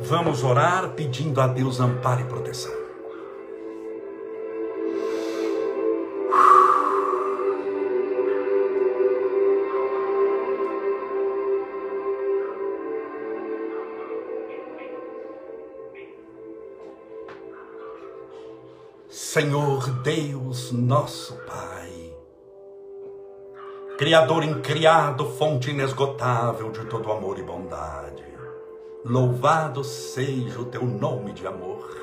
Vamos 0.06 0.44
orar 0.44 0.90
pedindo 0.90 1.40
a 1.40 1.46
Deus 1.46 1.80
amparo 1.80 2.20
e 2.20 2.24
proteção. 2.24 2.72
Senhor 19.08 19.90
Deus, 20.02 20.70
nosso 20.70 21.34
Pai, 21.46 22.12
Criador 23.96 24.44
incriado, 24.44 25.24
fonte 25.30 25.70
inesgotável 25.70 26.70
de 26.70 26.84
todo 26.84 27.10
amor 27.10 27.38
e 27.38 27.42
bondade, 27.42 28.33
louvado 29.04 29.84
seja 29.84 30.58
o 30.58 30.64
teu 30.64 30.82
nome 30.82 31.32
de 31.32 31.46
amor, 31.46 31.94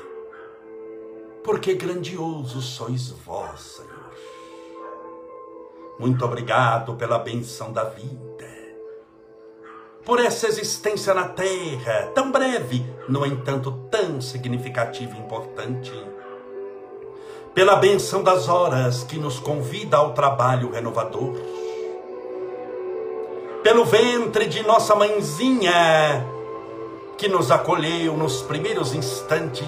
porque 1.42 1.74
grandioso 1.74 2.62
sois 2.62 3.10
vós, 3.10 3.60
Senhor. 3.60 4.12
Muito 5.98 6.24
obrigado 6.24 6.94
pela 6.94 7.18
benção 7.18 7.72
da 7.72 7.84
vida, 7.84 8.48
por 10.04 10.20
essa 10.20 10.46
existência 10.46 11.12
na 11.12 11.28
terra, 11.28 12.12
tão 12.14 12.30
breve, 12.30 12.86
no 13.08 13.26
entanto 13.26 13.72
tão 13.90 14.20
significativa 14.20 15.16
e 15.16 15.18
importante 15.18 15.92
pela 17.52 17.76
benção 17.76 18.22
das 18.22 18.48
horas 18.48 19.04
que 19.04 19.18
nos 19.18 19.38
convida 19.38 19.98
ao 19.98 20.14
trabalho 20.14 20.70
renovador, 20.70 21.34
pelo 23.62 23.84
ventre 23.84 24.46
de 24.46 24.62
nossa 24.62 24.94
mãezinha 24.94 26.31
que 27.16 27.28
nos 27.28 27.50
acolheu 27.50 28.16
nos 28.16 28.42
primeiros 28.42 28.94
instantes. 28.94 29.66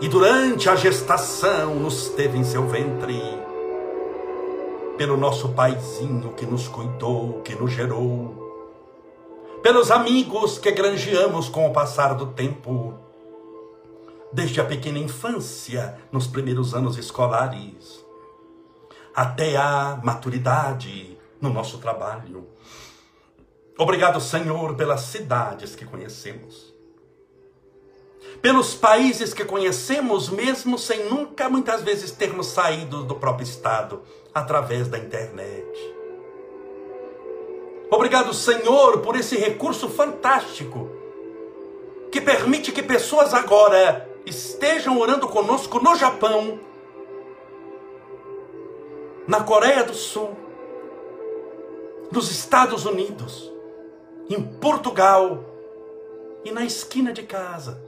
E 0.00 0.08
durante 0.08 0.68
a 0.68 0.76
gestação 0.76 1.76
nos 1.76 2.08
teve 2.10 2.36
em 2.36 2.44
seu 2.44 2.66
ventre, 2.66 3.20
pelo 4.96 5.16
nosso 5.16 5.50
paizinho 5.50 6.32
que 6.34 6.46
nos 6.46 6.68
cuidou, 6.68 7.40
que 7.42 7.54
nos 7.54 7.72
gerou, 7.72 8.44
pelos 9.62 9.90
amigos 9.90 10.58
que 10.58 10.70
granjeamos 10.72 11.48
com 11.48 11.66
o 11.66 11.72
passar 11.72 12.14
do 12.14 12.26
tempo. 12.26 12.94
Desde 14.30 14.60
a 14.60 14.64
pequena 14.64 14.98
infância, 14.98 15.96
nos 16.10 16.26
primeiros 16.26 16.74
anos 16.74 16.98
escolares, 16.98 18.04
até 19.14 19.56
a 19.56 19.98
maturidade 20.02 21.16
no 21.40 21.50
nosso 21.50 21.78
trabalho. 21.78 22.46
Obrigado, 23.76 24.20
Senhor, 24.20 24.76
pelas 24.76 25.00
cidades 25.00 25.74
que 25.74 25.84
conhecemos, 25.84 26.72
pelos 28.40 28.74
países 28.74 29.34
que 29.34 29.44
conhecemos, 29.44 30.28
mesmo 30.28 30.78
sem 30.78 31.08
nunca, 31.08 31.48
muitas 31.48 31.82
vezes, 31.82 32.12
termos 32.12 32.46
saído 32.46 33.02
do 33.02 33.16
próprio 33.16 33.44
estado 33.44 34.02
através 34.32 34.86
da 34.86 34.96
internet. 34.96 35.66
Obrigado, 37.90 38.32
Senhor, 38.32 39.00
por 39.00 39.16
esse 39.16 39.36
recurso 39.36 39.88
fantástico 39.88 40.90
que 42.12 42.20
permite 42.20 42.70
que 42.70 42.82
pessoas 42.82 43.34
agora 43.34 44.08
estejam 44.24 45.00
orando 45.00 45.26
conosco 45.26 45.80
no 45.80 45.96
Japão, 45.96 46.60
na 49.26 49.42
Coreia 49.42 49.82
do 49.82 49.94
Sul, 49.94 50.36
nos 52.12 52.30
Estados 52.30 52.84
Unidos, 52.84 53.53
em 54.28 54.42
Portugal 54.42 55.44
e 56.44 56.50
na 56.50 56.64
esquina 56.64 57.12
de 57.12 57.22
casa. 57.22 57.80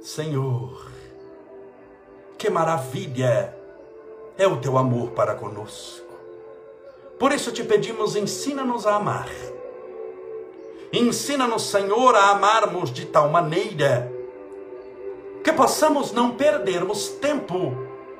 Senhor, 0.00 0.90
que 2.38 2.48
maravilha 2.48 3.56
é 4.38 4.46
o 4.46 4.60
teu 4.60 4.78
amor 4.78 5.10
para 5.10 5.34
conosco. 5.34 6.06
Por 7.18 7.32
isso 7.32 7.52
te 7.52 7.62
pedimos, 7.62 8.16
ensina-nos 8.16 8.86
a 8.86 8.96
amar 8.96 9.28
Ensina-nos, 10.92 11.70
Senhor, 11.70 12.16
a 12.16 12.30
amarmos 12.30 12.92
de 12.92 13.06
tal 13.06 13.28
maneira 13.28 14.10
que 15.44 15.52
possamos 15.52 16.10
não 16.10 16.32
perdermos 16.32 17.10
tempo 17.10 17.76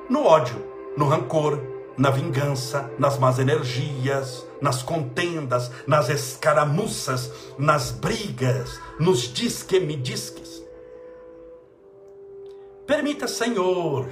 no 0.09 0.25
ódio, 0.25 0.65
no 0.95 1.05
rancor, 1.05 1.59
na 1.97 2.09
vingança, 2.09 2.89
nas 2.97 3.17
más 3.17 3.39
energias, 3.39 4.47
nas 4.61 4.83
contendas, 4.83 5.71
nas 5.87 6.07
escaramuças, 6.07 7.31
nas 7.57 7.91
brigas, 7.91 8.79
nos 8.99 9.21
disque-me 9.21 9.95
disques. 9.95 10.63
Permita, 12.85 13.27
Senhor, 13.27 14.07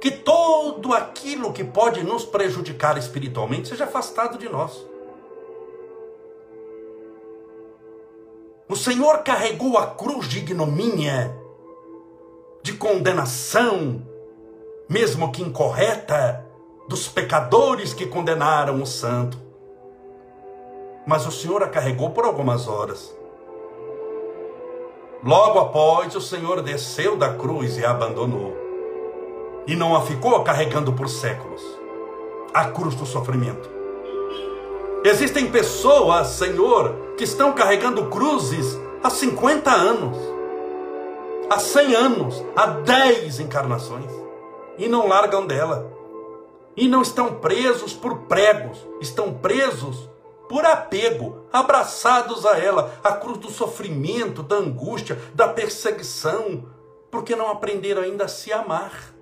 que 0.00 0.10
todo 0.10 0.92
aquilo 0.92 1.52
que 1.52 1.64
pode 1.64 2.02
nos 2.02 2.24
prejudicar 2.24 2.96
espiritualmente 2.96 3.68
seja 3.68 3.84
afastado 3.84 4.38
de 4.38 4.48
nós. 4.48 4.86
O 8.68 8.76
Senhor 8.76 9.18
carregou 9.22 9.76
a 9.76 9.86
cruz 9.88 10.26
de 10.28 10.38
ignomínia, 10.38 11.38
de 12.62 12.72
condenação, 12.72 14.06
mesmo 14.88 15.30
que 15.30 15.42
incorreta, 15.42 16.43
dos 16.88 17.08
pecadores 17.08 17.94
que 17.94 18.06
condenaram 18.06 18.82
o 18.82 18.86
santo. 18.86 19.38
Mas 21.06 21.26
o 21.26 21.32
Senhor 21.32 21.62
a 21.62 21.68
carregou 21.68 22.10
por 22.10 22.24
algumas 22.24 22.68
horas. 22.68 23.14
Logo 25.22 25.58
após, 25.58 26.14
o 26.14 26.20
Senhor 26.20 26.62
desceu 26.62 27.16
da 27.16 27.32
cruz 27.34 27.78
e 27.78 27.84
a 27.84 27.90
abandonou. 27.90 28.54
E 29.66 29.74
não 29.74 29.96
a 29.96 30.02
ficou 30.02 30.42
carregando 30.44 30.92
por 30.92 31.08
séculos 31.08 31.62
a 32.52 32.66
cruz 32.66 32.94
do 32.94 33.04
sofrimento. 33.04 33.68
Existem 35.04 35.50
pessoas, 35.50 36.28
Senhor, 36.28 36.94
que 37.16 37.24
estão 37.24 37.52
carregando 37.52 38.06
cruzes 38.06 38.78
há 39.02 39.10
50 39.10 39.70
anos, 39.70 40.16
há 41.50 41.58
100 41.58 41.94
anos, 41.94 42.44
há 42.56 42.66
10 42.66 43.40
encarnações, 43.40 44.10
e 44.78 44.88
não 44.88 45.08
largam 45.08 45.46
dela. 45.46 45.93
E 46.76 46.88
não 46.88 47.02
estão 47.02 47.36
presos 47.36 47.92
por 47.92 48.22
pregos, 48.22 48.78
estão 49.00 49.34
presos 49.34 50.08
por 50.48 50.64
apego, 50.64 51.46
abraçados 51.52 52.44
a 52.44 52.58
ela, 52.58 52.98
a 53.02 53.12
cruz 53.12 53.38
do 53.38 53.50
sofrimento, 53.50 54.42
da 54.42 54.56
angústia, 54.56 55.18
da 55.34 55.48
perseguição, 55.48 56.68
porque 57.10 57.34
não 57.34 57.50
aprenderam 57.50 58.02
ainda 58.02 58.24
a 58.24 58.28
se 58.28 58.52
amar, 58.52 59.14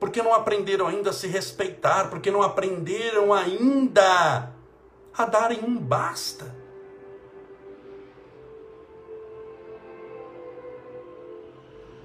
porque 0.00 0.22
não 0.22 0.34
aprenderam 0.34 0.86
ainda 0.86 1.10
a 1.10 1.12
se 1.12 1.26
respeitar, 1.26 2.10
porque 2.10 2.30
não 2.30 2.42
aprenderam 2.42 3.32
ainda 3.32 4.52
a 5.16 5.24
darem 5.24 5.60
um 5.62 5.78
basta. 5.78 6.54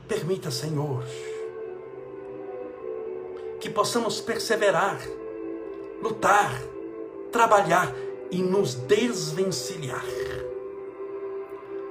Permita, 0.07 0.49
Senhor, 0.49 1.03
que 3.60 3.70
possamos 3.70 4.22
perseverar, 4.22 4.99
lutar, 6.01 6.62
trabalhar 7.32 7.93
e 8.32 8.41
nos 8.41 8.76
desvencilhar 8.76 10.05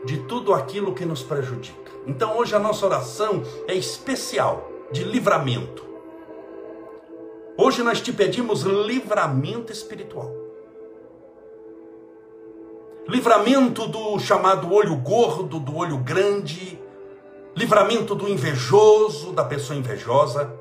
de 0.05 0.19
tudo 0.23 0.55
aquilo 0.55 0.95
que 0.95 1.05
nos 1.05 1.23
prejudica. 1.23 1.91
Então 2.07 2.39
hoje 2.39 2.55
a 2.55 2.59
nossa 2.59 2.87
oração 2.87 3.43
é 3.67 3.75
especial 3.75 4.71
de 4.91 5.05
livramento. 5.05 5.85
Hoje 7.57 7.83
nós 7.83 8.01
te 8.01 8.13
pedimos 8.13 8.63
livramento 8.63 9.73
espiritual 9.73 10.49
livramento 13.09 13.87
do 13.87 14.19
chamado 14.19 14.71
olho 14.71 14.95
gordo, 14.97 15.59
do 15.59 15.77
olho 15.77 15.97
grande, 15.97 16.79
livramento 17.57 18.15
do 18.15 18.29
invejoso, 18.29 19.33
da 19.33 19.43
pessoa 19.43 19.79
invejosa, 19.79 20.55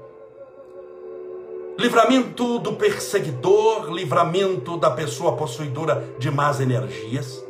livramento 1.78 2.58
do 2.58 2.74
perseguidor, 2.74 3.92
livramento 3.92 4.78
da 4.78 4.90
pessoa 4.90 5.36
possuidora 5.36 6.16
de 6.18 6.32
más 6.32 6.60
energias, 6.60 7.46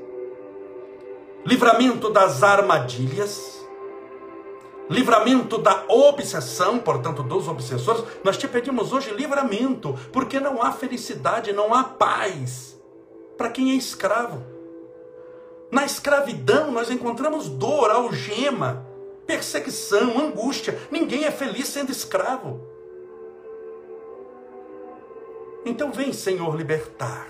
livramento 1.45 2.09
das 2.09 2.43
armadilhas, 2.43 3.65
livramento 4.89 5.57
da 5.57 5.85
obsessão, 5.87 6.77
portanto, 6.77 7.23
dos 7.23 7.47
obsessores, 7.47 8.03
nós 8.23 8.37
te 8.37 8.47
pedimos 8.47 8.91
hoje 8.91 9.11
livramento, 9.11 9.97
porque 10.11 10.39
não 10.39 10.61
há 10.61 10.73
felicidade, 10.73 11.53
não 11.53 11.73
há 11.73 11.85
paz 11.85 12.77
para 13.37 13.49
quem 13.49 13.71
é 13.71 13.75
escravo. 13.75 14.43
Na 15.71 15.85
escravidão 15.85 16.71
nós 16.71 16.89
encontramos 16.89 17.47
dor, 17.47 17.91
algema, 17.91 18.85
perseguição, 19.25 20.17
angústia. 20.19 20.77
Ninguém 20.89 21.25
é 21.25 21.31
feliz 21.31 21.67
sendo 21.67 21.91
escravo. 21.91 22.66
Então 25.65 25.91
vem, 25.91 26.13
Senhor, 26.13 26.55
libertar 26.55 27.27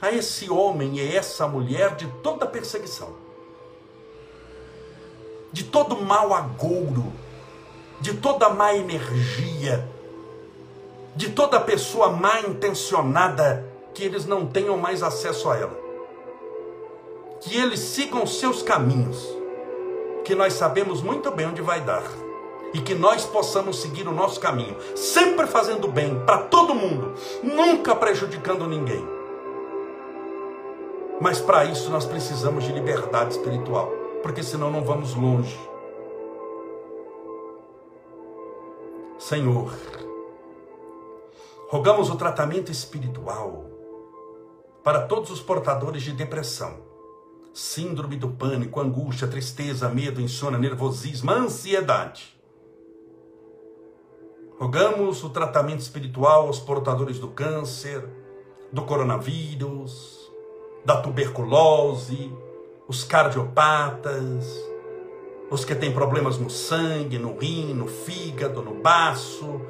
a 0.00 0.10
esse 0.12 0.50
homem 0.50 0.98
e 0.98 1.16
essa 1.16 1.46
mulher 1.46 1.94
de 1.96 2.06
toda 2.22 2.46
perseguição 2.46 3.22
de 5.52 5.64
todo 5.64 6.00
mau 6.00 6.32
agouro, 6.32 7.12
de 8.00 8.14
toda 8.14 8.48
má 8.48 8.74
energia, 8.74 9.86
de 11.14 11.30
toda 11.30 11.60
pessoa 11.60 12.10
má 12.10 12.40
intencionada, 12.40 13.70
que 13.92 14.02
eles 14.02 14.24
não 14.24 14.46
tenham 14.46 14.78
mais 14.78 15.02
acesso 15.02 15.50
a 15.50 15.58
ela. 15.58 15.78
Que 17.42 17.56
eles 17.56 17.80
sigam 17.80 18.26
seus 18.26 18.62
caminhos, 18.62 19.22
que 20.24 20.34
nós 20.34 20.54
sabemos 20.54 21.02
muito 21.02 21.30
bem 21.30 21.46
onde 21.46 21.60
vai 21.60 21.82
dar. 21.82 22.02
E 22.74 22.80
que 22.80 22.94
nós 22.94 23.24
possamos 23.24 23.80
seguir 23.80 24.08
o 24.08 24.14
nosso 24.14 24.40
caminho, 24.40 24.76
sempre 24.96 25.46
fazendo 25.46 25.88
bem 25.88 26.18
para 26.24 26.38
todo 26.38 26.74
mundo, 26.74 27.14
nunca 27.42 27.94
prejudicando 27.94 28.66
ninguém. 28.66 29.06
Mas 31.20 31.40
para 31.40 31.64
isso 31.64 31.90
nós 31.90 32.04
precisamos 32.04 32.64
de 32.64 32.72
liberdade 32.72 33.32
espiritual 33.32 34.02
porque 34.22 34.42
senão 34.42 34.70
não 34.70 34.82
vamos 34.82 35.14
longe. 35.14 35.58
Senhor, 39.18 39.72
rogamos 41.68 42.08
o 42.08 42.16
tratamento 42.16 42.70
espiritual 42.70 43.66
para 44.82 45.02
todos 45.06 45.30
os 45.30 45.40
portadores 45.40 46.02
de 46.02 46.12
depressão, 46.12 46.80
síndrome 47.52 48.16
do 48.16 48.28
pânico, 48.28 48.80
angústia, 48.80 49.28
tristeza, 49.28 49.88
medo, 49.88 50.20
insônia, 50.20 50.58
nervosismo, 50.58 51.30
ansiedade. 51.30 52.40
Rogamos 54.62 55.24
o 55.24 55.28
tratamento 55.28 55.80
espiritual 55.80 56.46
aos 56.46 56.60
portadores 56.60 57.18
do 57.18 57.26
câncer, 57.26 58.04
do 58.72 58.82
coronavírus, 58.82 60.30
da 60.84 60.98
tuberculose, 60.98 62.32
os 62.86 63.02
cardiopatas, 63.02 64.64
os 65.50 65.64
que 65.64 65.74
têm 65.74 65.90
problemas 65.90 66.38
no 66.38 66.48
sangue, 66.48 67.18
no 67.18 67.36
rim, 67.36 67.74
no 67.74 67.88
fígado, 67.88 68.62
no 68.62 68.74
baço, 68.74 69.60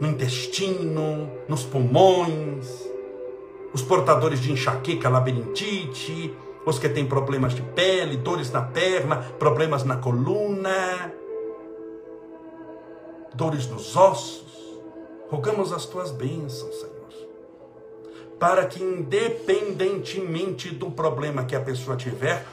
no 0.00 0.08
intestino, 0.08 1.30
nos 1.48 1.62
pulmões, 1.62 2.90
os 3.72 3.80
portadores 3.80 4.40
de 4.40 4.50
enxaqueca, 4.50 5.08
labirintite, 5.08 6.36
os 6.66 6.80
que 6.80 6.88
têm 6.88 7.06
problemas 7.06 7.54
de 7.54 7.62
pele, 7.62 8.16
dores 8.16 8.50
na 8.50 8.62
perna, 8.62 9.18
problemas 9.38 9.84
na 9.84 9.98
coluna, 9.98 11.14
dores 13.40 13.66
nos 13.66 13.96
ossos. 13.96 14.44
Rogamos 15.30 15.72
as 15.72 15.86
tuas 15.86 16.10
bênçãos, 16.10 16.74
Senhor 16.74 17.00
para 18.40 18.64
que, 18.64 18.82
independentemente 18.82 20.70
do 20.70 20.90
problema 20.90 21.44
que 21.44 21.54
a 21.54 21.60
pessoa 21.60 21.94
tiver, 21.94 22.46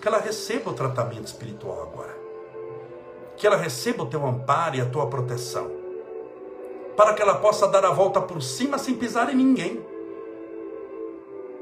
que 0.00 0.06
ela 0.06 0.18
receba 0.18 0.70
o 0.70 0.72
tratamento 0.72 1.26
espiritual 1.26 1.82
agora. 1.82 2.16
Que 3.36 3.44
ela 3.44 3.56
receba 3.56 4.04
o 4.04 4.06
teu 4.06 4.24
amparo 4.24 4.76
e 4.76 4.80
a 4.80 4.86
tua 4.86 5.08
proteção. 5.08 5.68
Para 6.96 7.12
que 7.12 7.20
ela 7.20 7.34
possa 7.34 7.66
dar 7.66 7.84
a 7.84 7.90
volta 7.90 8.20
por 8.20 8.40
cima 8.40 8.78
sem 8.78 8.94
pisar 8.94 9.32
em 9.32 9.36
ninguém. 9.36 9.84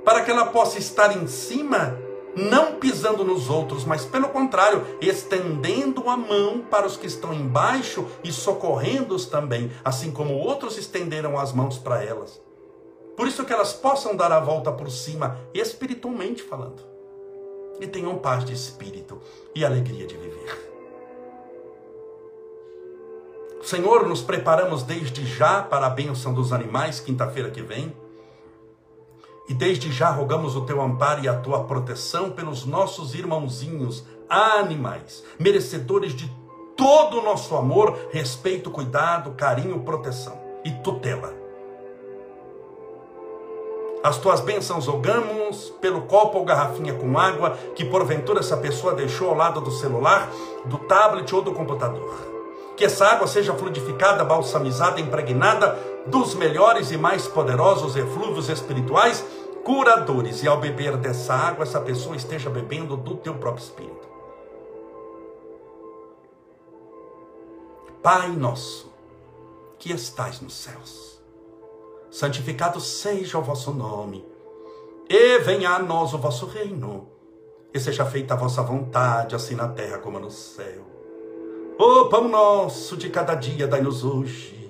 Para 0.04 0.22
que 0.22 0.30
ela 0.30 0.46
possa 0.46 0.78
estar 0.78 1.16
em 1.16 1.26
cima, 1.26 1.98
não 2.36 2.74
pisando 2.74 3.24
nos 3.24 3.48
outros, 3.48 3.84
mas 3.84 4.04
pelo 4.04 4.28
contrário, 4.28 4.86
estendendo 5.00 6.08
a 6.08 6.16
mão 6.16 6.60
para 6.60 6.86
os 6.86 6.96
que 6.96 7.06
estão 7.06 7.32
embaixo 7.34 8.06
e 8.22 8.32
socorrendo-os 8.32 9.26
também, 9.26 9.70
assim 9.84 10.10
como 10.10 10.34
outros 10.34 10.78
estenderam 10.78 11.38
as 11.38 11.52
mãos 11.52 11.78
para 11.78 12.04
elas. 12.04 12.40
Por 13.16 13.26
isso 13.26 13.44
que 13.44 13.52
elas 13.52 13.72
possam 13.72 14.16
dar 14.16 14.32
a 14.32 14.40
volta 14.40 14.72
por 14.72 14.90
cima, 14.90 15.38
espiritualmente 15.52 16.42
falando. 16.42 16.82
E 17.80 17.86
tenham 17.86 18.18
paz 18.18 18.44
de 18.44 18.52
espírito 18.52 19.20
e 19.54 19.64
alegria 19.64 20.06
de 20.06 20.16
viver. 20.16 20.70
Senhor, 23.62 24.08
nos 24.08 24.22
preparamos 24.22 24.82
desde 24.82 25.26
já 25.26 25.62
para 25.62 25.86
a 25.86 25.90
bênção 25.90 26.32
dos 26.32 26.50
animais, 26.50 26.98
quinta-feira 26.98 27.50
que 27.50 27.60
vem. 27.60 27.94
E 29.48 29.54
desde 29.54 29.90
já 29.90 30.10
rogamos 30.10 30.54
o 30.54 30.62
teu 30.62 30.80
amparo 30.80 31.24
e 31.24 31.28
a 31.28 31.34
tua 31.34 31.64
proteção 31.64 32.30
pelos 32.30 32.64
nossos 32.64 33.14
irmãozinhos 33.14 34.04
animais, 34.28 35.24
merecedores 35.38 36.14
de 36.14 36.30
todo 36.76 37.18
o 37.18 37.22
nosso 37.22 37.56
amor, 37.56 37.98
respeito, 38.10 38.70
cuidado, 38.70 39.32
carinho, 39.32 39.80
proteção 39.80 40.40
e 40.64 40.70
tutela. 40.70 41.40
As 44.02 44.16
tuas 44.16 44.40
bênçãos 44.40 44.86
rogamos 44.86 45.68
pelo 45.78 46.02
copo 46.02 46.38
ou 46.38 46.44
garrafinha 46.44 46.94
com 46.94 47.18
água 47.18 47.58
que 47.74 47.84
porventura 47.84 48.40
essa 48.40 48.56
pessoa 48.56 48.94
deixou 48.94 49.28
ao 49.28 49.36
lado 49.36 49.60
do 49.60 49.70
celular, 49.70 50.30
do 50.64 50.78
tablet 50.78 51.34
ou 51.34 51.42
do 51.42 51.52
computador. 51.52 52.10
Que 52.78 52.86
essa 52.86 53.06
água 53.06 53.26
seja 53.26 53.52
fluidificada, 53.52 54.24
balsamizada, 54.24 55.02
impregnada 55.02 55.78
dos 56.06 56.34
melhores 56.34 56.90
e 56.90 56.96
mais 56.96 57.26
poderosos 57.26 57.96
eflúvios 57.96 58.48
espirituais 58.48 59.24
curadores. 59.64 60.42
E 60.42 60.48
ao 60.48 60.58
beber 60.58 60.96
dessa 60.96 61.34
água, 61.34 61.62
essa 61.62 61.80
pessoa 61.80 62.16
esteja 62.16 62.50
bebendo 62.50 62.96
do 62.96 63.16
teu 63.16 63.34
próprio 63.34 63.62
espírito. 63.62 64.08
Pai 68.02 68.28
nosso, 68.30 68.90
que 69.78 69.92
estais 69.92 70.40
nos 70.40 70.54
céus 70.54 71.10
santificado 72.10 72.80
seja 72.80 73.38
o 73.38 73.42
vosso 73.42 73.72
nome, 73.72 74.26
e 75.08 75.38
venha 75.38 75.70
a 75.70 75.78
nós 75.78 76.12
o 76.12 76.18
vosso 76.18 76.46
reino, 76.46 77.08
e 77.72 77.78
seja 77.78 78.04
feita 78.04 78.34
a 78.34 78.36
vossa 78.36 78.62
vontade, 78.62 79.34
assim 79.34 79.54
na 79.54 79.68
terra 79.68 79.98
como 79.98 80.18
no 80.18 80.30
céu. 80.30 80.84
O 81.78 82.06
pão 82.06 82.28
nosso 82.28 82.96
de 82.96 83.08
cada 83.08 83.34
dia 83.34 83.66
dai-nos 83.66 84.04
hoje, 84.04 84.69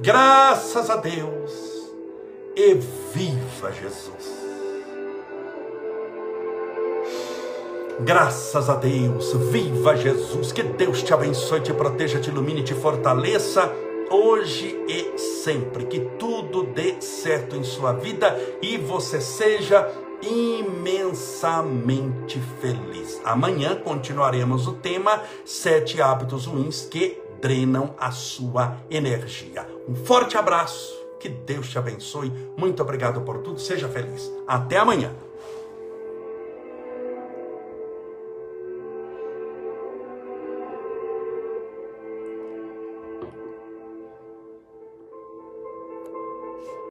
Graças 0.00 0.90
a 0.90 0.96
Deus. 0.96 1.52
E 2.54 2.74
viva 3.12 3.72
Jesus. 3.72 4.38
Graças 8.00 8.70
a 8.70 8.76
Deus, 8.76 9.32
viva 9.50 9.96
Jesus, 9.96 10.52
que 10.52 10.62
Deus 10.62 11.02
te 11.02 11.12
abençoe, 11.12 11.60
te 11.60 11.74
proteja, 11.74 12.20
te 12.20 12.30
ilumine, 12.30 12.62
te 12.62 12.74
fortaleça 12.74 13.72
hoje 14.08 14.78
e 14.88 15.18
sempre. 15.18 15.86
Que 15.86 15.98
tudo 16.16 16.62
dê 16.62 17.00
certo 17.00 17.56
em 17.56 17.64
sua 17.64 17.92
vida 17.92 18.40
e 18.62 18.78
você 18.78 19.20
seja 19.20 19.90
imensamente 20.22 22.40
feliz. 22.60 23.20
Amanhã 23.24 23.74
continuaremos 23.74 24.68
o 24.68 24.74
tema 24.74 25.20
sete 25.44 26.00
hábitos 26.00 26.46
ruins 26.46 26.82
que 26.82 27.20
drenam 27.40 27.94
a 27.98 28.10
sua 28.10 28.76
energia. 28.90 29.66
Um 29.88 29.94
forte 29.94 30.36
abraço, 30.36 30.94
que 31.18 31.28
Deus 31.28 31.68
te 31.68 31.78
abençoe. 31.78 32.32
Muito 32.56 32.82
obrigado 32.82 33.20
por 33.22 33.38
tudo. 33.38 33.58
Seja 33.58 33.88
feliz. 33.88 34.30
Até 34.46 34.78
amanhã. 34.78 35.12